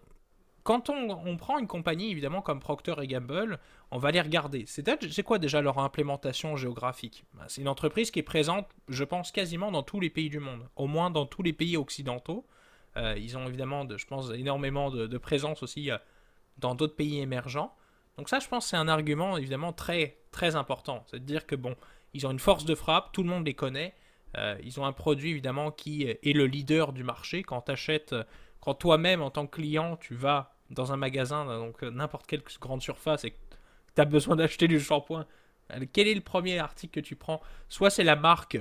quand 0.62 0.90
on, 0.90 1.37
prend 1.37 1.59
une 1.59 1.66
compagnie, 1.66 2.11
évidemment, 2.11 2.42
comme 2.42 2.61
Procter 2.61 2.94
et 3.01 3.07
Gamble, 3.07 3.59
on 3.90 3.99
va 3.99 4.11
les 4.11 4.20
regarder. 4.20 4.64
C'est 4.66 5.23
quoi 5.23 5.38
déjà 5.38 5.62
leur 5.62 5.79
implémentation 5.79 6.57
géographique? 6.57 7.25
Bah, 7.35 7.44
C'est 7.49 7.62
une 7.62 7.68
entreprise 7.68 8.11
qui 8.11 8.18
est 8.18 8.25
présente, 8.25 8.68
je 8.88 9.05
pense, 9.05 9.33
quasiment 9.33 9.70
dans 9.70 9.83
tous 9.83 10.01
les 10.01 10.11
pays 10.11 10.29
du 10.29 10.38
monde, 10.38 10.68
au 10.77 10.87
moins 10.87 11.11
dans 11.11 11.25
tous 11.25 11.42
les 11.42 11.53
pays 11.53 11.77
occidentaux. 11.77 12.46
Euh, 12.96 13.16
ils 13.16 13.38
ont 13.38 13.46
évidemment, 13.46 13.87
je 13.88 14.07
pense, 14.07 14.31
énormément 14.33 14.90
de, 14.90 15.18
présence 15.18 15.62
aussi 15.62 15.90
euh, 15.90 15.99
dans 16.59 16.75
d'autres 16.75 16.96
pays 16.96 17.20
émergents. 17.20 17.75
Donc 18.18 18.29
ça, 18.29 18.38
je 18.38 18.49
pense, 18.49 18.66
c'est 18.66 18.77
un 18.77 18.88
argument 18.88 19.38
évidemment 19.38 19.73
très, 19.73 20.18
très 20.31 20.57
important. 20.57 21.05
C'est 21.11 21.20
de 21.20 21.25
dire 21.25 21.46
que, 21.46 21.55
bon, 21.55 21.75
ils 22.12 22.27
ont 22.27 22.31
une 22.31 22.38
force 22.38 22.66
de 22.66 22.75
frappe, 22.75 23.12
tout 23.12 23.23
le 23.23 23.29
monde 23.29 23.46
les 23.46 23.55
connaît. 23.55 23.94
Euh, 24.37 24.57
ils 24.62 24.79
ont 24.79 24.85
un 24.85 24.92
produit, 24.92 25.31
évidemment, 25.31 25.70
qui 25.70 26.03
est 26.05 26.33
le 26.33 26.46
leader 26.46 26.92
du 26.92 27.03
marché. 27.03 27.42
Quand 27.42 27.62
tu 27.62 27.73
achètes 27.73 28.14
quand 28.61 28.75
toi-même, 28.75 29.23
en 29.23 29.31
tant 29.31 29.46
que 29.46 29.57
client, 29.57 29.96
tu 29.96 30.14
vas 30.14 30.55
dans 30.70 30.92
un 30.92 30.96
magasin, 30.96 31.44
donc 31.46 31.83
euh, 31.83 31.90
n'importe 31.90 32.27
quelle 32.27 32.42
grande 32.61 32.83
surface, 32.83 33.25
et 33.25 33.33
que 33.33 33.37
tu 33.94 34.01
as 34.01 34.05
besoin 34.05 34.37
d'acheter 34.37 34.68
du 34.68 34.81
shampoing, 34.81 35.27
euh, 35.73 35.85
quel 35.92 36.09
est 36.09 36.14
le 36.14 36.20
premier 36.20 36.59
article 36.59 37.01
que 37.01 37.07
tu 37.07 37.16
prends? 37.16 37.40
Soit 37.68 37.90
c'est 37.90 38.05
la 38.05 38.16
marque 38.16 38.59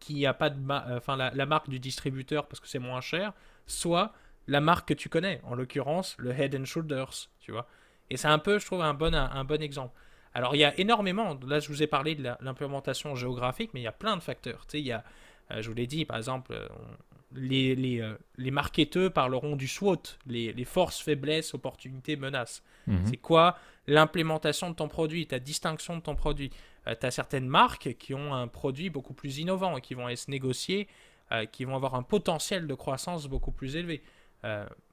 qui 0.00 0.26
a 0.26 0.34
pas 0.34 0.50
de 0.50 0.58
euh, 0.58 0.96
enfin 0.96 1.16
la, 1.16 1.46
marque 1.46 1.68
du 1.68 1.78
distributeur 1.78 2.46
parce 2.48 2.58
que 2.58 2.66
c'est 2.66 2.80
moins 2.80 3.00
cher, 3.00 3.32
soit 3.66 4.12
la 4.48 4.60
marque 4.60 4.88
que 4.88 4.94
tu 4.94 5.08
connais, 5.08 5.40
en 5.44 5.54
l'occurrence 5.54 6.16
le 6.18 6.32
Head 6.32 6.56
and 6.56 6.64
Shoulders, 6.64 7.28
tu 7.38 7.52
vois. 7.52 7.68
Et 8.10 8.16
c'est 8.16 8.28
un 8.28 8.40
peu, 8.40 8.58
je 8.58 8.66
trouve, 8.66 8.82
un 8.82 8.94
bon, 8.94 9.14
un, 9.14 9.46
exemple. 9.48 9.96
Alors 10.34 10.56
il 10.56 10.58
y 10.58 10.64
a 10.64 10.78
énormément, 10.80 11.38
là 11.46 11.60
je 11.60 11.68
vous 11.68 11.82
ai 11.82 11.86
parlé 11.86 12.16
de 12.16 12.30
l'implémentation 12.40 13.14
géographique, 13.14 13.70
mais 13.74 13.80
il 13.80 13.84
y 13.84 13.88
a 13.88 13.92
plein 13.92 14.16
de 14.16 14.22
facteurs. 14.22 14.66
Tu 14.66 14.90
a, 14.90 15.04
je 15.60 15.68
vous 15.68 15.74
l'ai 15.74 15.86
dit, 15.86 16.04
par 16.04 16.16
exemple, 16.16 16.56
les, 17.36 17.74
les, 17.74 18.00
euh, 18.00 18.14
les, 18.36 18.50
marketeurs 18.50 19.12
parleront 19.12 19.56
du 19.56 19.68
SWOT, 19.68 20.02
les, 20.26 20.52
les 20.52 20.64
forces, 20.64 21.00
faiblesses, 21.00 21.54
opportunités, 21.54 22.16
menaces. 22.16 22.62
Mhm. 22.86 23.06
C'est 23.06 23.16
quoi 23.16 23.56
l'implémentation 23.86 24.70
de 24.70 24.74
ton 24.74 24.88
produit, 24.88 25.26
ta 25.26 25.38
distinction 25.38 25.96
de 25.96 26.02
ton 26.02 26.14
produit? 26.14 26.50
Euh, 26.86 26.94
Tu 26.98 27.06
as 27.06 27.10
certaines 27.10 27.48
marques 27.48 27.94
qui 27.98 28.14
ont 28.14 28.34
un 28.34 28.48
produit 28.48 28.90
beaucoup 28.90 29.14
plus 29.14 29.38
innovant 29.38 29.76
et 29.76 29.80
qui 29.80 29.94
vont 29.94 30.14
se 30.14 30.30
négocier, 30.30 30.88
euh, 31.32 31.46
qui 31.46 31.64
vont 31.64 31.76
avoir 31.76 31.94
un 31.94 32.02
potentiel 32.02 32.66
de 32.66 32.74
croissance 32.74 33.26
beaucoup 33.26 33.52
plus 33.52 33.76
élevé. 33.76 34.02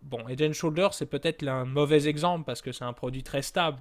bon, 0.04 0.28
Head 0.28 0.54
Shoulder, 0.54 0.89
c'est 0.91 1.08
peut-être 1.08 1.47
un 1.47 1.65
mauvais 1.65 2.08
exemple 2.08 2.45
parce 2.45 2.62
que 2.62 2.71
c'est 2.71 2.86
un 2.86 2.93
produit 2.93 3.23
très 3.23 3.41
stable. 3.41 3.80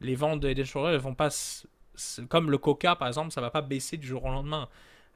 les 0.00 0.14
ventes 0.14 0.40
de 0.40 0.64
Shoulder, 0.64 0.92
elles 0.92 1.00
vont 1.00 1.14
pas. 1.16 1.30
Comme 2.28 2.50
le 2.50 2.58
Coca, 2.58 2.96
par 2.96 3.08
exemple, 3.08 3.32
ça 3.32 3.40
va 3.40 3.50
pas 3.50 3.62
baisser 3.62 3.96
du 3.96 4.06
jour 4.06 4.24
au 4.24 4.30
lendemain. 4.30 4.68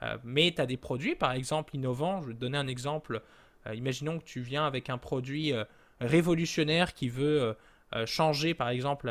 Euh, 0.03 0.17
mais 0.25 0.53
tu 0.55 0.61
as 0.61 0.67
des 0.67 0.77
produits, 0.77 1.15
par 1.15 1.33
exemple, 1.33 1.75
innovants. 1.75 2.23
Je 2.23 2.29
vais 2.29 2.35
te 2.35 2.39
donner 2.39 2.59
un 2.59 2.69
exemple. 2.69 3.23
Euh, 3.67 3.75
imaginons 3.75 4.19
que 4.19 4.25
tu 4.25 4.41
viens 4.41 4.67
avec 4.67 4.91
un 4.91 4.99
produit 4.99 5.53
euh, 5.53 5.65
révolutionnaire 6.01 6.95
qui 6.95 7.09
veut 7.09 7.57
changer 8.05 8.53
par 8.53 8.69
exemple 8.69 9.11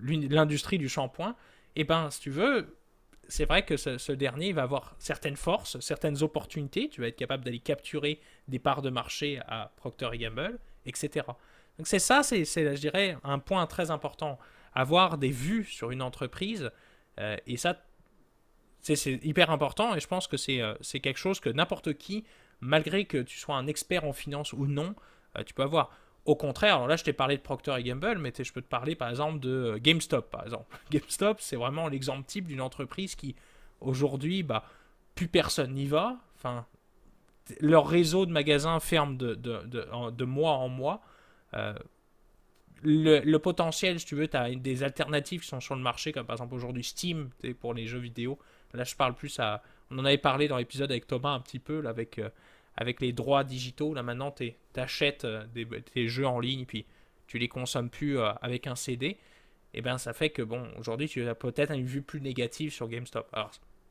l'industrie 0.00 0.78
du 0.78 0.88
shampoing, 0.88 1.36
et 1.76 1.82
eh 1.82 1.84
ben 1.84 2.10
si 2.10 2.20
tu 2.20 2.30
veux, 2.30 2.78
c'est 3.28 3.44
vrai 3.44 3.66
que 3.66 3.76
ce, 3.76 4.12
dernier 4.12 4.54
va 4.54 4.62
avoir 4.62 4.96
certaines 4.98 5.36
forces, 5.36 5.78
certaines 5.80 6.22
opportunités. 6.22 6.88
Tu 6.88 7.02
vas 7.02 7.08
être 7.08 7.16
capable 7.16 7.44
d'aller 7.44 7.58
capturer 7.58 8.18
des 8.48 8.58
parts 8.58 8.80
de 8.80 8.88
marché 8.88 9.40
à 9.46 9.72
Procter 9.76 10.08
Gamble, 10.14 10.58
etc. 10.86 11.26
Donc 11.76 11.86
c'est 11.86 11.98
ça, 11.98 12.22
c'est, 12.22 12.46
je 12.46 12.80
dirais, 12.80 13.18
un 13.24 13.38
point 13.38 13.66
très 13.66 13.90
important. 13.90 14.38
Avoir 14.72 15.18
des 15.18 15.30
vues 15.30 15.64
sur 15.64 15.90
une 15.90 16.00
entreprise, 16.00 16.70
et 17.46 17.58
ça, 17.58 17.76
c'est, 18.82 19.20
hyper 19.24 19.50
important, 19.50 19.94
et 19.94 20.00
je 20.00 20.08
pense 20.08 20.26
que 20.26 20.36
euh, 20.50 20.74
c'est, 20.80 21.00
quelque 21.00 21.18
chose 21.18 21.40
que 21.40 21.48
n'importe 21.48 21.94
qui, 21.94 22.24
malgré 22.60 23.04
que 23.04 23.18
tu 23.18 23.38
sois 23.38 23.56
un 23.56 23.66
expert 23.66 24.04
en 24.04 24.12
finance 24.12 24.52
ou 24.52 24.66
non, 24.66 24.94
euh, 25.38 25.44
tu 25.44 25.54
peux 25.54 25.62
avoir. 25.62 25.90
Au 26.24 26.36
contraire, 26.36 26.76
alors 26.76 26.86
là 26.86 26.94
je 26.94 27.02
t'ai 27.02 27.12
parlé 27.12 27.36
de 27.36 27.42
Procter 27.42 27.74
Gamble, 27.82 28.18
mais 28.18 28.32
je 28.38 28.52
peux 28.52 28.62
te 28.62 28.68
parler 28.68 28.94
par 28.94 29.10
exemple 29.10 29.40
de 29.40 29.50
euh, 29.50 29.78
GameStop 29.80 30.30
par 30.30 30.44
exemple. 30.44 30.76
GameStop, 30.90 31.40
c'est 31.40 31.56
vraiment 31.56 31.88
l'exemple 31.88 32.24
type 32.24 32.46
d'une 32.46 32.60
entreprise 32.60 33.16
qui 33.16 33.34
aujourd'hui, 33.80 34.42
bah, 34.42 34.64
plus 35.14 35.28
personne 35.28 35.74
n'y 35.74 35.86
va. 35.86 36.16
Enfin, 36.36 36.66
leur 37.60 37.86
réseau 37.88 38.26
de 38.26 38.32
magasins 38.32 38.78
ferme 38.80 39.16
de, 39.16 39.34
de, 39.34 39.60
de, 40.10 40.24
mois 40.24 40.52
en 40.52 40.68
mois. 40.68 41.02
Euh, 41.54 41.74
le, 42.82 43.36
potentiel, 43.38 44.00
si 44.00 44.06
tu 44.06 44.14
veux, 44.14 44.28
tu 44.28 44.36
as 44.36 44.54
des 44.54 44.82
alternatives 44.82 45.40
qui 45.40 45.48
sont 45.48 45.60
sur 45.60 45.74
le 45.74 45.82
marché, 45.82 46.12
comme 46.12 46.26
par 46.26 46.34
exemple 46.34 46.54
aujourd'hui 46.54 46.84
Steam 46.84 47.30
pour 47.60 47.74
les 47.74 47.86
jeux 47.86 47.98
vidéo. 47.98 48.38
Là, 48.74 48.84
je 48.84 48.94
parle 48.94 49.14
plus 49.14 49.38
à. 49.38 49.62
On 49.90 49.98
en 49.98 50.04
avait 50.04 50.18
parlé 50.18 50.48
dans 50.48 50.56
l'épisode 50.56 50.90
avec 50.90 51.06
Thomas 51.06 51.32
un 51.32 51.40
petit 51.40 51.58
peu. 51.58 51.82
Euh, 51.84 52.28
avec 52.76 53.00
les 53.02 53.12
droits 53.12 53.44
digitaux, 53.44 53.92
là 53.92 54.02
maintenant 54.02 54.30
tu 54.30 54.54
achètes 54.76 55.26
euh, 55.26 55.44
tes 55.92 56.08
jeux 56.08 56.26
en 56.26 56.40
ligne, 56.40 56.64
puis 56.64 56.86
tu 57.26 57.38
les 57.38 57.48
consommes 57.48 57.90
plus 57.90 58.18
euh, 58.18 58.32
avec 58.40 58.66
un 58.66 58.74
CD, 58.74 59.08
et 59.08 59.18
eh 59.74 59.82
bien 59.82 59.98
ça 59.98 60.14
fait 60.14 60.30
que 60.30 60.40
bon, 60.40 60.66
aujourd'hui 60.78 61.06
tu 61.06 61.28
as 61.28 61.34
peut-être 61.34 61.72
une 61.72 61.84
vue 61.84 62.00
plus 62.00 62.22
négative 62.22 62.72
sur 62.72 62.88
GameStop. 62.88 63.28
Alors 63.34 63.50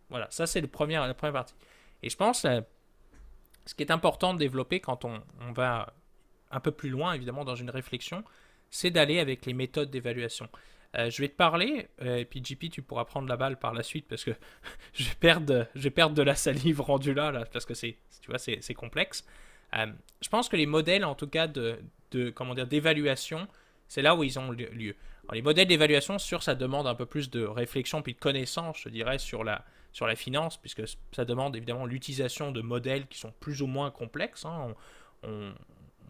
voilà, 0.10 0.28
ça 0.32 0.48
c'est 0.48 0.62
le 0.62 0.67
premier, 0.67 0.96
la 0.96 1.13
première 1.13 1.34
partie. 1.34 1.54
Et 2.02 2.10
je 2.10 2.17
pense, 2.17 2.41
ce 2.41 3.76
qui 3.76 3.84
est 3.84 3.91
important 3.91 4.34
de 4.34 4.39
développer 4.39 4.80
quand 4.80 5.06
on 5.06 5.22
va 5.54 5.94
un 6.52 6.60
peu 6.60 6.72
plus 6.72 6.89
loin, 6.89 7.13
évidemment, 7.13 7.46
dans 7.46 7.56
une 7.56 7.70
réflexion, 7.70 8.24
c'est 8.70 8.91
d'aller 8.91 9.20
avec 9.20 9.46
les 9.46 9.54
méthodes 9.54 9.89
d'évaluation. 9.89 10.48
Euh, 10.97 11.10
je 11.10 11.21
vais 11.21 11.30
te 11.30 11.36
parler, 11.36 11.88
euh, 12.01 12.17
et 12.17 12.25
puis 12.25 12.43
JP, 12.43 12.69
tu 12.69 12.82
pourras 12.82 13.06
prendre 13.06 13.30
la 13.30 13.38
balle 13.38 13.58
par 13.58 13.73
la 13.73 13.82
suite 13.82 14.08
parce 14.10 14.25
que 14.25 14.32
je, 14.93 15.06
vais 15.06 15.15
perdre, 15.19 15.67
je 15.73 15.88
vais 15.88 16.10
de 16.10 16.21
la 16.21 16.36
salive 16.36 16.82
rendue 16.82 17.13
là, 17.13 17.45
parce 17.54 17.65
que 17.65 17.73
c'est, 17.73 17.97
tu 18.21 18.30
vois, 18.30 18.39
c'est, 18.39 18.73
complexe. 18.73 19.25
Euh, 19.77 19.88
je 20.21 20.27
pense 20.27 20.49
que 20.49 20.58
les 20.58 20.65
modèles, 20.65 21.06
en 21.06 21.15
tout 21.15 21.27
cas, 21.27 21.47
de 21.47 21.80
comment 22.36 22.54
dire, 22.54 22.67
d'évaluation, 22.67 23.47
c'est 23.88 24.01
là 24.01 24.15
où 24.15 24.23
ils 24.23 24.38
ont 24.38 24.51
lieu. 24.51 24.95
les 25.32 25.41
modèles 25.41 25.67
d'évaluation, 25.67 26.19
sur 26.19 26.43
ça 26.43 26.56
demande 26.56 26.88
un 26.88 26.95
peu 26.95 27.06
plus 27.06 27.30
de 27.30 27.43
réflexion 27.43 28.01
puis 28.01 28.13
de 28.13 28.19
connaissance, 28.19 28.80
je 28.84 28.89
dirais, 28.89 29.17
sur 29.17 29.45
la, 29.45 29.63
sur 29.93 30.08
la 30.08 30.15
finance, 30.15 30.58
puisque 30.58 30.84
ça 31.13 31.23
demande 31.23 31.56
évidemment 31.56 31.86
l'utilisation 31.86 32.51
de 32.51 32.62
modèles 32.62 33.08
qui 33.08 33.17
sont 33.17 33.34
plus 33.39 33.62
ou 33.62 33.67
moins 33.67 33.91
complexes. 33.91 34.45
Hein. 34.45 34.75
on, 35.23 35.54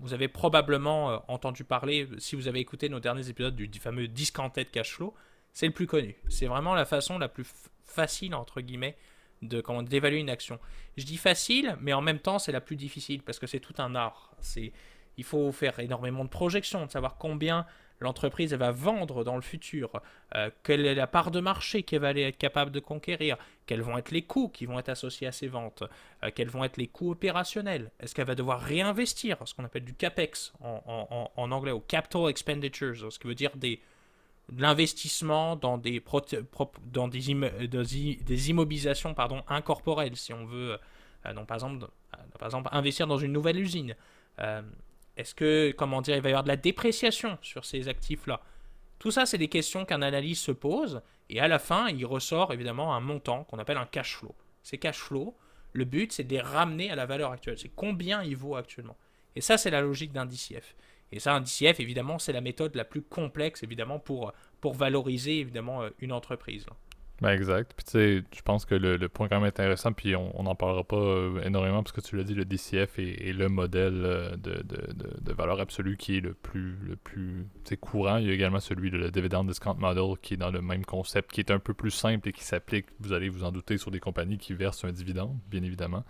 vous 0.01 0.13
avez 0.13 0.27
probablement 0.27 1.11
euh, 1.11 1.17
entendu 1.27 1.63
parler, 1.63 2.07
si 2.17 2.35
vous 2.35 2.47
avez 2.47 2.59
écouté 2.59 2.89
nos 2.89 2.99
derniers 2.99 3.29
épisodes 3.29 3.55
du, 3.55 3.79
fameux 3.79 4.07
discounted 4.07 4.69
cash 4.71 4.93
flow, 4.95 5.13
c'est 5.53 5.67
le 5.67 5.73
plus 5.73 5.87
connu. 5.87 6.15
C'est 6.27 6.47
vraiment 6.47 6.73
la 6.73 6.85
façon 6.85 7.19
la 7.19 7.29
plus 7.29 7.47
facile, 7.85 8.33
entre 8.35 8.61
guillemets, 8.61 8.97
de 9.41 9.61
comment 9.61 9.83
d'évaluer 9.83 10.19
une 10.19 10.29
action. 10.29 10.59
Je 10.97 11.05
dis 11.05 11.17
facile, 11.17 11.77
mais 11.81 11.93
en 11.93 12.01
même 12.01 12.19
temps, 12.19 12.39
c'est 12.39 12.51
la 12.51 12.61
plus 12.61 12.75
difficile 12.75 13.21
parce 13.21 13.39
que 13.39 13.47
c'est 13.47 13.59
tout 13.59 13.75
un 13.77 13.95
art. 13.95 14.31
C'est 14.39 14.73
il 15.17 15.23
faut 15.23 15.51
faire 15.51 15.77
énormément 15.79 16.23
de 16.23 16.29
projections, 16.29 16.85
de 16.85 16.91
savoir 16.91 17.17
combien 17.17 17.65
l'entreprise 18.01 18.53
va 18.53 18.71
vendre 18.71 19.23
dans 19.23 19.35
le 19.35 19.41
futur, 19.41 20.01
euh, 20.35 20.49
quelle 20.63 20.85
est 20.85 20.95
la 20.95 21.07
part 21.07 21.31
de 21.31 21.39
marché 21.39 21.83
qu'elle 21.83 22.01
va 22.01 22.11
être 22.11 22.37
capable 22.37 22.71
de 22.71 22.79
conquérir, 22.79 23.37
quels 23.67 23.81
vont 23.81 23.97
être 23.97 24.11
les 24.11 24.23
coûts 24.23 24.49
qui 24.49 24.65
vont 24.65 24.79
être 24.79 24.89
associés 24.89 25.27
à 25.27 25.31
ces 25.31 25.47
ventes, 25.47 25.83
euh, 26.23 26.31
quels 26.33 26.49
vont 26.49 26.63
être 26.63 26.77
les 26.77 26.87
coûts 26.87 27.11
opérationnels, 27.11 27.91
est-ce 27.99 28.15
qu'elle 28.15 28.25
va 28.25 28.35
devoir 28.35 28.59
réinvestir, 28.59 29.37
ce 29.45 29.53
qu'on 29.53 29.63
appelle 29.63 29.85
du 29.85 29.93
CAPEX 29.93 30.53
en, 30.61 31.51
anglais, 31.51 31.71
ou 31.71 31.79
Capital 31.79 32.29
Expenditures, 32.29 33.11
ce 33.11 33.19
qui 33.19 33.27
veut 33.27 33.35
dire 33.35 33.55
des, 33.55 33.79
de 34.51 34.61
l'investissement 34.61 35.55
dans 35.55 35.77
des, 35.77 36.01
immobilisations 38.49 39.13
pardon, 39.13 39.43
incorporelles, 39.47 40.15
si 40.15 40.33
on 40.33 40.45
veut, 40.45 40.79
euh, 41.27 41.33
par, 41.45 41.55
exemple, 41.55 41.87
par 42.39 42.47
exemple 42.47 42.69
investir 42.71 43.05
dans 43.05 43.19
une 43.19 43.31
nouvelle 43.31 43.59
usine. 43.59 43.95
Est-ce 45.21 45.35
que, 45.35 45.71
comment 45.77 46.01
dire, 46.01 46.15
il 46.15 46.21
va 46.23 46.29
y 46.29 46.31
avoir 46.31 46.43
de 46.43 46.49
la 46.49 46.57
dépréciation 46.57 47.37
sur 47.43 47.63
ces 47.63 47.87
actifs-là? 47.87 48.41
Tout 48.97 49.11
ça, 49.11 49.27
c'est 49.27 49.37
des 49.37 49.49
questions 49.49 49.85
qu'un 49.85 50.01
analyste 50.01 50.43
se 50.43 50.51
pose, 50.51 51.03
et 51.29 51.39
à 51.39 51.47
la 51.47 51.59
fin, 51.59 51.89
il 51.89 52.05
ressort 52.07 52.51
évidemment 52.53 52.95
un 52.95 52.99
montant 52.99 53.43
qu'on 53.43 53.59
appelle 53.59 53.77
un 53.77 53.85
cash 53.85 54.15
flow. 54.15 54.33
Ces 54.63 54.79
cash 54.79 54.97
flows, 54.97 55.35
le 55.73 55.85
but, 55.85 56.11
c'est 56.11 56.23
de 56.23 56.33
les 56.33 56.41
ramener 56.41 56.89
à 56.89 56.95
la 56.95 57.05
valeur 57.05 57.31
actuelle. 57.31 57.59
C'est 57.59 57.71
combien 57.75 58.23
il 58.23 58.35
vaut 58.35 58.55
actuellement. 58.55 58.97
Et 59.35 59.41
ça, 59.41 59.59
c'est 59.59 59.69
la 59.69 59.81
logique 59.81 60.11
d'un 60.11 60.25
DCF. 60.25 60.75
Et 61.11 61.19
ça, 61.19 61.35
un 61.35 61.41
DCF, 61.41 61.79
évidemment, 61.79 62.17
c'est 62.17 62.33
la 62.33 62.41
méthode 62.41 62.75
la 62.75 62.83
plus 62.83 63.03
complexe, 63.03 63.61
évidemment, 63.61 63.99
pour, 63.99 64.33
valoriser, 64.63 65.39
évidemment, 65.39 65.83
une 65.99 66.13
entreprise. 66.13 66.65
Ben 67.21 67.29
exact. 67.29 67.73
Puis 67.75 67.85
tu 67.85 67.91
sais, 67.91 68.23
je 68.35 68.41
pense 68.41 68.65
que 68.65 68.73
le, 68.73 68.97
point 69.07 69.27
quand 69.27 69.35
même 69.35 69.47
intéressant, 69.47 69.93
puis 69.93 70.15
on 70.15 70.41
n'en 70.41 70.55
parlera 70.55 70.83
pas 70.83 70.97
euh, 70.97 71.43
énormément 71.43 71.83
parce 71.83 71.91
que 71.91 72.01
tu 72.01 72.17
l'as 72.17 72.23
dit, 72.23 72.33
le 72.33 72.45
DCF 72.45 72.97
est, 72.97 73.31
le 73.31 73.47
modèle 73.47 74.01
euh, 74.03 74.35
de, 74.37 74.63
de, 74.63 75.33
valeur 75.33 75.59
absolue 75.59 75.97
qui 75.97 76.17
est 76.17 76.19
le 76.19 76.33
plus, 76.33 76.75
le 76.83 76.95
plus 76.95 77.45
courant. 77.79 78.17
Il 78.17 78.25
y 78.25 78.31
a 78.31 78.33
également 78.33 78.59
celui 78.59 78.89
de 78.89 78.97
le 78.97 79.11
Dividend 79.11 79.43
Discount 79.43 79.75
Model 79.75 80.17
qui 80.19 80.33
est 80.33 80.37
dans 80.37 80.49
le 80.49 80.61
même 80.61 80.83
concept, 80.83 81.31
qui 81.31 81.41
est 81.41 81.51
un 81.51 81.59
peu 81.59 81.75
plus 81.75 81.91
simple 81.91 82.27
et 82.27 82.33
qui 82.33 82.43
s'applique, 82.43 82.87
vous 82.99 83.13
allez 83.13 83.29
vous 83.29 83.43
en 83.43 83.51
douter, 83.51 83.77
sur 83.77 83.91
des 83.91 83.99
compagnies 83.99 84.39
qui 84.39 84.53
versent 84.53 84.83
un 84.83 84.91
dividende, 84.91 85.37
bien 85.47 85.61
évidemment. 85.61 86.03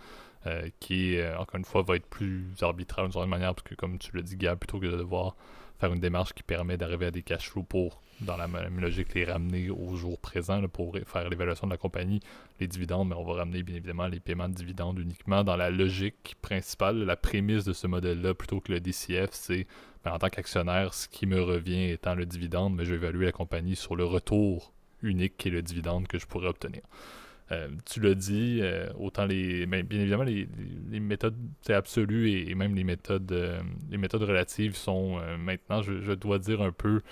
Euh, 0.46 0.68
qui, 0.80 1.16
encore 1.38 1.58
une 1.58 1.64
fois, 1.64 1.82
va 1.82 1.94
être 1.94 2.06
plus 2.06 2.46
arbitraire 2.62 3.04
d'une 3.04 3.12
certaine 3.12 3.30
manière, 3.30 3.54
parce 3.54 3.68
que 3.68 3.76
comme 3.76 3.98
tu 3.98 4.16
l'as 4.16 4.22
dit, 4.22 4.36
Gab, 4.36 4.58
plutôt 4.58 4.80
que 4.80 4.86
de 4.86 4.96
devoir 4.96 5.36
faire 5.82 5.92
une 5.92 6.00
démarche 6.00 6.32
qui 6.32 6.44
permet 6.44 6.76
d'arriver 6.76 7.06
à 7.06 7.10
des 7.10 7.22
cash 7.22 7.50
flows 7.50 7.64
pour, 7.64 8.02
dans 8.20 8.36
la 8.36 8.46
même 8.46 8.78
logique, 8.78 9.14
les 9.14 9.24
ramener 9.24 9.68
au 9.68 9.96
jour 9.96 10.16
présent 10.20 10.62
pour 10.68 10.96
faire 11.06 11.28
l'évaluation 11.28 11.66
de 11.66 11.72
la 11.72 11.76
compagnie, 11.76 12.20
les 12.60 12.68
dividendes, 12.68 13.08
mais 13.08 13.16
on 13.16 13.24
va 13.24 13.34
ramener 13.34 13.64
bien 13.64 13.74
évidemment 13.74 14.06
les 14.06 14.20
paiements 14.20 14.48
de 14.48 14.54
dividendes 14.54 15.00
uniquement 15.00 15.42
dans 15.42 15.56
la 15.56 15.70
logique 15.70 16.36
principale, 16.40 17.02
la 17.02 17.16
prémisse 17.16 17.64
de 17.64 17.72
ce 17.72 17.88
modèle-là, 17.88 18.32
plutôt 18.34 18.60
que 18.60 18.70
le 18.70 18.80
DCF, 18.80 19.30
c'est 19.32 19.66
ben, 20.04 20.12
en 20.12 20.18
tant 20.18 20.28
qu'actionnaire, 20.28 20.94
ce 20.94 21.08
qui 21.08 21.26
me 21.26 21.42
revient 21.42 21.90
étant 21.90 22.14
le 22.14 22.26
dividende, 22.26 22.76
mais 22.76 22.84
je 22.84 22.90
vais 22.90 22.96
évaluer 22.96 23.26
la 23.26 23.32
compagnie 23.32 23.74
sur 23.74 23.96
le 23.96 24.04
retour 24.04 24.72
unique 25.02 25.36
qui 25.36 25.48
est 25.48 25.50
le 25.52 25.62
dividende 25.62 26.06
que 26.06 26.18
je 26.18 26.26
pourrais 26.26 26.48
obtenir. 26.48 26.82
Euh, 27.52 27.68
tu 27.84 28.00
l'as 28.00 28.14
dit, 28.14 28.60
euh, 28.62 28.90
autant 28.98 29.26
les. 29.26 29.66
Ben, 29.66 29.84
bien 29.84 30.00
évidemment, 30.00 30.22
les, 30.22 30.48
méthodes 31.00 31.36
absolues 31.68 32.30
et, 32.30 32.54
même 32.54 32.74
les 32.74 32.84
méthodes, 32.84 33.30
euh, 33.32 33.60
les 33.90 33.98
méthodes 33.98 34.22
relatives 34.22 34.76
sont 34.76 35.20
maintenant, 35.38 35.82
je, 35.82 36.12
dois 36.14 36.38
dire, 36.38 36.62
un 36.62 36.72
peu 36.72 37.02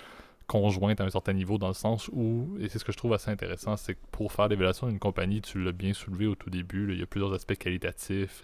conjointes 0.47 0.99
à 0.99 1.05
un 1.05 1.09
certain 1.09 1.33
niveau, 1.33 1.57
dans 1.57 1.67
le 1.67 1.73
sens 1.73 2.09
où, 2.11 2.57
et 2.59 2.67
c'est 2.67 2.79
ce 2.79 2.83
que 2.83 2.91
je 2.91 2.97
trouve 2.97 3.13
assez 3.13 3.31
intéressant, 3.31 3.77
c'est 3.77 3.93
que 3.93 3.99
pour 4.11 4.31
faire 4.33 4.47
l'évaluation 4.47 4.87
d'une 4.87 4.99
compagnie, 4.99 5.41
tu 5.41 5.63
l'as 5.63 5.71
bien 5.71 5.93
soulevé 5.93 6.27
au 6.27 6.35
tout 6.35 6.49
début, 6.49 6.91
il 6.91 6.99
y 6.99 7.03
a 7.03 7.05
plusieurs 7.05 7.33
aspects 7.33 7.55
qualitatifs, 7.55 8.43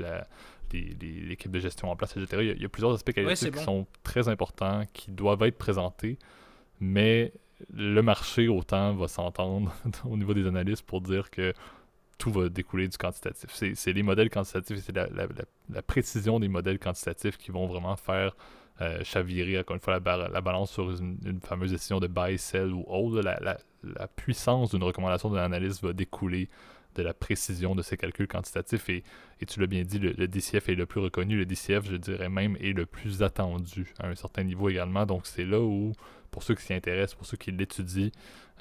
l'équipe 0.71 1.51
de 1.51 1.59
gestion 1.59 1.91
en 1.91 1.95
place, 1.95 2.15
etc. 2.15 2.53
Il 2.55 2.61
y 2.61 2.65
a, 2.65 2.69
plusieurs 2.69 2.93
aspects 2.93 3.11
qualitatifs 3.11 3.51
qui 3.51 3.63
sont 3.63 3.87
très 4.03 4.29
importants, 4.29 4.83
qui 4.93 5.11
doivent 5.11 5.43
être 5.43 5.57
présentés, 5.57 6.17
mais 6.79 7.33
le 7.73 8.01
marché, 8.01 8.47
autant, 8.47 8.93
va 8.93 9.07
s'entendre 9.07 9.73
au 10.05 10.15
niveau 10.17 10.33
des 10.33 10.47
analystes 10.47 10.85
pour 10.85 11.01
dire 11.01 11.29
que 11.29 11.53
tout 12.17 12.31
va 12.31 12.49
découler 12.49 12.87
du 12.87 12.97
quantitatif. 12.97 13.49
C'est 13.51 13.93
les 13.93 14.03
modèles 14.03 14.29
quantitatifs, 14.29 14.79
c'est 14.83 14.95
la, 14.95 15.81
précision 15.81 16.39
des 16.39 16.47
modèles 16.47 16.79
quantitatifs 16.79 17.37
qui 17.37 17.51
vont 17.51 17.67
vraiment 17.67 17.95
faire 17.95 18.35
euh, 18.81 19.03
chavirer, 19.03 19.59
encore 19.59 19.75
une 19.75 19.81
fois, 19.81 19.99
la, 19.99 20.41
balance 20.41 20.71
sur 20.71 20.89
une, 20.91 21.39
fameuse 21.43 21.71
décision 21.71 21.99
de 21.99 22.07
buy, 22.07 22.37
sell 22.37 22.73
ou 22.73 22.83
hold. 22.87 23.23
La, 23.23 24.07
puissance 24.15 24.71
d'une 24.71 24.83
recommandation 24.83 25.29
de 25.29 25.35
l'analyste 25.35 25.81
va 25.83 25.93
découler 25.93 26.49
de 26.95 27.03
la 27.03 27.13
précision 27.13 27.75
de 27.75 27.81
ces 27.81 27.95
calculs 27.97 28.27
quantitatifs. 28.27 28.89
Et, 28.89 29.03
tu 29.47 29.59
l'as 29.59 29.67
bien 29.67 29.83
dit, 29.83 29.99
le, 29.99 30.27
DCF 30.27 30.69
est 30.69 30.75
le 30.75 30.85
plus 30.85 30.99
reconnu. 30.99 31.37
Le 31.37 31.45
DCF, 31.45 31.85
je 31.89 31.95
dirais 31.95 32.29
même, 32.29 32.57
est 32.59 32.73
le 32.73 32.85
plus 32.85 33.21
attendu 33.21 33.93
à 33.99 34.07
un 34.07 34.15
certain 34.15 34.43
niveau 34.43 34.69
également. 34.69 35.05
Donc, 35.05 35.27
c'est 35.27 35.45
là 35.45 35.59
où 35.59 35.93
pour 36.31 36.43
ceux 36.43 36.55
qui 36.55 36.63
s'y 36.63 36.73
intéressent, 36.73 37.15
pour 37.15 37.25
ceux 37.25 37.37
qui 37.37 37.51
l'étudient 37.51 38.09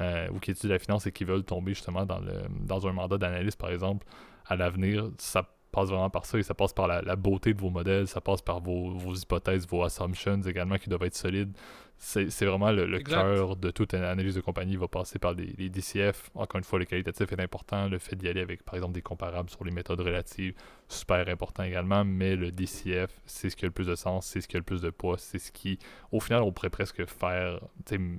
euh, 0.00 0.28
ou 0.30 0.38
qui 0.38 0.50
étudient 0.50 0.70
la 0.70 0.78
finance 0.78 1.06
et 1.06 1.12
qui 1.12 1.24
veulent 1.24 1.44
tomber 1.44 1.74
justement 1.74 2.04
dans, 2.04 2.18
le, 2.18 2.42
dans 2.60 2.86
un 2.86 2.92
mandat 2.92 3.18
d'analyste, 3.18 3.58
par 3.58 3.70
exemple, 3.70 4.06
à 4.46 4.56
l'avenir, 4.56 5.10
ça 5.18 5.48
passe 5.72 5.88
vraiment 5.88 6.10
par 6.10 6.24
ça 6.24 6.38
et 6.38 6.42
ça 6.42 6.54
passe 6.54 6.72
par 6.72 6.86
la, 6.88 7.16
beauté 7.16 7.52
de 7.52 7.60
vos 7.60 7.70
modèles, 7.70 8.08
ça 8.08 8.20
passe 8.20 8.40
par 8.40 8.60
vos, 8.60 9.14
hypothèses, 9.14 9.66
vos 9.66 9.82
assumptions 9.82 10.40
également 10.42 10.78
qui 10.78 10.88
doivent 10.88 11.04
être 11.04 11.16
solides. 11.16 11.52
C'est 11.99 12.44
vraiment 12.44 12.70
le, 12.70 12.99
cœur 13.01 13.57
de 13.57 13.70
toute 13.70 13.94
analyse 13.94 14.34
de 14.34 14.40
compagnie 14.40 14.72
Il 14.72 14.78
va 14.78 14.86
passer 14.86 15.18
par 15.18 15.32
les, 15.32 15.70
DCF. 15.70 16.30
Encore 16.34 16.59
une 16.59 16.64
fois, 16.64 16.78
le 16.78 16.84
qualitatif 16.84 17.32
est 17.32 17.40
important. 17.40 17.88
Le 17.88 17.99
fait 17.99 18.16
d'y 18.16 18.28
aller 18.28 18.42
avec, 18.42 18.62
par 18.64 18.74
exemple, 18.74 18.92
des 18.92 19.03
comparables 19.03 19.49
sur 19.49 19.64
les 19.64 19.70
méthodes 19.70 20.01
relatives, 20.01 20.55
super 20.88 21.26
important 21.28 21.62
également. 21.62 22.05
Mais 22.05 22.36
le 22.36 22.53
DCF, 22.53 23.11
c'est 23.24 23.49
ce 23.49 23.57
qui 23.57 23.64
a 23.64 23.68
le 23.68 23.72
plus 23.72 23.86
de 23.86 23.94
sens, 23.94 24.26
c'est 24.26 24.40
ce 24.42 24.49
qui 24.49 24.57
a 24.57 24.59
le 24.59 24.64
plus 24.64 24.82
de 24.82 24.90
poids, 24.90 25.16
c'est 25.18 25.38
ce 25.38 25.51
qui, 25.51 25.78
au 26.12 26.20
final, 26.20 26.42
on 26.42 26.53
pourrait 26.53 26.70
presque 26.70 27.05
faire, 27.07 27.61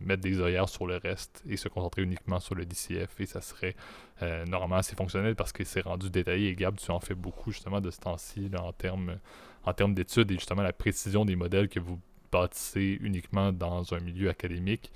mettre 0.02 0.24
des 0.24 0.42
œillères 0.42 0.70
sur 0.70 0.88
le 0.88 0.98
reste 0.98 1.44
et 1.48 1.56
se 1.56 1.70
concentrer 1.70 2.02
uniquement 2.02 2.40
sur 2.40 2.56
le 2.56 2.66
DCF. 2.66 3.20
Et 3.20 3.28
ça 3.28 3.42
serait 3.42 3.76
euh, 4.24 4.44
normalement 4.46 4.78
assez 4.78 4.96
fonctionnel 4.96 5.36
parce 5.36 5.52
que 5.52 5.64
c'est 5.64 5.82
rendu 5.82 6.10
détaillé. 6.10 6.50
Et 6.50 6.56
Gab, 6.56 6.78
tu 6.78 6.90
en 6.90 7.00
fais 7.00 7.16
beaucoup 7.16 7.52
justement 7.52 7.80
de 7.80 7.92
ce 7.92 8.00
temps-ci 8.00 8.50
en 8.60 8.74
termes 8.74 9.18
en 9.64 9.74
termes 9.74 9.94
d'études 9.94 10.32
et 10.32 10.36
justement 10.36 10.62
la 10.62 10.72
précision 10.72 11.26
des 11.26 11.36
modèles 11.36 11.68
que 11.68 11.82
vous 11.82 12.00
bâtissez 12.42 12.98
uniquement 13.02 13.52
dans 13.52 13.94
un 13.94 14.00
milieu 14.00 14.30
académique 14.30 14.92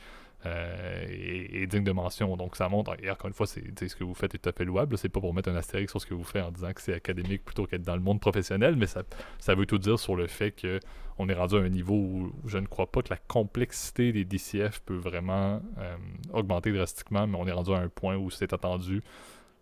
euh, 0.46 1.06
et, 1.10 1.68
digne 1.68 1.84
de 1.84 1.92
mention. 1.92 2.36
Donc 2.36 2.56
ça 2.56 2.68
montre, 2.68 2.96
et 3.02 3.12
encore 3.12 3.28
une 3.28 3.34
fois, 3.34 3.46
c'est 3.46 3.88
ce 3.88 3.96
que 3.96 4.04
vous 4.04 4.16
faites 4.16 4.34
est 4.34 4.40
tout 4.40 4.50
à 4.50 4.52
fait 4.52 4.66
louable. 4.66 4.98
C'est 4.98 5.10
pas 5.10 5.20
pour 5.20 5.34
mettre 5.34 5.50
un 5.50 5.56
astérisque 5.56 5.92
sur 5.92 6.02
ce 6.02 6.08
que 6.08 6.14
vous 6.14 6.24
faites 6.24 6.44
en 6.44 6.52
disant 6.52 6.74
que 6.74 6.82
c'est 6.82 6.94
académique 6.94 7.46
plutôt 7.46 7.66
qu'être 7.66 7.84
dans 7.84 7.96
le 7.96 8.02
monde 8.02 8.20
professionnel, 8.20 8.76
mais 8.76 8.88
ça, 8.88 9.04
ça 9.40 9.54
veut 9.54 9.66
tout 9.66 9.78
dire 9.78 10.00
sur 10.00 10.16
le 10.16 10.28
fait 10.28 10.52
que 10.52 10.80
on 11.20 11.30
est 11.30 11.36
rendu 11.36 11.56
à 11.56 11.60
un 11.60 11.70
niveau 11.70 11.94
où, 11.94 12.32
je 12.46 12.58
ne 12.58 12.66
crois 12.66 12.92
pas 12.92 13.04
que 13.04 13.10
la 13.12 13.18
complexité 13.18 14.12
des 14.12 14.26
DCF 14.26 14.80
peut 14.80 14.96
vraiment 14.96 15.62
euh, 15.78 15.96
augmenter 16.34 16.72
drastiquement, 16.72 17.28
mais 17.28 17.38
on 17.40 17.46
est 17.46 17.52
rendu 17.52 17.72
à 17.74 17.78
un 17.78 17.90
point 17.90 18.16
où 18.16 18.32
c'est 18.32 18.54
attendu 18.54 19.04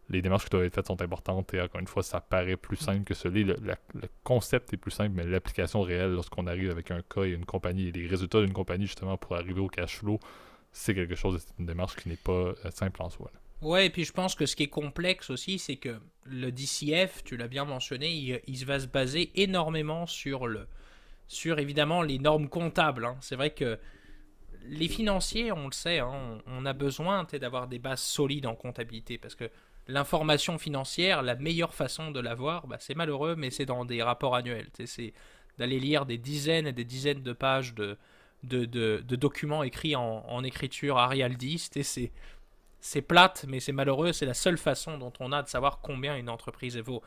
les 0.09 0.21
démarches 0.21 0.45
qui 0.45 0.49
doivent 0.49 0.63
être 0.63 0.73
faites 0.73 0.87
sont 0.87 1.01
importantes 1.01 1.53
et 1.53 1.61
encore 1.61 1.79
une 1.79 1.87
fois, 1.87 2.03
ça 2.03 2.19
paraît 2.19 2.57
plus 2.57 2.77
simple 2.77 3.03
que 3.03 3.13
celui. 3.13 3.43
Le, 3.43 3.55
le, 3.61 4.07
concept 4.23 4.73
est 4.73 4.77
plus 4.77 4.91
simple, 4.91 5.11
mais 5.15 5.25
l'application 5.25 5.81
réelle, 5.81 6.11
lorsqu'on 6.11 6.47
arrive 6.47 6.71
avec 6.71 6.91
un 6.91 7.01
cas 7.01 7.23
et 7.23 7.29
une 7.29 7.45
compagnie 7.45 7.87
et 7.87 7.91
les 7.91 8.07
résultats 8.07 8.41
d'une 8.41 8.53
compagnie 8.53 8.85
justement 8.85 9.17
pour 9.17 9.35
arriver 9.35 9.59
au 9.59 9.67
cash 9.67 9.97
flow, 9.97 10.19
c'est 10.71 10.93
quelque 10.93 11.15
chose, 11.15 11.43
c'est 11.45 11.59
une 11.59 11.65
démarche 11.65 11.95
qui 11.95 12.09
n'est 12.09 12.15
pas 12.15 12.31
euh, 12.31 12.53
simple 12.71 13.01
en 13.01 13.09
soi. 13.09 13.31
Ouais, 13.61 13.87
et 13.87 13.89
puis 13.89 14.05
je 14.05 14.13
pense 14.13 14.35
que 14.35 14.45
ce 14.45 14.55
qui 14.55 14.63
est 14.63 14.67
complexe 14.67 15.29
aussi, 15.29 15.59
c'est 15.59 15.75
que 15.75 15.99
le 16.25 16.51
DCF, 16.51 17.23
tu 17.23 17.35
l'as 17.35 17.47
bien 17.47 17.65
mentionné, 17.65 18.09
il, 18.11 18.41
il, 18.47 18.65
va 18.65 18.79
se 18.79 18.87
baser 18.87 19.31
énormément 19.35 20.05
sur 20.05 20.47
le, 20.47 20.65
sur 21.27 21.59
évidemment 21.59 22.01
les 22.01 22.19
normes 22.19 22.47
comptables. 22.47 23.05
Hein. 23.05 23.17
C'est 23.21 23.35
vrai 23.35 23.51
que 23.51 23.77
les 24.65 24.87
financiers, 24.87 25.51
on 25.51 25.65
le 25.65 25.71
sait, 25.71 25.99
hein, 25.99 26.39
on, 26.47 26.65
a 26.65 26.73
besoin 26.73 27.25
d'avoir 27.39 27.67
des 27.67 27.79
bases 27.79 28.01
solides 28.01 28.45
en 28.45 28.55
comptabilité 28.55 29.17
parce 29.17 29.35
que 29.35 29.49
l'information 29.89 30.57
financière, 30.57 31.21
la 31.21 31.35
meilleure 31.35 31.73
façon 31.73 32.11
de 32.11 32.19
l'avoir, 32.19 32.67
bah, 32.67 32.77
c'est 32.79 32.95
malheureux, 32.95 33.35
mais 33.35 33.49
c'est 33.49 33.65
dans 33.65 33.85
des 33.85 34.01
rapports 34.03 34.35
annuels. 34.35 34.69
C'est 34.85 35.13
d'aller 35.57 35.79
lire 35.79 36.05
des 36.05 36.17
dizaines 36.17 36.67
et 36.67 36.73
des 36.73 36.85
dizaines 36.85 37.23
de 37.23 37.33
pages 37.33 37.73
de, 37.73 37.97
de, 38.43 39.15
documents 39.15 39.63
écrits 39.63 39.95
en, 39.95 40.43
écriture 40.43 40.97
arialdiste. 40.97 41.75
Et 41.75 41.83
c'est, 41.83 42.11
c'est 42.79 43.01
plate, 43.01 43.45
mais 43.47 43.59
c'est 43.59 43.71
malheureux. 43.71 44.13
C'est 44.13 44.25
la 44.27 44.33
seule 44.33 44.57
façon 44.57 44.97
dont 44.97 45.11
on 45.19 45.31
a 45.31 45.41
de 45.43 45.49
savoir 45.49 45.81
combien 45.81 46.15
une 46.15 46.29
entreprise 46.29 46.77
vaut. 46.77 47.01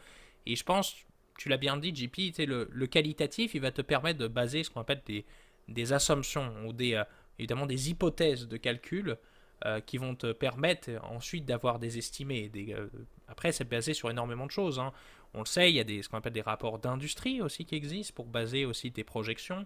Et 0.44 0.56
je 0.56 0.64
pense, 0.64 0.96
tu 1.38 1.48
l'as 1.48 1.56
bien 1.56 1.76
dit, 1.76 1.94
JP, 1.94 2.36
le, 2.46 2.68
le 2.70 2.86
qualitatif, 2.86 3.54
il 3.54 3.60
va 3.60 3.70
te 3.70 3.80
permettre 3.80 4.18
de 4.18 4.26
baser 4.26 4.64
ce 4.64 4.70
qu'on 4.70 4.80
appelle 4.80 5.02
des, 5.06 5.24
des 5.68 5.92
assumptions 5.92 6.52
ou 6.66 6.72
des, 6.72 6.94
euh, 6.94 7.04
évidemment 7.38 7.66
des 7.66 7.90
hypothèses 7.90 8.48
de 8.48 8.56
calcul 8.56 9.16
euh, 9.64 9.80
qui 9.80 9.96
vont 9.96 10.16
te 10.16 10.32
permettre 10.32 10.90
ensuite 11.04 11.44
d'avoir 11.44 11.78
des 11.78 11.96
estimés. 11.96 12.48
Des, 12.48 12.72
euh, 12.72 12.88
après, 13.28 13.52
c'est 13.52 13.68
basé 13.68 13.94
sur 13.94 14.10
énormément 14.10 14.46
de 14.46 14.50
choses. 14.50 14.80
Hein. 14.80 14.92
On 15.34 15.40
le 15.40 15.46
sait, 15.46 15.70
il 15.70 15.76
y 15.76 15.80
a 15.80 15.84
des, 15.84 16.02
ce 16.02 16.08
qu'on 16.08 16.18
appelle 16.18 16.32
des 16.32 16.40
rapports 16.40 16.80
d'industrie 16.80 17.40
aussi 17.40 17.64
qui 17.64 17.76
existent 17.76 18.12
pour 18.14 18.26
baser 18.26 18.64
aussi 18.64 18.90
tes 18.90 19.04
projections. 19.04 19.64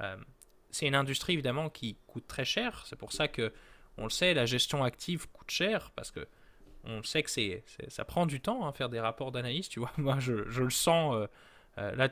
Euh, 0.00 0.16
c'est 0.70 0.86
une 0.86 0.96
industrie 0.96 1.34
évidemment 1.34 1.70
qui 1.70 1.96
coûte 2.08 2.26
très 2.26 2.44
cher. 2.44 2.84
C'est 2.86 2.96
pour 2.96 3.12
ça 3.12 3.28
que, 3.28 3.52
on 3.98 4.04
le 4.04 4.10
sait, 4.10 4.34
la 4.34 4.46
gestion 4.46 4.82
active 4.82 5.28
coûte 5.30 5.50
cher 5.50 5.92
parce 5.94 6.10
que 6.10 6.26
on 6.82 7.02
sait 7.04 7.22
que 7.22 7.30
c'est, 7.30 7.64
ça 7.88 8.04
prend 8.04 8.26
du 8.26 8.40
temps 8.40 8.64
à 8.64 8.68
hein, 8.68 8.72
faire 8.72 8.88
des 8.88 9.00
rapports 9.00 9.30
d'analyse. 9.30 9.68
Tu 9.68 9.78
vois, 9.78 9.92
moi 9.96 10.18
je 10.18 10.32
le 10.32 10.70
sens 10.70 11.28
euh, 11.78 11.94
là, 11.94 12.08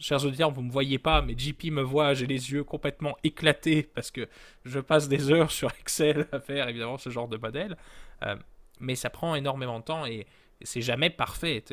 chers 0.00 0.24
auditeurs, 0.24 0.50
vous 0.50 0.62
ne 0.62 0.66
me 0.66 0.72
voyez 0.72 0.98
pas, 0.98 1.22
mais 1.22 1.34
JP 1.36 1.66
me 1.66 1.82
voit, 1.82 2.14
j'ai 2.14 2.26
les 2.26 2.50
yeux 2.50 2.64
complètement 2.64 3.16
éclatés 3.22 3.84
parce 3.94 4.10
que 4.10 4.28
je 4.64 4.80
passe 4.80 5.08
des 5.08 5.30
heures 5.30 5.50
sur 5.52 5.70
Excel 5.80 6.26
à 6.32 6.40
faire 6.40 6.68
évidemment 6.68 6.98
ce 6.98 7.10
genre 7.10 7.28
de 7.28 7.36
modèle. 7.36 7.76
Euh, 8.22 8.36
mais 8.80 8.96
ça 8.96 9.10
prend 9.10 9.34
énormément 9.34 9.78
de 9.78 9.84
temps 9.84 10.06
et, 10.06 10.26
c'est 10.62 10.82
jamais 10.82 11.08
parfait. 11.08 11.64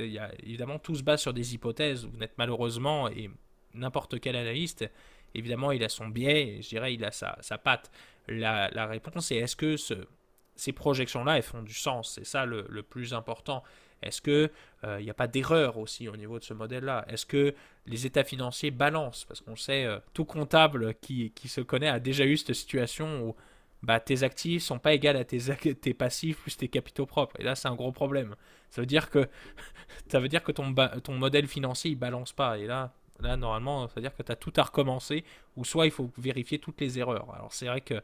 Évidemment, 0.43 0.79
tout 0.79 0.95
se 0.95 1.03
base 1.03 1.19
sur 1.19 1.33
des 1.33 1.53
hypothèses. 1.53 2.05
Vous 2.05 2.15
n'êtes 2.15 2.37
malheureusement, 2.37 3.09
et 3.09 3.29
n'importe 3.73 4.17
quel 4.21 4.37
analyste, 4.37 4.89
évidemment, 5.35 5.73
il 5.73 5.83
a 5.83 5.89
son 5.89 6.07
biais, 6.07 6.59
je 6.61 6.69
dirais, 6.69 6.93
il 6.93 7.03
a 7.03 7.11
sa, 7.11 7.37
sa 7.41 7.57
patte. 7.57 7.91
La, 8.29 8.85
réponse 8.85 9.29
est 9.33 9.39
est-ce 9.39 9.57
que 9.57 9.75
ce, 9.75 10.07
ces 10.55 10.71
projections-là, 10.71 11.35
elles 11.35 11.43
font 11.43 11.63
du 11.63 11.73
sens? 11.73 12.13
C'est 12.13 12.25
ça 12.25 12.45
le 12.45 12.81
plus 12.81 13.13
important. 13.13 13.61
Est-ce 14.01 14.21
qu'il 14.21 14.49
n'y 14.83 14.89
euh, 15.07 15.11
a 15.11 15.13
pas 15.13 15.27
d'erreur 15.27 15.77
aussi 15.77 16.07
au 16.07 16.15
niveau 16.15 16.39
de 16.39 16.43
ce 16.43 16.53
modèle-là? 16.53 17.05
Est-ce 17.07 17.25
que 17.25 17.53
les 17.85 18.05
états 18.05 18.23
financiers 18.23 18.71
balancent? 18.71 19.25
Parce 19.25 19.41
qu'on 19.41 19.55
sait, 19.55 19.85
euh, 19.85 19.99
tout 20.13 20.25
comptable 20.25 20.95
qui, 20.95 21.31
se 21.45 21.61
connaît 21.61 21.87
a 21.87 21.99
déjà 21.99 22.25
eu 22.25 22.37
cette 22.37 22.53
situation 22.53 23.23
où 23.23 23.35
bah, 23.83 23.99
tes 23.99 24.23
actifs 24.23 24.63
sont 24.63 24.79
pas 24.79 24.93
égales 24.93 25.17
à 25.17 25.23
tes, 25.23 25.39
tes 25.75 25.93
passifs 25.93 26.37
plus 26.41 26.57
tes 26.57 26.67
capitaux 26.67 27.05
propres. 27.05 27.39
Et 27.39 27.43
là, 27.43 27.55
c'est 27.55 27.67
un 27.67 27.75
gros 27.75 27.91
problème. 27.91 28.35
Ça 28.69 28.81
veut 28.81 28.87
dire 28.87 29.09
que, 29.09 29.27
ça 30.09 30.19
veut 30.19 30.29
dire 30.29 30.43
que 30.43 30.51
ton, 30.51 31.13
modèle 31.13 31.47
financier, 31.47 31.91
il 31.91 31.95
balance 31.95 32.33
pas. 32.33 32.57
Et 32.57 32.67
là, 32.67 32.93
là 33.19 33.37
normalement, 33.37 33.87
ça 33.87 33.95
veut 33.95 34.01
dire 34.01 34.15
que 34.15 34.23
tu 34.23 34.31
as 34.31 34.35
tout 34.35 34.53
à 34.57 34.63
recommencer, 34.63 35.23
ou 35.55 35.65
soit 35.65 35.85
il 35.85 35.91
faut 35.91 36.11
vérifier 36.17 36.59
toutes 36.59 36.81
les 36.81 36.99
erreurs. 36.99 37.33
Alors 37.33 37.53
c'est 37.53 37.67
vrai 37.67 37.81
que 37.81 38.01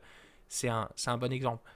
c'est 0.47 0.69
un 0.69 1.17
bon 1.17 1.31
exemple 1.31 1.69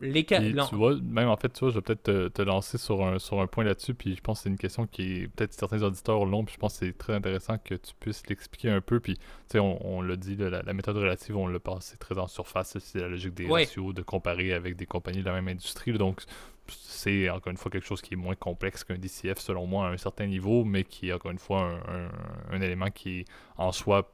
les 0.00 0.24
cas. 0.24 0.40
Tu 0.40 0.74
vois, 0.74 0.96
même 1.02 1.28
en 1.28 1.36
fait, 1.36 1.52
tu 1.52 1.60
vois, 1.60 1.70
je 1.70 1.76
vais 1.76 1.80
peut-être 1.82 2.28
te, 2.28 2.42
lancer 2.42 2.78
sur 2.78 3.04
un, 3.04 3.18
sur 3.18 3.40
un 3.40 3.46
point 3.46 3.64
là-dessus, 3.64 3.94
puis 3.94 4.14
je 4.14 4.20
pense 4.20 4.38
que 4.38 4.42
c'est 4.44 4.48
une 4.48 4.58
question 4.58 4.86
qui 4.86 5.22
est 5.22 5.28
peut-être 5.28 5.52
certains 5.52 5.82
auditeurs 5.82 6.24
l'ont, 6.24 6.44
puis 6.44 6.54
je 6.54 6.58
pense 6.58 6.78
que 6.78 6.86
c'est 6.86 6.96
très 6.96 7.14
intéressant 7.14 7.58
que 7.58 7.74
tu 7.74 7.92
puisses 7.98 8.22
l'expliquer 8.28 8.70
un 8.70 8.80
peu. 8.80 9.00
Puis, 9.00 9.16
tu 9.16 9.22
sais, 9.48 9.58
on, 9.58 9.84
on 9.86 10.02
l'a 10.02 10.16
dit, 10.16 10.36
la, 10.36 10.72
méthode 10.72 10.96
relative, 10.96 11.36
on 11.36 11.46
l'a 11.46 11.60
passé 11.60 11.96
très 11.96 12.18
en 12.18 12.26
surface, 12.26 12.78
c'est 12.78 13.00
la 13.00 13.08
logique 13.08 13.34
des 13.34 13.46
ratios, 13.48 13.94
de 13.94 14.02
comparer 14.02 14.52
avec 14.52 14.76
des 14.76 14.86
compagnies 14.86 15.20
de 15.20 15.26
la 15.26 15.34
même 15.34 15.48
industrie. 15.48 15.92
donc, 15.92 16.22
c'est 16.70 17.30
encore 17.30 17.50
une 17.50 17.56
fois 17.56 17.70
quelque 17.70 17.86
chose 17.86 18.02
qui 18.02 18.12
est 18.12 18.16
moins 18.16 18.34
complexe 18.34 18.84
qu'un 18.84 18.98
DCF 18.98 19.38
selon 19.38 19.66
moi 19.66 19.88
à 19.88 19.90
un 19.90 19.96
certain 19.96 20.26
niveau, 20.26 20.64
mais 20.64 20.84
qui 20.84 21.08
est 21.08 21.12
encore 21.14 21.30
une 21.30 21.38
fois 21.38 21.80
un, 21.88 22.54
un 22.54 22.60
élément 22.60 22.90
qui 22.90 23.20
est 23.20 23.24
en 23.56 23.72
soi 23.72 24.10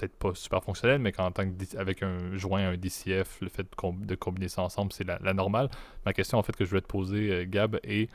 peut-être 0.00 0.16
pas 0.16 0.34
super 0.34 0.62
fonctionnel, 0.62 0.98
mais 0.98 1.12
qu'en 1.12 1.30
tant 1.30 1.44
que 1.44 1.76
avec 1.76 2.02
un 2.02 2.36
joint, 2.36 2.70
un 2.70 2.76
DCF, 2.76 3.40
le 3.40 3.48
fait 3.48 3.66
de, 3.92 4.14
combiner 4.14 4.48
ça 4.48 4.62
ensemble, 4.62 4.92
c'est 4.92 5.04
la, 5.04 5.34
normale. 5.34 5.68
Ma 6.06 6.12
question 6.12 6.38
en 6.38 6.42
fait 6.42 6.56
que 6.56 6.64
je 6.64 6.70
voulais 6.70 6.82
te 6.82 6.86
poser, 6.86 7.32
euh, 7.32 7.44
Gab, 7.46 7.78
est 7.84 8.10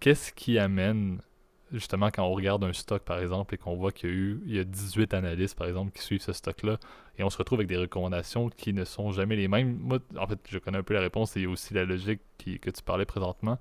qu'est-ce 0.00 0.32
qui 0.32 0.58
amène 0.58 1.20
justement 1.72 2.10
quand 2.10 2.24
on 2.24 2.32
regarde 2.32 2.64
un 2.64 2.72
stock 2.72 3.04
par 3.04 3.20
exemple 3.20 3.54
et 3.54 3.58
qu'on 3.58 3.76
voit 3.76 3.92
qu'il 3.92 4.08
y 4.08 4.12
a 4.12 4.16
eu 4.16 4.40
il 4.46 4.56
y 4.56 4.58
a 4.58 4.64
18 4.64 5.14
analystes 5.14 5.56
par 5.56 5.68
exemple 5.68 5.92
qui 5.92 6.02
suivent 6.02 6.20
ce 6.20 6.32
stock-là 6.32 6.78
et 7.16 7.22
on 7.22 7.30
se 7.30 7.38
retrouve 7.38 7.60
avec 7.60 7.68
des 7.68 7.76
recommandations 7.76 8.48
qui 8.48 8.72
ne 8.72 8.84
sont 8.84 9.12
jamais 9.12 9.36
les 9.36 9.46
mêmes? 9.46 9.78
Moi, 9.78 9.98
en 10.18 10.26
fait, 10.26 10.38
je 10.48 10.58
connais 10.58 10.78
un 10.78 10.82
peu 10.82 10.94
la 10.94 11.00
réponse 11.00 11.36
et 11.36 11.46
aussi 11.46 11.74
la 11.74 11.84
logique 11.84 12.20
qui, 12.38 12.58
que 12.58 12.70
tu 12.70 12.82
parlais 12.82 13.04
présentement. 13.04 13.58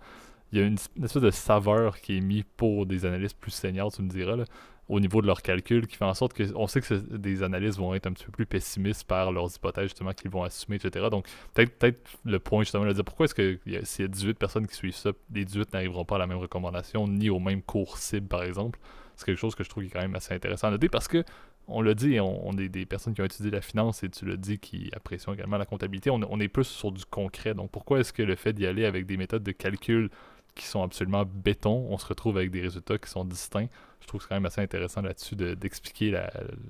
Il 0.51 0.57
y 0.57 0.61
a 0.63 0.65
une, 0.65 0.77
une 0.95 1.03
espèce 1.03 1.21
de 1.21 1.29
saveur 1.29 2.01
qui 2.01 2.17
est 2.17 2.21
mise 2.21 2.43
pour 2.57 2.87
des 2.87 3.05
analystes 3.05 3.37
plus 3.39 3.51
seniors, 3.51 3.91
tu 3.91 4.01
me 4.01 4.09
diras. 4.09 4.35
Là 4.35 4.45
au 4.89 4.99
niveau 4.99 5.21
de 5.21 5.27
leurs 5.27 5.43
calculs 5.43 5.87
qui 5.87 5.95
fait 5.95 6.05
en 6.05 6.15
sorte 6.15 6.33
que 6.33 6.43
on 6.55 6.67
sait 6.67 6.81
que 6.81 6.95
des 6.95 7.43
analystes 7.43 7.77
vont 7.77 7.93
être 7.93 8.07
un 8.07 8.11
petit 8.11 8.25
peu 8.25 8.31
plus 8.31 8.45
pessimistes 8.47 9.05
par 9.05 9.31
leurs 9.31 9.55
hypothèses 9.55 9.85
justement 9.85 10.13
qu'ils 10.13 10.31
vont 10.31 10.43
assumer, 10.43 10.77
etc. 10.77 11.07
Donc 11.11 11.27
peut-être 11.53 11.77
peut 11.77 11.93
le 12.25 12.39
point 12.39 12.63
justement 12.63 12.85
de 12.85 12.93
dire 12.93 13.05
pourquoi 13.05 13.25
est-ce 13.25 13.35
que 13.35 13.59
s'il 13.83 14.03
y 14.03 14.05
a 14.05 14.07
18 14.07 14.33
personnes 14.33 14.67
qui 14.67 14.75
suivent 14.75 14.95
ça, 14.95 15.11
les 15.31 15.45
18 15.45 15.73
n'arriveront 15.73 16.05
pas 16.05 16.15
à 16.15 16.19
la 16.19 16.27
même 16.27 16.39
recommandation 16.39 17.07
ni 17.07 17.29
au 17.29 17.39
même 17.39 17.61
cours 17.61 17.97
cible 17.97 18.27
par 18.27 18.43
exemple? 18.43 18.79
C'est 19.15 19.25
quelque 19.25 19.37
chose 19.37 19.53
que 19.53 19.63
je 19.63 19.69
trouve 19.69 19.83
qui 19.83 19.89
est 19.89 19.93
quand 19.93 20.01
même 20.01 20.15
assez 20.15 20.33
intéressant 20.33 20.69
à 20.69 20.71
noter 20.71 20.89
parce 20.89 21.07
que 21.07 21.23
on 21.71 21.83
l'a 21.83 21.93
dit, 21.93 22.19
on, 22.19 22.57
est 22.57 22.67
des 22.67 22.87
personnes 22.87 23.13
qui 23.13 23.21
ont 23.21 23.25
étudié 23.25 23.51
la 23.51 23.61
finance 23.61 24.03
et 24.03 24.09
tu 24.09 24.25
l'as 24.25 24.37
dit 24.37 24.57
qui 24.57 24.89
apprécient 24.91 25.33
également 25.33 25.57
la 25.57 25.67
comptabilité. 25.67 26.09
On 26.09 26.39
est 26.39 26.47
plus 26.47 26.63
sur 26.63 26.91
du 26.91 27.05
concret. 27.05 27.53
Donc 27.53 27.69
pourquoi 27.69 27.99
est-ce 27.99 28.11
que 28.11 28.23
le 28.23 28.35
fait 28.35 28.53
d'y 28.53 28.65
aller 28.65 28.85
avec 28.85 29.05
des 29.05 29.17
méthodes 29.17 29.43
de 29.43 29.51
calcul 29.51 30.09
qui 30.55 30.65
sont 30.65 30.83
absolument 30.83 31.25
béton, 31.25 31.87
on 31.89 31.97
se 31.97 32.05
retrouve 32.05 32.37
avec 32.37 32.51
des 32.51 32.61
résultats 32.61 32.97
qui 32.97 33.09
sont 33.09 33.25
distincts. 33.25 33.69
Je 34.01 34.07
trouve 34.07 34.19
que 34.19 34.23
c'est 34.23 34.29
quand 34.29 34.35
même 34.35 34.45
assez 34.45 34.61
intéressant 34.61 35.01
là-dessus 35.01 35.35
d'expliquer 35.35 36.19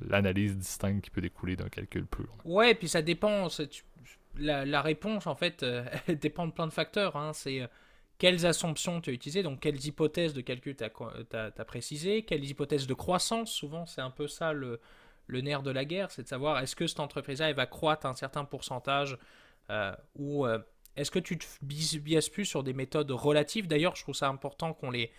l'analyse 0.08 0.58
distincte 0.58 1.04
qui 1.04 1.10
peut 1.10 1.22
découler 1.22 1.56
d'un 1.56 1.70
calcul 1.70 2.06
pur. 2.06 2.28
Ouais, 2.46 2.76
puis 2.76 2.88
ça 2.88 3.02
dépend. 3.02 3.48
La, 4.38 4.82
réponse, 4.82 5.28
en 5.28 5.36
fait, 5.36 5.64
euh, 5.64 5.84
elle 6.08 6.20
dépend 6.20 6.48
de 6.48 6.52
plein 6.52 6.68
de 6.68 6.72
facteurs. 6.72 7.16
Hein. 7.16 7.34
C'est 7.34 7.62
euh, 7.62 7.68
quelles 8.18 8.46
assumptions 8.46 9.02
tu 9.02 9.10
as 9.10 9.14
utilisées, 9.14 9.44
donc 9.44 9.60
quelles 9.60 9.84
hypothèses 9.86 10.34
de 10.34 10.42
calcul 10.42 10.76
tu 10.76 10.84
as, 10.84 11.66
précisées, 11.66 12.24
quelles 12.24 12.46
hypothèses 12.46 12.88
de 12.88 12.94
croissance. 12.94 13.52
Souvent, 13.52 13.86
c'est 13.86 14.02
un 14.02 14.12
peu 14.12 14.28
ça 14.28 14.54
le, 14.54 14.80
le 15.28 15.42
nerf 15.42 15.64
de 15.64 15.72
la 15.72 15.86
guerre, 15.86 16.12
c'est 16.12 16.24
de 16.24 16.28
savoir 16.28 16.60
est-ce 16.60 16.76
que 16.76 16.88
cette 16.88 17.00
entreprise-là 17.00 17.54
va 17.54 17.66
croître 17.66 18.06
un 18.06 18.14
certain 18.14 18.44
pourcentage 18.46 19.18
euh, 19.70 19.96
ou 20.16 20.46
est-ce 21.00 21.12
que 21.12 21.20
tu 21.20 21.38
te 21.38 21.46
biaises 21.62 22.30
plus 22.30 22.46
sur 22.46 22.64
des 22.64 22.74
méthodes 22.74 23.10
relatives? 23.12 23.68
D'ailleurs, 23.68 23.96
je 23.96 24.04
trouve 24.04 24.16
ça 24.16 24.28
important 24.28 24.74
qu'on 24.74 24.92
les, 24.92 25.12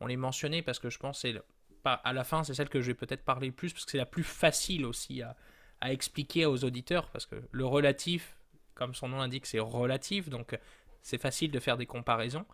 on 0.00 0.06
les 0.06 0.16
parce 0.62 0.78
que 0.78 0.90
je 0.90 0.98
pense 0.98 1.22
que 1.22 1.42
à 1.84 2.12
la 2.12 2.24
fin, 2.24 2.42
c'est 2.42 2.54
celle 2.54 2.68
que 2.68 2.80
je 2.80 2.88
vais 2.88 2.94
peut-être 2.94 3.24
parler 3.24 3.46
le 3.48 3.52
plus 3.52 3.72
parce 3.72 3.84
que 3.84 3.90
c'est 3.92 3.98
la 3.98 4.06
plus 4.06 4.24
facile 4.24 4.84
aussi 4.84 5.22
à, 5.22 5.36
expliquer 5.82 6.46
aux 6.46 6.64
auditeurs, 6.64 7.10
parce 7.10 7.26
que 7.26 7.36
le 7.52 7.64
relatif, 7.66 8.36
comme 8.74 8.94
son 8.94 9.08
nom 9.08 9.18
l'indique, 9.18 9.46
c'est 9.46 9.60
relatif, 9.60 10.28
donc 10.30 10.58
c'est 11.02 11.18
facile 11.18 11.50
de 11.50 11.60
faire 11.60 11.76
des 11.76 11.86
comparaisons. 11.86 12.46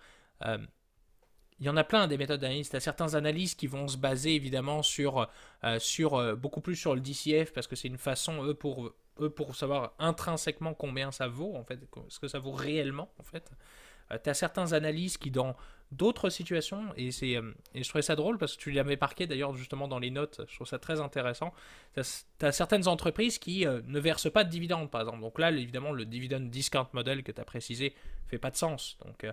Euh, 0.45 0.59
il 1.63 1.67
y 1.67 1.69
en 1.69 1.77
a 1.77 1.85
plein 1.85 2.09
des 2.09 2.19
méthodes 2.19 2.41
d'analyse. 2.41 2.71
Il 2.71 2.73
y 2.73 2.77
a 2.77 2.81
certaines 2.81 3.15
analyses 3.15 3.55
qui 3.55 3.69
vont 3.69 3.87
se 3.87 3.97
baser 3.97 4.35
évidemment 4.35 4.83
sur, 4.83 5.29
euh, 5.63 5.79
sur 5.79 6.15
euh, 6.15 6.35
beaucoup 6.35 6.61
plus 6.61 6.75
sur 6.75 6.93
le 6.97 7.01
DCF 7.01 7.53
parce 7.53 7.69
que 7.69 7.77
c'est 7.77 7.87
une 7.87 7.99
façon, 7.99 8.45
eux, 8.45 8.55
pour, 8.55 8.93
eux, 9.21 9.31
pour 9.31 9.55
savoir 9.55 9.93
intrinsèquement 10.01 10.75
combien 10.75 11.13
ça 11.13 11.29
vaut, 11.29 11.55
en 11.55 11.63
fait, 11.63 11.79
ce 12.09 12.19
que 12.19 12.27
ça 12.27 12.41
vaut 12.41 12.51
réellement, 12.51 13.13
en 13.21 13.23
fait. 13.23 13.49
tu 14.25 14.29
as 14.29 14.35
certaines 14.35 14.75
analyses 14.75 15.17
qui, 15.17 15.31
dans 15.31 15.55
d'autres 15.93 16.31
situations, 16.31 16.83
et, 16.97 17.13
c'est, 17.13 17.39
et 17.75 17.83
je 17.85 17.89
trouvais 17.89 18.03
ça 18.03 18.17
drôle 18.17 18.39
parce 18.39 18.57
que 18.57 18.61
tu 18.61 18.73
l'avais 18.73 18.97
marqué 18.97 19.29
d'ailleurs 19.29 19.55
justement 19.55 19.87
dans 19.87 20.01
les 20.01 20.11
notes, 20.11 20.41
je 20.49 20.55
trouve 20.57 20.67
ça 20.67 20.81
très 20.81 21.01
intéressant. 21.01 21.55
Tu 21.95 22.01
as, 22.01 22.51
certaines 22.51 22.89
entreprises 22.89 23.39
qui 23.39 23.67
ne 23.67 24.01
versent 24.01 24.33
pas 24.33 24.43
de 24.43 24.51
dividendes, 24.51 24.91
par 24.91 25.03
exemple. 25.03 25.21
Donc 25.21 25.39
là, 25.39 25.53
évidemment, 25.53 25.93
le 25.93 26.07
dividend 26.07 26.41
discount 26.41 26.89
model 26.93 27.23
que 27.23 27.31
tu 27.31 27.41
as 27.41 27.45
précisé 27.45 27.95
fait 28.27 28.39
pas 28.39 28.51
de 28.51 28.57
sens. 28.57 28.99
Donc 29.05 29.25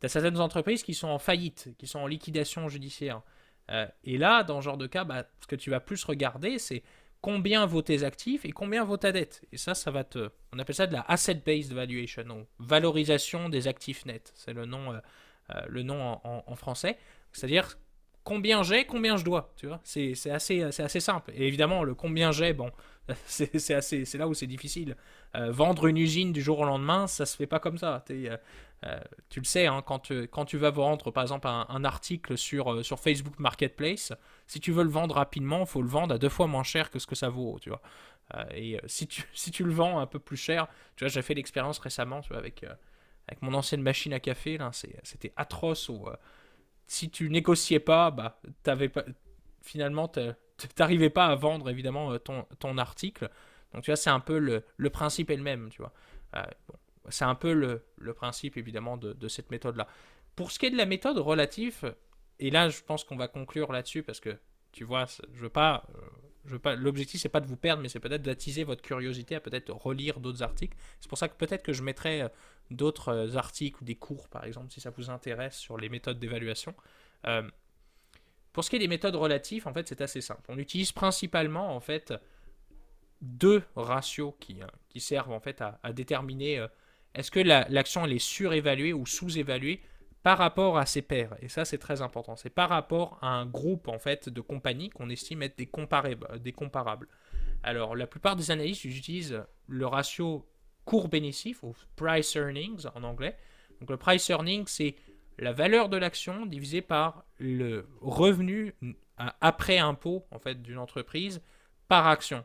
tu 0.00 0.08
certaines 0.08 0.40
entreprises 0.40 0.82
qui 0.82 0.94
sont 0.94 1.08
en 1.08 1.18
faillite, 1.18 1.74
qui 1.78 1.86
sont 1.86 1.98
en 1.98 2.06
liquidation 2.06 2.68
judiciaire. 2.68 3.22
Euh, 3.70 3.86
et 4.04 4.18
là, 4.18 4.42
dans 4.42 4.60
ce 4.60 4.64
genre 4.64 4.76
de 4.76 4.86
cas, 4.86 5.04
bah, 5.04 5.24
ce 5.40 5.46
que 5.46 5.56
tu 5.56 5.70
vas 5.70 5.80
plus 5.80 6.02
regarder, 6.04 6.58
c'est 6.58 6.82
combien 7.20 7.66
vaut 7.66 7.82
tes 7.82 8.04
actifs 8.04 8.44
et 8.44 8.52
combien 8.52 8.84
vaut 8.84 8.96
ta 8.96 9.12
dette. 9.12 9.42
Et 9.52 9.56
ça, 9.56 9.74
ça 9.74 9.90
va 9.90 10.04
te. 10.04 10.30
On 10.52 10.58
appelle 10.58 10.74
ça 10.74 10.86
de 10.86 10.92
la 10.92 11.02
asset-based 11.02 11.72
valuation, 11.72 12.22
donc 12.24 12.46
valorisation 12.58 13.48
des 13.48 13.68
actifs 13.68 14.06
nets. 14.06 14.32
C'est 14.34 14.52
le 14.52 14.64
nom, 14.64 14.92
euh, 14.92 14.98
euh, 15.54 15.60
le 15.68 15.82
nom 15.82 16.20
en, 16.24 16.56
français. 16.56 16.96
C'est-à-dire 17.32 17.78
combien 18.24 18.62
j'ai, 18.62 18.84
combien 18.84 19.16
je 19.16 19.24
dois. 19.24 19.52
Tu 19.56 19.66
vois, 19.66 19.80
c'est 19.84 20.14
assez, 20.30 20.62
assez 20.62 21.00
simple. 21.00 21.32
Et 21.34 21.46
évidemment, 21.46 21.82
le 21.82 21.94
combien 21.94 22.32
j'ai, 22.32 22.54
bon, 22.54 22.70
c'est 23.26 24.14
là 24.14 24.28
où 24.28 24.34
c'est 24.34 24.46
difficile. 24.46 24.96
Vendre 25.34 25.86
une 25.86 25.98
usine 25.98 26.32
du 26.32 26.40
jour 26.40 26.60
au 26.60 26.64
lendemain, 26.64 27.06
ça 27.06 27.26
se 27.26 27.36
fait 27.36 27.46
pas 27.46 27.60
comme 27.60 27.76
ça. 27.76 28.04
Euh, 28.84 29.00
tu 29.28 29.40
le 29.40 29.44
sais, 29.44 29.66
hein, 29.66 29.82
quand, 29.84 29.98
tu, 29.98 30.28
quand 30.28 30.44
tu 30.44 30.56
vas 30.56 30.70
vendre 30.70 31.10
par 31.10 31.22
exemple 31.22 31.48
un, 31.48 31.84
article 31.84 32.38
sur, 32.38 32.84
sur 32.84 33.00
Facebook 33.00 33.38
Marketplace, 33.38 34.12
si 34.46 34.60
tu 34.60 34.72
veux 34.72 34.84
le 34.84 34.90
vendre 34.90 35.16
rapidement, 35.16 35.60
il 35.60 35.66
faut 35.66 35.82
le 35.82 35.88
vendre 35.88 36.14
à 36.14 36.18
deux 36.18 36.28
fois 36.28 36.46
moins 36.46 36.62
cher 36.62 36.90
que 36.90 36.98
ce 36.98 37.06
que 37.06 37.14
ça 37.16 37.28
vaut. 37.28 37.58
Tu 37.60 37.70
vois. 37.70 37.82
et 38.54 38.78
si 38.86 39.06
tu, 39.06 39.24
si 39.32 39.50
tu 39.50 39.64
le 39.64 39.72
vends 39.72 39.98
un 39.98 40.06
peu 40.06 40.18
plus 40.18 40.36
cher, 40.36 40.68
tu 40.96 41.04
vois, 41.04 41.08
j'ai 41.08 41.22
fait 41.22 41.34
l'expérience 41.34 41.78
récemment 41.78 42.20
avec, 42.30 42.64
avec 43.26 43.42
mon 43.42 43.54
ancienne 43.54 43.82
machine 43.82 44.12
à 44.12 44.20
café, 44.20 44.58
c'était 45.02 45.32
atroce. 45.36 45.90
Si 46.86 47.10
tu 47.10 47.28
négociais 47.28 47.80
pas, 47.80 48.10
bah, 48.10 48.40
avais 48.66 48.88
pas 48.88 49.04
finalement, 49.62 50.08
tu 50.08 50.20
n'arrivais 50.78 51.10
pas 51.10 51.26
à 51.26 51.34
vendre 51.34 51.68
évidemment 51.70 52.12
euh, 52.12 52.18
ton, 52.18 52.46
ton 52.58 52.78
article. 52.78 53.28
Donc 53.72 53.84
tu 53.84 53.90
vois, 53.90 53.96
c'est 53.96 54.10
un 54.10 54.20
peu 54.20 54.38
le, 54.38 54.64
le 54.76 54.90
principe 54.90 55.30
est 55.30 55.36
le 55.36 55.42
même, 55.42 55.68
tu 55.70 55.82
vois. 55.82 55.92
Euh, 56.36 56.42
c'est 57.10 57.24
un 57.24 57.34
peu 57.34 57.52
le, 57.52 58.14
principe 58.14 58.56
évidemment 58.56 58.96
de, 58.96 59.28
cette 59.28 59.50
méthode-là. 59.50 59.86
Pour 60.36 60.52
ce 60.52 60.58
qui 60.58 60.66
est 60.66 60.70
de 60.70 60.76
la 60.76 60.86
méthode 60.86 61.18
relative, 61.18 61.94
et 62.38 62.50
là 62.50 62.68
je 62.68 62.82
pense 62.82 63.04
qu'on 63.04 63.16
va 63.16 63.28
conclure 63.28 63.72
là-dessus 63.72 64.02
parce 64.02 64.20
que 64.20 64.36
tu 64.72 64.84
vois, 64.84 65.06
je 65.32 65.40
veux 65.40 65.48
pas, 65.48 65.84
euh, 65.96 66.00
je 66.44 66.52
veux 66.52 66.58
pas. 66.58 66.76
L'objectif 66.76 67.20
c'est 67.20 67.28
pas 67.28 67.40
de 67.40 67.46
vous 67.46 67.56
perdre, 67.56 67.82
mais 67.82 67.88
c'est 67.88 68.00
peut-être 68.00 68.22
d'attiser 68.22 68.64
votre 68.64 68.82
curiosité 68.82 69.34
à 69.34 69.40
peut-être 69.40 69.70
relire 69.72 70.20
d'autres 70.20 70.42
articles. 70.42 70.76
C'est 71.00 71.08
pour 71.08 71.18
ça 71.18 71.28
que 71.28 71.36
peut-être 71.36 71.62
que 71.62 71.72
je 71.72 71.82
mettrai 71.82 72.24
d'autres 72.70 73.36
articles 73.36 73.82
ou 73.82 73.84
des 73.84 73.96
cours 73.96 74.28
par 74.28 74.44
exemple 74.44 74.70
si 74.70 74.80
ça 74.80 74.90
vous 74.90 75.10
intéresse 75.10 75.56
sur 75.56 75.76
les 75.78 75.88
méthodes 75.88 76.18
d'évaluation. 76.18 76.74
Pour 78.58 78.64
ce 78.64 78.70
qui 78.70 78.76
est 78.76 78.80
des 78.80 78.88
méthodes 78.88 79.14
relatives, 79.14 79.68
en 79.68 79.72
fait, 79.72 79.86
c'est 79.86 80.00
assez 80.00 80.20
simple. 80.20 80.42
On 80.48 80.58
utilise 80.58 80.90
principalement, 80.90 81.76
en 81.76 81.78
fait, 81.78 82.12
deux 83.20 83.62
ratios 83.76 84.34
qui, 84.40 84.60
euh, 84.60 84.66
servent, 84.98 85.30
en 85.30 85.38
fait, 85.38 85.62
à, 85.62 85.92
déterminer 85.92 86.58
euh, 86.58 86.66
est-ce 87.18 87.32
que 87.32 87.40
l'action, 87.40 88.06
est 88.06 88.20
surévaluée 88.20 88.92
ou 88.92 89.04
sous-évaluée 89.04 89.82
par 90.22 90.38
rapport 90.38 90.78
à 90.78 90.86
ses 90.86 91.02
pairs? 91.02 91.36
Et 91.42 91.48
ça, 91.48 91.64
c'est 91.64 91.78
très 91.78 92.00
important. 92.00 92.36
C'est 92.36 92.48
par 92.48 92.68
rapport 92.68 93.18
à 93.20 93.26
un 93.26 93.44
groupe, 93.44 93.88
en 93.88 93.98
fait, 93.98 94.28
de 94.28 94.40
compagnies 94.40 94.88
qu'on 94.90 95.10
estime 95.10 95.42
être 95.42 95.58
des, 95.58 95.66
comparables. 95.66 97.08
Alors, 97.64 97.96
la 97.96 98.06
plupart 98.06 98.36
des 98.36 98.52
analystes 98.52 98.84
utilisent 98.84 99.42
le 99.66 99.86
ratio 99.86 100.48
court-bénéfice, 100.84 101.60
ou 101.64 101.74
price 101.96 102.36
earnings 102.36 102.86
en 102.94 103.02
anglais. 103.02 103.36
Donc, 103.80 103.90
le 103.90 103.96
price 103.96 104.30
earnings, 104.30 104.68
c'est 104.68 104.94
la 105.40 105.52
valeur 105.52 105.88
de 105.88 105.96
l'action 105.96 106.46
divisée 106.46 106.82
par 106.82 107.24
le 107.38 107.88
revenu 108.00 108.76
après 109.40 109.78
impôt 109.78 110.24
en 110.30 110.38
fait 110.38 110.62
d'une 110.62 110.78
entreprise 110.78 111.42
par 111.88 112.06
action. 112.06 112.44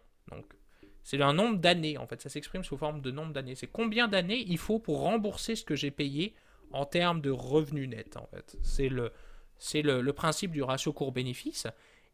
C'est 1.04 1.22
un 1.22 1.34
nombre 1.34 1.58
d'années 1.58 1.98
en 1.98 2.08
fait, 2.08 2.22
ça 2.22 2.30
s'exprime 2.30 2.64
sous 2.64 2.78
forme 2.78 3.02
de 3.02 3.12
nombre 3.12 3.34
d'années. 3.34 3.56
C'est 3.56 3.68
combien 3.68 4.08
d'années 4.08 4.44
il 4.48 4.58
faut 4.58 4.80
pour 4.80 5.02
rembourser 5.02 5.56
ce 5.56 5.64
que 5.64 5.76
j'ai 5.76 5.92
payé 5.92 6.34
en 6.72 6.86
termes 6.86 7.22
de 7.22 7.30
revenus 7.30 7.90
net 7.90 8.18
en 8.18 8.26
fait. 8.28 8.58
C'est 8.64 8.90
le 8.90 9.12
c'est 9.58 9.82
le, 9.82 10.12
principe 10.12 10.52
du 10.52 10.62
ratio 10.62 10.92
court-bénéfice 10.92 11.68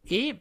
et 0.08 0.34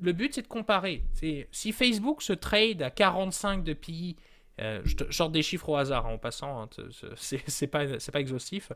le 0.00 0.12
but 0.12 0.34
c'est 0.34 0.42
de 0.42 0.48
comparer. 0.48 1.04
C'est 1.12 1.48
si 1.50 1.72
Facebook 1.72 2.22
se 2.22 2.32
trade 2.32 2.82
à 2.82 2.90
45 2.90 3.64
de 3.64 3.72
PI 3.74 4.16
euh, 4.60 4.82
je 4.84 5.28
des 5.28 5.42
chiffres 5.42 5.70
au 5.70 5.76
hasard 5.76 6.06
hein, 6.06 6.14
en 6.14 6.18
passant, 6.18 6.62
hein, 6.62 6.68
c'est 7.16 7.66
pas, 7.66 7.86
pas 7.86 8.20
exhaustif. 8.20 8.72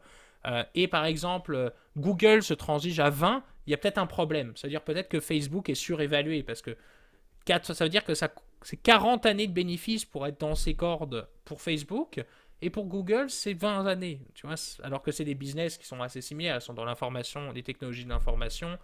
Euh, 0.46 0.64
et 0.74 0.88
par 0.88 1.04
exemple, 1.04 1.72
Google 1.96 2.42
se 2.42 2.54
transige 2.54 3.00
à 3.00 3.10
20, 3.10 3.42
il 3.66 3.70
y 3.70 3.74
a 3.74 3.76
peut-être 3.76 3.98
un 3.98 4.06
problème. 4.06 4.52
C'est-à-dire 4.56 4.82
peut-être 4.82 5.08
que 5.08 5.20
Facebook 5.20 5.68
est 5.68 5.74
surévalué 5.74 6.42
parce 6.42 6.62
que 6.62 6.76
4, 7.44 7.74
ça 7.74 7.84
veut 7.84 7.90
dire 7.90 8.04
que 8.04 8.14
ça, 8.14 8.32
c'est 8.64 8.78
40 8.78 9.26
années 9.26 9.46
de 9.46 9.52
bénéfices 9.52 10.04
pour 10.04 10.26
être 10.26 10.40
dans 10.40 10.54
ces 10.54 10.74
cordes 10.74 11.28
pour 11.44 11.60
Facebook. 11.60 12.24
Et 12.62 12.70
pour 12.70 12.86
Google, 12.86 13.28
c'est 13.28 13.52
20 13.52 13.86
années. 13.86 14.20
Alors 14.82 15.02
que 15.02 15.12
c'est 15.12 15.24
des 15.24 15.34
business 15.34 15.76
qui 15.76 15.86
sont 15.86 16.00
assez 16.00 16.22
similaires. 16.22 16.56
Ils 16.56 16.62
sont 16.62 16.72
dans 16.72 16.86
l'information, 16.86 17.52
les 17.52 17.62
technologies 17.62 18.04
de 18.04 18.08
l'information. 18.08 18.78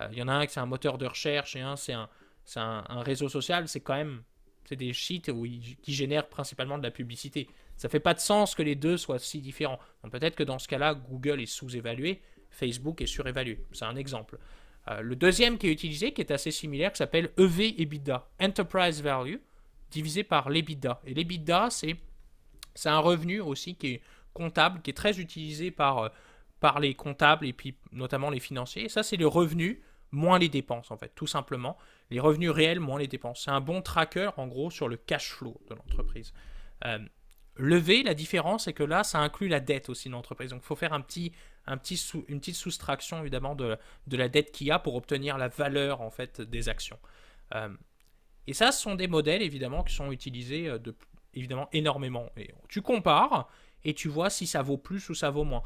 Euh, 0.00 0.08
il 0.12 0.18
y 0.18 0.22
en 0.22 0.28
a 0.28 0.32
un 0.32 0.46
qui 0.46 0.52
c'est 0.52 0.60
un 0.60 0.66
moteur 0.66 0.98
de 0.98 1.06
recherche 1.06 1.56
et 1.56 1.60
un 1.60 1.74
c'est 1.76 1.92
un, 1.92 2.08
un, 2.56 3.02
réseau 3.02 3.28
social. 3.28 3.66
C'est 3.66 3.80
quand 3.80 3.96
même 3.96 4.22
c'est 4.66 4.76
des 4.76 4.92
où 5.30 5.46
qui 5.82 5.92
génèrent 5.92 6.28
principalement 6.28 6.78
de 6.78 6.84
la 6.84 6.90
publicité. 6.90 7.48
Ça 7.76 7.88
fait 7.88 8.00
pas 8.00 8.14
de 8.14 8.20
sens 8.20 8.54
que 8.54 8.62
les 8.62 8.76
deux 8.76 8.96
soient 8.96 9.18
si 9.18 9.40
différents. 9.40 9.80
peut-être 10.10 10.36
que 10.36 10.44
dans 10.44 10.58
ce 10.58 10.68
cas-là, 10.68 10.94
Google 10.94 11.40
est 11.40 11.46
sous-évalué, 11.46 12.22
Facebook 12.50 13.00
est 13.02 13.06
surévalué. 13.06 13.64
C'est 13.72 13.84
un 13.84 13.96
exemple. 13.96 14.38
Euh, 14.90 15.00
le 15.00 15.16
deuxième 15.16 15.58
qui 15.58 15.68
est 15.68 15.72
utilisé, 15.72 16.12
qui 16.12 16.20
est 16.20 16.30
assez 16.30 16.50
similaire, 16.50 16.92
qui 16.92 16.98
s'appelle 16.98 17.30
EV 17.38 17.80
EBITDA, 17.80 18.28
Enterprise 18.40 19.02
Value, 19.02 19.36
divisé 19.90 20.24
par 20.24 20.50
l'EBITDA. 20.50 21.00
Et 21.06 21.14
l'EBITDA, 21.14 21.68
c'est, 21.70 21.96
un 22.84 22.98
revenu 22.98 23.40
aussi 23.40 23.76
qui 23.76 23.94
est 23.94 24.02
comptable, 24.32 24.82
qui 24.82 24.90
est 24.90 24.94
très 24.94 25.20
utilisé 25.20 25.70
par, 25.70 25.98
euh, 25.98 26.08
par 26.60 26.80
les 26.80 26.94
comptables 26.94 27.46
et 27.46 27.52
puis 27.52 27.76
notamment 27.92 28.30
les 28.30 28.40
financiers. 28.40 28.84
Et 28.84 28.88
ça, 28.88 29.02
c'est 29.02 29.16
le 29.16 29.26
revenu 29.26 29.82
moins 30.10 30.38
les 30.38 30.48
dépenses, 30.48 30.90
en 30.90 30.96
fait, 30.96 31.12
tout 31.14 31.26
simplement. 31.26 31.76
Les 32.10 32.20
revenus 32.20 32.50
réels 32.50 32.80
moins 32.80 32.98
les 32.98 33.06
dépenses. 33.06 33.44
C'est 33.44 33.50
un 33.50 33.60
bon 33.60 33.82
tracker, 33.82 34.30
en 34.36 34.46
gros, 34.46 34.70
sur 34.70 34.88
le 34.88 34.96
cash 34.96 35.30
flow 35.30 35.60
de 35.68 35.74
l'entreprise. 35.74 36.32
Euh, 36.84 36.98
lever, 37.56 38.02
la 38.02 38.14
différence, 38.14 38.64
c'est 38.64 38.72
que 38.72 38.82
là, 38.82 39.04
ça 39.04 39.18
inclut 39.18 39.48
la 39.48 39.60
dette 39.60 39.88
aussi 39.88 40.08
de 40.08 40.14
l'entreprise. 40.14 40.50
Donc, 40.50 40.62
il 40.62 40.66
faut 40.66 40.76
faire 40.76 40.92
un 40.92 41.00
petit, 41.00 41.32
un 41.66 41.76
petit 41.76 42.00
une 42.28 42.40
petite 42.40 42.56
soustraction, 42.56 43.20
évidemment, 43.20 43.54
de, 43.54 43.78
la 44.10 44.28
dette 44.28 44.52
qu'il 44.52 44.66
y 44.66 44.70
a 44.70 44.78
pour 44.78 44.94
obtenir 44.94 45.38
la 45.38 45.48
valeur, 45.48 46.00
en 46.00 46.10
fait, 46.10 46.40
des 46.40 46.68
actions. 46.68 46.98
Euh, 47.54 47.68
et 48.46 48.52
ça, 48.52 48.72
ce 48.72 48.82
sont 48.82 48.94
des 48.94 49.08
modèles, 49.08 49.42
évidemment, 49.42 49.84
qui 49.84 49.94
sont 49.94 50.12
utilisés, 50.12 50.68
euh, 50.68 50.78
de, 50.78 50.94
évidemment, 51.34 51.68
énormément. 51.72 52.30
Et 52.36 52.50
tu 52.68 52.82
compares 52.82 53.48
et 53.84 53.94
tu 53.94 54.08
vois 54.08 54.30
si 54.30 54.46
ça 54.46 54.62
vaut 54.62 54.78
plus 54.78 55.08
ou 55.10 55.14
ça 55.14 55.30
vaut 55.30 55.44
moins. 55.44 55.62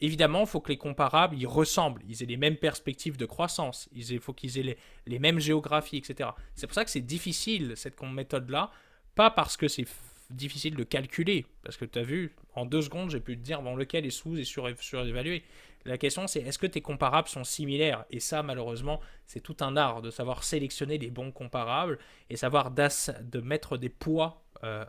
Évidemment, 0.00 0.40
il 0.40 0.46
faut 0.46 0.60
que 0.60 0.68
les 0.68 0.76
comparables, 0.76 1.36
ils 1.38 1.46
ressemblent, 1.46 2.02
ils 2.06 2.22
aient 2.22 2.26
les 2.26 2.36
mêmes 2.36 2.56
perspectives 2.56 3.16
de 3.16 3.24
croissance, 3.24 3.88
il 3.92 4.20
faut 4.20 4.34
qu'ils 4.34 4.58
aient 4.58 4.76
les, 5.06 5.18
mêmes 5.18 5.38
géographies, 5.38 5.96
etc. 5.96 6.30
C'est 6.54 6.66
pour 6.66 6.74
ça 6.74 6.84
que 6.84 6.90
c'est 6.90 7.00
difficile, 7.00 7.72
cette 7.76 8.00
méthode-là, 8.02 8.70
pas 9.14 9.30
parce 9.30 9.56
que 9.56 9.68
c'est 9.68 9.86
difficile 10.30 10.74
de 10.74 10.84
calculer, 10.84 11.46
parce 11.62 11.76
que 11.76 11.84
tu 11.84 11.98
as 11.98 12.02
vu, 12.02 12.34
en 12.54 12.66
deux 12.66 12.82
secondes, 12.82 13.10
j'ai 13.10 13.20
pu 13.20 13.36
te 13.36 13.42
dire 13.42 13.62
bon, 13.62 13.76
lequel 13.76 14.06
est 14.06 14.10
sous 14.10 14.36
et 14.36 14.44
surévalué. 14.44 15.42
La 15.84 15.98
question, 15.98 16.26
c'est 16.26 16.40
est-ce 16.40 16.58
que 16.58 16.66
tes 16.66 16.80
comparables 16.80 17.28
sont 17.28 17.44
similaires? 17.44 18.04
Et 18.10 18.18
ça, 18.18 18.42
malheureusement, 18.42 19.00
c'est 19.26 19.40
tout 19.40 19.56
un 19.60 19.76
art 19.76 20.02
de 20.02 20.10
savoir 20.10 20.42
sélectionner 20.42 20.98
les 20.98 21.10
bons 21.10 21.30
comparables 21.30 21.98
et 22.28 22.36
savoir 22.36 22.72
de 22.72 23.40
mettre 23.40 23.78
des 23.78 23.88
poids 23.88 24.42
euh, 24.64 24.84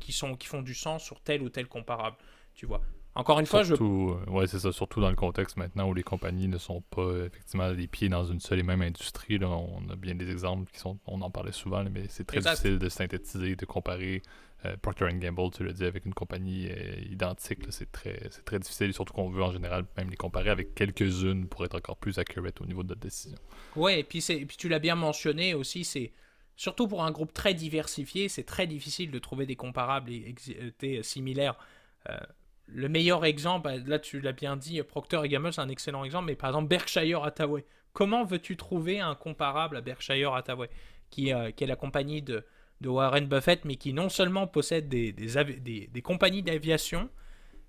qui, 0.00 0.12
sont, 0.12 0.34
qui 0.34 0.48
font 0.48 0.62
du 0.62 0.74
sens 0.74 1.04
sur 1.04 1.20
tel 1.20 1.42
ou 1.42 1.48
tel 1.48 1.68
comparable. 1.68 2.16
Tu 2.54 2.66
vois 2.66 2.82
encore 3.14 3.40
une 3.40 3.46
fois, 3.46 3.62
je. 3.62 3.74
Euh, 3.74 4.30
ouais, 4.30 4.46
c'est 4.46 4.58
ça. 4.58 4.72
Surtout 4.72 5.00
dans 5.00 5.10
le 5.10 5.16
contexte 5.16 5.58
maintenant 5.58 5.86
où 5.88 5.92
les 5.92 6.02
compagnies 6.02 6.48
ne 6.48 6.56
sont 6.56 6.80
pas 6.80 7.26
effectivement 7.26 7.68
les 7.68 7.86
pieds 7.86 8.08
dans 8.08 8.24
une 8.24 8.40
seule 8.40 8.60
et 8.60 8.62
même 8.62 8.80
industrie. 8.80 9.38
Là. 9.38 9.48
On 9.48 9.86
a 9.90 9.96
bien 9.96 10.14
des 10.14 10.30
exemples 10.30 10.70
qui 10.72 10.78
sont. 10.78 10.98
On 11.06 11.20
en 11.20 11.30
parlait 11.30 11.52
souvent, 11.52 11.84
mais 11.84 12.06
c'est 12.08 12.24
très 12.24 12.40
difficile 12.40 12.78
de 12.78 12.88
synthétiser, 12.88 13.54
de 13.54 13.66
comparer. 13.66 14.22
Euh, 14.64 14.76
Procter 14.80 15.08
Gamble, 15.14 15.50
tu 15.50 15.64
le 15.64 15.72
dis, 15.72 15.84
avec 15.84 16.04
une 16.06 16.14
compagnie 16.14 16.68
euh, 16.70 16.94
identique, 17.10 17.60
c'est 17.70 17.90
très, 17.90 18.28
très 18.44 18.58
difficile. 18.58 18.92
Surtout 18.92 19.12
qu'on 19.12 19.28
veut 19.28 19.42
en 19.42 19.52
général 19.52 19.84
même 19.96 20.10
les 20.10 20.16
comparer 20.16 20.50
avec 20.50 20.74
quelques-unes 20.74 21.48
pour 21.48 21.64
être 21.64 21.76
encore 21.76 21.96
plus 21.96 22.18
accurate 22.18 22.60
au 22.60 22.66
niveau 22.66 22.82
de 22.82 22.88
notre 22.88 23.00
décision. 23.00 23.38
Ouais, 23.76 24.00
et 24.00 24.04
puis, 24.04 24.20
puis 24.20 24.56
tu 24.56 24.68
l'as 24.68 24.78
bien 24.78 24.94
mentionné 24.94 25.54
aussi, 25.54 25.84
c'est 25.84 26.12
surtout 26.56 26.86
pour 26.88 27.02
un 27.02 27.10
groupe 27.10 27.32
très 27.32 27.54
diversifié, 27.54 28.28
c'est 28.28 28.44
très 28.44 28.66
difficile 28.66 29.10
de 29.10 29.18
trouver 29.18 29.46
des 29.46 29.56
comparables 29.56 30.10
et 30.10 30.34
euh, 30.84 31.02
similaires. 31.02 31.56
Euh, 32.08 32.18
le 32.66 32.88
meilleur 32.88 33.24
exemple, 33.24 33.64
bah, 33.64 33.76
là 33.84 33.98
tu 33.98 34.20
l'as 34.20 34.32
bien 34.32 34.56
dit, 34.56 34.82
Procter 34.82 35.20
et 35.24 35.28
Gamble 35.28 35.52
c'est 35.52 35.60
un 35.60 35.68
excellent 35.68 36.04
exemple, 36.04 36.26
mais 36.26 36.36
par 36.36 36.50
exemple 36.50 36.68
Berkshire 36.68 37.24
Hathaway. 37.24 37.64
Comment 37.92 38.24
veux-tu 38.24 38.56
trouver 38.56 39.00
un 39.00 39.14
comparable 39.14 39.76
à 39.76 39.80
Berkshire 39.80 40.34
Hathaway, 40.34 40.68
euh, 40.68 41.50
qui 41.50 41.64
est 41.64 41.66
la 41.66 41.76
compagnie 41.76 42.22
de, 42.22 42.44
de, 42.82 42.88
Warren 42.88 43.26
Buffett, 43.26 43.64
mais 43.64 43.76
qui 43.76 43.92
non 43.92 44.08
seulement 44.08 44.46
possède 44.46 44.88
des, 44.88 45.12
des, 45.12 46.02
compagnies 46.02 46.42
d'aviation, 46.42 47.08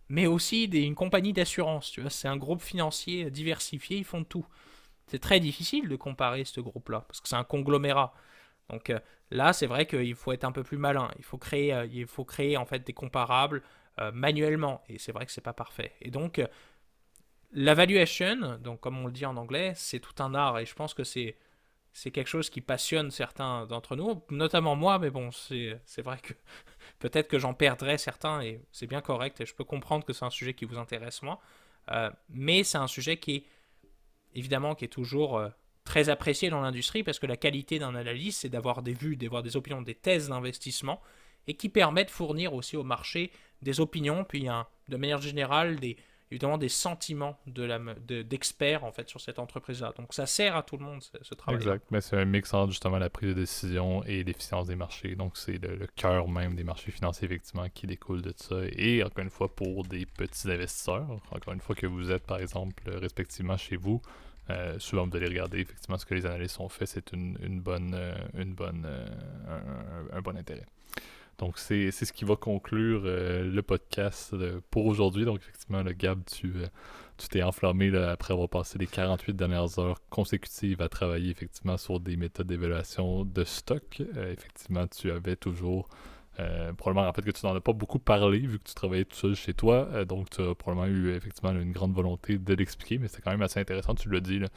mais 0.09 0.27
aussi 0.27 0.65
une 0.65 0.95
compagnie 0.95 1.33
d'assurance. 1.33 1.97
C'est 2.09 2.27
un 2.27 2.37
groupe 2.37 2.61
financier 2.61 3.31
diversifié, 3.31 3.97
ils 3.97 4.05
font 4.05 4.23
tout. 4.23 4.45
C'est 5.07 5.19
très 5.19 5.39
difficile 5.39 5.89
de 5.89 5.95
comparer 5.95 6.45
ce 6.45 6.59
groupe-là, 6.61 7.05
parce 7.07 7.21
que 7.21 7.27
c'est 7.27 7.35
un 7.35 7.43
conglomérat. 7.43 8.13
Donc 8.69 8.89
euh, 8.89 8.99
là, 9.31 9.53
c'est 9.53 9.67
vrai 9.67 9.85
qu'il 9.85 10.15
faut 10.15 10.31
être 10.31 10.45
un 10.45 10.51
peu 10.51 10.63
plus 10.63 10.77
malin. 10.77 11.09
Il 11.17 11.23
faut 11.23 11.37
créer, 11.37 11.73
euh, 11.73 11.85
il 11.85 12.07
faut 12.07 12.25
créer 12.25 12.57
en 12.57 12.65
fait 12.65 12.85
des 12.85 12.93
comparables 12.93 13.61
euh, 13.99 14.11
manuellement. 14.11 14.83
Et 14.89 14.97
c'est 14.97 15.11
vrai 15.11 15.25
que 15.25 15.31
c'est 15.31 15.41
pas 15.41 15.53
parfait. 15.53 15.93
Et 16.01 16.09
donc, 16.09 16.39
euh, 16.39 16.47
l'avaluation, 17.51 18.57
donc 18.57 18.79
comme 18.79 18.97
on 18.97 19.05
le 19.05 19.11
dit 19.11 19.25
en 19.25 19.37
anglais, 19.37 19.73
c'est 19.75 19.99
tout 19.99 20.15
un 20.23 20.33
art. 20.33 20.57
Et 20.57 20.65
je 20.65 20.73
pense 20.73 20.95
que 20.95 21.03
c'est 21.03 21.35
c'est 21.93 22.11
quelque 22.11 22.27
chose 22.27 22.49
qui 22.49 22.61
passionne 22.61 23.11
certains 23.11 23.65
d'entre 23.67 23.95
nous, 23.95 24.21
notamment 24.31 24.75
moi, 24.75 24.99
mais 24.99 25.09
bon, 25.09 25.29
c'est 25.31 26.01
vrai 26.01 26.17
que 26.21 26.33
peut-être 26.99 27.27
que 27.27 27.39
j'en 27.39 27.53
perdrai 27.53 27.97
certains, 27.97 28.41
et 28.41 28.61
c'est 28.71 28.87
bien 28.87 29.01
correct, 29.01 29.39
et 29.41 29.45
je 29.45 29.53
peux 29.53 29.63
comprendre 29.63 30.03
que 30.03 30.11
c'est 30.11 30.25
un 30.25 30.31
sujet 30.31 30.53
qui 30.53 30.65
vous 30.65 30.77
intéresse 30.77 31.21
moi, 31.21 31.39
euh, 31.91 32.09
mais 32.29 32.63
c'est 32.63 32.77
un 32.79 32.87
sujet 32.87 33.17
qui 33.17 33.35
est 33.35 33.43
évidemment 34.33 34.73
qui 34.73 34.85
est 34.85 34.89
toujours 34.89 35.41
très 35.83 36.09
apprécié 36.09 36.49
dans 36.49 36.61
l'industrie, 36.61 37.03
parce 37.03 37.19
que 37.19 37.27
la 37.27 37.37
qualité 37.37 37.77
d'un 37.77 37.93
analyste, 37.95 38.41
c'est 38.41 38.49
d'avoir 38.49 38.81
des 38.81 38.93
vues, 38.93 39.15
d'avoir 39.15 39.43
des 39.43 39.55
opinions, 39.55 39.81
des 39.81 39.95
thèses 39.95 40.29
d'investissement, 40.29 41.01
et 41.45 41.55
qui 41.55 41.69
permet 41.69 42.05
de 42.05 42.09
fournir 42.09 42.53
aussi 42.53 42.77
au 42.77 42.83
marché 42.83 43.31
des 43.61 43.79
opinions, 43.79 44.23
puis 44.23 44.47
de 44.87 44.97
manière 44.97 45.21
générale 45.21 45.79
des, 45.79 45.97
évidemment 46.33 46.57
des 46.57 46.69
sentiments 46.69 47.37
d'experts 47.45 48.81
de 48.81 48.85
en 48.85 48.91
fait 48.91 49.07
sur 49.07 49.21
cette 49.21 49.39
entreprise-là. 49.39 49.93
Donc 49.97 50.13
ça 50.13 50.25
sert 50.25 50.55
à 50.55 50.63
tout 50.63 50.77
le 50.77 50.83
monde 50.83 51.01
ce, 51.01 51.33
travail. 51.35 51.61
Exact, 51.61 51.85
mais 51.91 52.01
c'est 52.01 52.17
un 52.17 52.25
mix 52.25 52.53
entre 52.53 52.71
justement 52.71 52.97
la 52.97 53.09
prise 53.09 53.29
de 53.29 53.41
décision 53.41 54.03
et 54.03 54.23
l'efficience 54.23 54.67
des 54.67 54.75
marchés. 54.75 55.15
Donc 55.15 55.37
c'est 55.37 55.57
le, 55.57 55.87
cœur 55.95 56.27
même 56.27 56.55
des 56.55 56.63
marchés 56.63 56.91
financiers 56.91 57.25
effectivement 57.25 57.67
qui 57.73 57.87
découle 57.87 58.21
de 58.21 58.33
ça. 58.35 58.57
Et 58.75 59.03
encore 59.03 59.23
une 59.23 59.29
fois 59.29 59.53
pour 59.53 59.83
des 59.85 60.05
petits 60.05 60.49
investisseurs, 60.49 61.07
encore 61.31 61.53
une 61.53 61.61
fois 61.61 61.75
que 61.75 61.87
vous 61.87 62.11
êtes 62.11 62.25
par 62.25 62.39
exemple 62.39 62.89
respectivement 62.89 63.57
chez 63.57 63.75
vous. 63.75 64.01
Euh, 64.49 64.77
souvent, 64.77 65.07
vous 65.07 65.15
allez 65.15 65.27
regarder 65.27 65.59
effectivement 65.59 65.97
ce 65.97 66.05
que 66.05 66.15
les 66.15 66.25
analystes 66.25 66.59
ont 66.59 66.67
fait, 66.67 66.85
c'est 66.85 67.13
une, 67.13 67.37
une, 67.41 67.61
bonne, 67.61 67.93
euh, 67.93 68.13
une 68.33 68.53
bonne, 68.53 68.85
euh, 68.85 69.05
un, 70.11 70.21
bon 70.21 70.35
intérêt. 70.35 70.65
Donc, 71.37 71.57
c'est 71.57 71.91
ce 71.91 72.13
qui 72.13 72.25
va 72.25 72.35
conclure 72.35 73.01
euh, 73.05 73.43
le 73.43 73.61
podcast 73.61 74.33
euh, 74.33 74.61
pour 74.69 74.85
aujourd'hui. 74.85 75.25
Donc, 75.25 75.39
effectivement, 75.39 75.81
le 75.81 75.93
Gab, 75.93 76.23
tu 76.25 76.53
euh, 76.55 76.67
t'es 77.29 77.43
enflammé 77.43 77.95
après 77.95 78.33
avoir 78.33 78.49
passé 78.49 78.77
les 78.77 78.87
48 78.87 79.33
dernières 79.33 79.79
heures 79.79 79.99
consécutives 80.09 80.81
à 80.81 80.89
travailler 80.89 81.31
effectivement 81.31 81.77
sur 81.77 81.99
des 81.99 82.17
méthodes 82.17 82.47
d'évaluation 82.47 83.25
de 83.25 83.43
stock. 83.43 84.01
effectivement, 84.15 84.87
tu 84.87 85.11
avais 85.11 85.35
toujours 85.35 85.87
probablement 86.77 87.07
en 87.07 87.13
fait 87.13 87.21
que 87.21 87.29
tu 87.29 87.45
n'en 87.45 87.55
as 87.55 87.61
pas 87.61 87.73
beaucoup 87.73 87.99
parlé 87.99 88.39
vu 88.39 88.57
que 88.57 88.63
tu 88.63 88.73
travaillais 88.73 89.05
tout 89.05 89.15
seul 89.15 89.35
chez 89.35 89.53
toi. 89.53 90.03
donc 90.05 90.31
tu 90.31 90.41
as 90.41 90.55
probablement 90.55 90.87
eu 90.87 91.13
effectivement 91.13 91.51
une 91.51 91.71
grande 91.71 91.93
volonté 91.93 92.39
de 92.39 92.53
l'expliquer, 92.55 92.97
mais 92.97 93.07
c'est 93.07 93.21
quand 93.21 93.29
même 93.29 93.43
assez 93.43 93.59
intéressant, 93.59 93.93
tu 93.93 94.09
l'as 94.09 94.19
dit. 94.19 94.39
Là. 94.39 94.47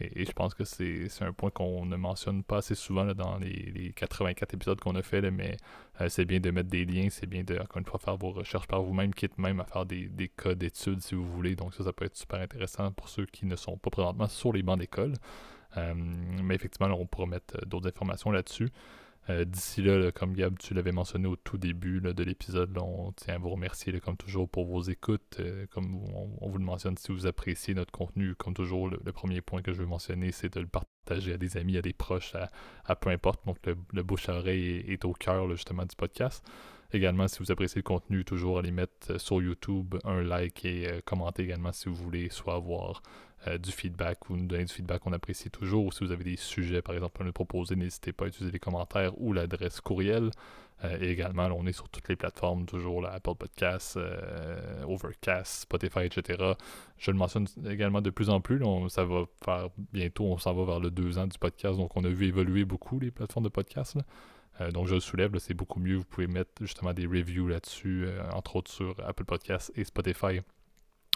Et, 0.00 0.24
je 0.24 0.32
pense 0.32 0.54
que 0.54 0.64
c'est 0.64 1.08
un 1.20 1.32
point 1.32 1.50
qu'on 1.50 1.86
ne 1.86 1.96
mentionne 1.96 2.42
pas 2.42 2.58
assez 2.58 2.74
souvent 2.74 3.04
dans 3.14 3.38
les, 3.38 3.92
84 3.94 4.54
épisodes 4.54 4.80
qu'on 4.80 4.96
a 4.96 5.02
fait, 5.02 5.30
mais 5.30 5.56
euh, 6.00 6.08
c'est 6.08 6.24
bien 6.24 6.40
de 6.40 6.50
mettre 6.50 6.68
des 6.68 6.84
liens, 6.84 7.08
c'est 7.10 7.26
bien 7.26 7.44
de, 7.44 7.58
encore 7.58 7.78
une 7.78 7.86
fois, 7.86 8.00
faire 8.00 8.16
vos 8.16 8.32
recherches 8.32 8.66
par 8.66 8.82
vous-même, 8.82 9.14
quitte 9.14 9.38
même 9.38 9.60
à 9.60 9.64
faire 9.64 9.86
des, 9.86 10.10
cas 10.36 10.54
d'études 10.54 11.00
si 11.00 11.14
vous 11.14 11.26
voulez. 11.26 11.54
Donc 11.54 11.74
ça, 11.74 11.84
ça 11.84 11.92
peut 11.92 12.04
être 12.04 12.16
super 12.16 12.40
intéressant 12.40 12.90
pour 12.92 13.08
ceux 13.08 13.26
qui 13.26 13.46
ne 13.46 13.56
sont 13.56 13.76
pas 13.76 13.90
présentement 13.90 14.28
sur 14.28 14.52
les 14.52 14.62
bancs 14.62 14.78
d'école. 14.78 15.14
Euh, 15.76 15.94
mais 16.42 16.54
effectivement, 16.54 16.88
on 16.94 17.06
pourra 17.06 17.26
mettre 17.26 17.56
euh, 17.56 17.66
d'autres 17.66 17.88
informations 17.88 18.30
là-dessus. 18.30 18.70
Euh, 19.30 19.44
d'ici 19.46 19.80
là, 19.82 20.12
comme 20.12 20.34
Gab, 20.34 20.58
tu 20.58 20.74
l'avais 20.74 20.92
mentionné 20.92 21.26
au 21.26 21.36
tout 21.36 21.56
début 21.56 22.00
de 22.00 22.22
l'épisode, 22.22 22.76
on 22.76 23.12
tient 23.12 23.36
à 23.36 23.38
vous 23.38 23.48
remercier 23.50 23.98
comme 24.00 24.16
toujours 24.16 24.48
pour 24.48 24.66
vos 24.66 24.82
écoutes. 24.82 25.38
Euh, 25.40 25.66
comme 25.70 25.96
on, 26.40 26.48
vous 26.48 26.58
le 26.58 26.64
mentionne, 26.64 26.96
si 26.98 27.10
vous 27.10 27.26
appréciez 27.26 27.74
notre 27.74 27.92
contenu, 27.92 28.34
comme 28.34 28.52
toujours, 28.52 28.88
le, 28.88 29.12
premier 29.12 29.40
point 29.40 29.62
que 29.62 29.72
je 29.72 29.78
veux 29.78 29.86
mentionner, 29.86 30.30
c'est 30.30 30.52
de 30.52 30.60
le 30.60 30.66
partager 30.66 31.32
à 31.32 31.38
des 31.38 31.56
amis, 31.56 31.78
à 31.78 31.82
des 31.82 31.94
proches, 31.94 32.34
à, 32.84 32.96
peu 32.96 33.10
importe. 33.10 33.44
Donc 33.46 33.56
le, 33.64 34.02
bouche 34.02 34.28
à 34.28 34.34
oreille 34.34 34.84
est, 34.88 35.04
au 35.06 35.12
cœur 35.12 35.50
justement 35.50 35.86
du 35.86 35.96
podcast. 35.96 36.44
Également, 36.92 37.26
si 37.26 37.38
vous 37.38 37.50
appréciez 37.50 37.78
le 37.78 37.82
contenu, 37.82 38.24
toujours 38.24 38.58
allez 38.58 38.70
mettre 38.70 39.18
sur 39.18 39.42
YouTube 39.42 39.96
un 40.04 40.22
like 40.22 40.64
et 40.64 40.86
euh, 40.86 41.00
commenter 41.04 41.42
également 41.42 41.72
si 41.72 41.88
vous 41.88 41.94
voulez 41.94 42.28
soit 42.28 42.54
avoir 42.54 43.02
euh, 43.46 43.58
du 43.58 43.72
feedback 43.72 44.30
ou 44.30 44.36
nous 44.36 44.46
donner 44.46 44.64
du 44.64 44.72
feedback, 44.72 45.06
on 45.06 45.12
apprécie 45.12 45.50
toujours. 45.50 45.92
Si 45.92 46.02
vous 46.02 46.12
avez 46.12 46.24
des 46.24 46.36
sujets, 46.36 46.80
par 46.80 46.94
exemple, 46.94 47.20
à 47.20 47.24
nous 47.26 47.32
proposer, 47.32 47.76
n'hésitez 47.76 48.12
pas 48.12 48.24
à 48.24 48.28
utiliser 48.28 48.52
les 48.52 48.58
commentaires 48.58 49.12
ou 49.20 49.32
l'adresse 49.32 49.80
courriel. 49.80 50.30
Euh, 50.82 50.98
et 51.00 51.10
également, 51.10 51.48
on 51.54 51.66
est 51.66 51.72
sur 51.72 51.88
toutes 51.90 52.08
les 52.08 52.16
plateformes, 52.16 52.64
toujours 52.64 53.02
la 53.02 53.12
Apple 53.12 53.34
Podcasts, 53.34 53.96
euh, 53.98 54.82
Overcast, 54.84 55.62
Spotify, 55.62 56.00
etc. 56.00 56.54
Je 56.96 57.10
le 57.10 57.18
mentionne 57.18 57.46
également 57.68 58.00
de 58.00 58.10
plus 58.10 58.30
en 58.30 58.40
plus. 58.40 58.62
ça 58.88 59.04
va 59.04 59.24
faire 59.44 59.68
bientôt, 59.92 60.24
on 60.24 60.38
s'en 60.38 60.54
va 60.54 60.64
vers 60.64 60.80
le 60.80 60.90
deux 60.90 61.18
ans 61.18 61.26
du 61.26 61.38
podcast. 61.38 61.76
Donc, 61.76 61.96
on 61.96 62.04
a 62.04 62.08
vu 62.08 62.26
évoluer 62.26 62.64
beaucoup 62.64 62.98
les 62.98 63.10
plateformes 63.10 63.44
de 63.44 63.50
podcast. 63.50 63.98
donc, 64.72 64.86
je 64.86 64.94
le 64.94 65.00
soulève, 65.00 65.36
c'est 65.38 65.54
beaucoup 65.54 65.80
mieux. 65.80 65.96
Vous 65.96 66.04
pouvez 66.04 66.28
mettre 66.28 66.50
justement 66.60 66.94
des 66.94 67.06
reviews 67.06 67.48
là-dessus, 67.48 68.06
entre 68.32 68.56
autres 68.56 68.70
sur 68.70 68.94
Apple 69.04 69.24
Podcasts 69.24 69.72
et 69.76 69.84
Spotify 69.84 70.40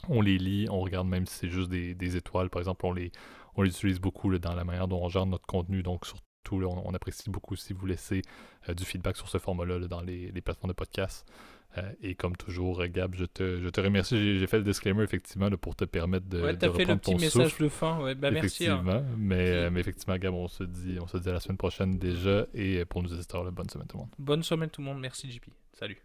on 0.08 0.20
les 0.20 0.38
lit, 0.38 0.66
on 0.70 0.80
regarde 0.80 1.08
même 1.08 1.26
si 1.26 1.34
c'est 1.34 1.48
juste 1.48 1.68
des, 1.70 2.16
étoiles, 2.16 2.50
par 2.50 2.60
exemple, 2.60 2.86
on 2.86 2.92
les, 2.92 3.12
on 3.56 3.62
les 3.62 3.70
utilise 3.70 4.00
beaucoup 4.00 4.36
dans 4.38 4.54
la 4.54 4.64
manière 4.64 4.88
dont 4.88 5.02
on 5.02 5.08
gère 5.08 5.26
notre 5.26 5.46
contenu, 5.46 5.82
donc 5.82 6.06
surtout, 6.06 6.22
on, 6.50 6.94
apprécie 6.94 7.28
beaucoup 7.28 7.56
si 7.56 7.74
vous 7.74 7.84
laissez 7.84 8.22
euh, 8.68 8.74
du 8.74 8.84
feedback 8.84 9.16
sur 9.16 9.28
ce 9.28 9.36
format-là 9.36 9.80
dans 9.86 10.00
les, 10.00 10.32
plateformes 10.40 10.70
de 10.70 10.76
podcast. 10.76 11.30
Euh, 11.76 11.92
et 12.00 12.14
comme 12.14 12.34
toujours, 12.34 12.82
Gab, 12.86 13.14
je 13.14 13.26
te, 13.26 13.60
je 13.60 13.68
te 13.68 13.80
remercie. 13.82 14.38
J'ai 14.38 14.46
fait 14.46 14.56
le 14.56 14.64
disclaimer 14.64 15.02
effectivement 15.02 15.50
pour 15.50 15.76
te 15.76 15.84
permettre 15.84 16.26
de. 16.26 16.40
Ouais, 16.40 16.56
t'as 16.56 16.72
fait 16.72 16.86
le 16.86 16.96
petit 16.96 17.14
message 17.16 17.58
de 17.58 17.68
fin. 17.68 18.00
Ouais, 18.00 18.14
bah, 18.14 18.30
merci. 18.30 18.66
Hein. 18.66 18.82
Mais, 19.18 19.50
euh, 19.50 19.70
mais, 19.70 19.80
effectivement, 19.80 20.16
Gab, 20.16 20.32
on 20.32 20.48
se, 20.48 20.64
dit, 20.64 20.96
on 20.98 21.06
se 21.06 21.18
dit 21.18 21.28
à 21.28 21.34
la 21.34 21.40
semaine 21.40 21.58
prochaine 21.58 21.98
déjà. 21.98 22.46
Et 22.54 22.82
pour 22.86 23.02
nous 23.02 23.12
auditeurs, 23.12 23.52
bonne 23.52 23.68
semaine 23.68 23.86
tout 23.86 23.98
le 23.98 24.02
monde. 24.04 24.10
Bonne 24.18 24.42
semaine 24.42 24.70
tout 24.70 24.80
le 24.80 24.86
monde. 24.86 25.00
Merci, 25.00 25.30
JP. 25.30 25.44
Salut. 25.74 25.98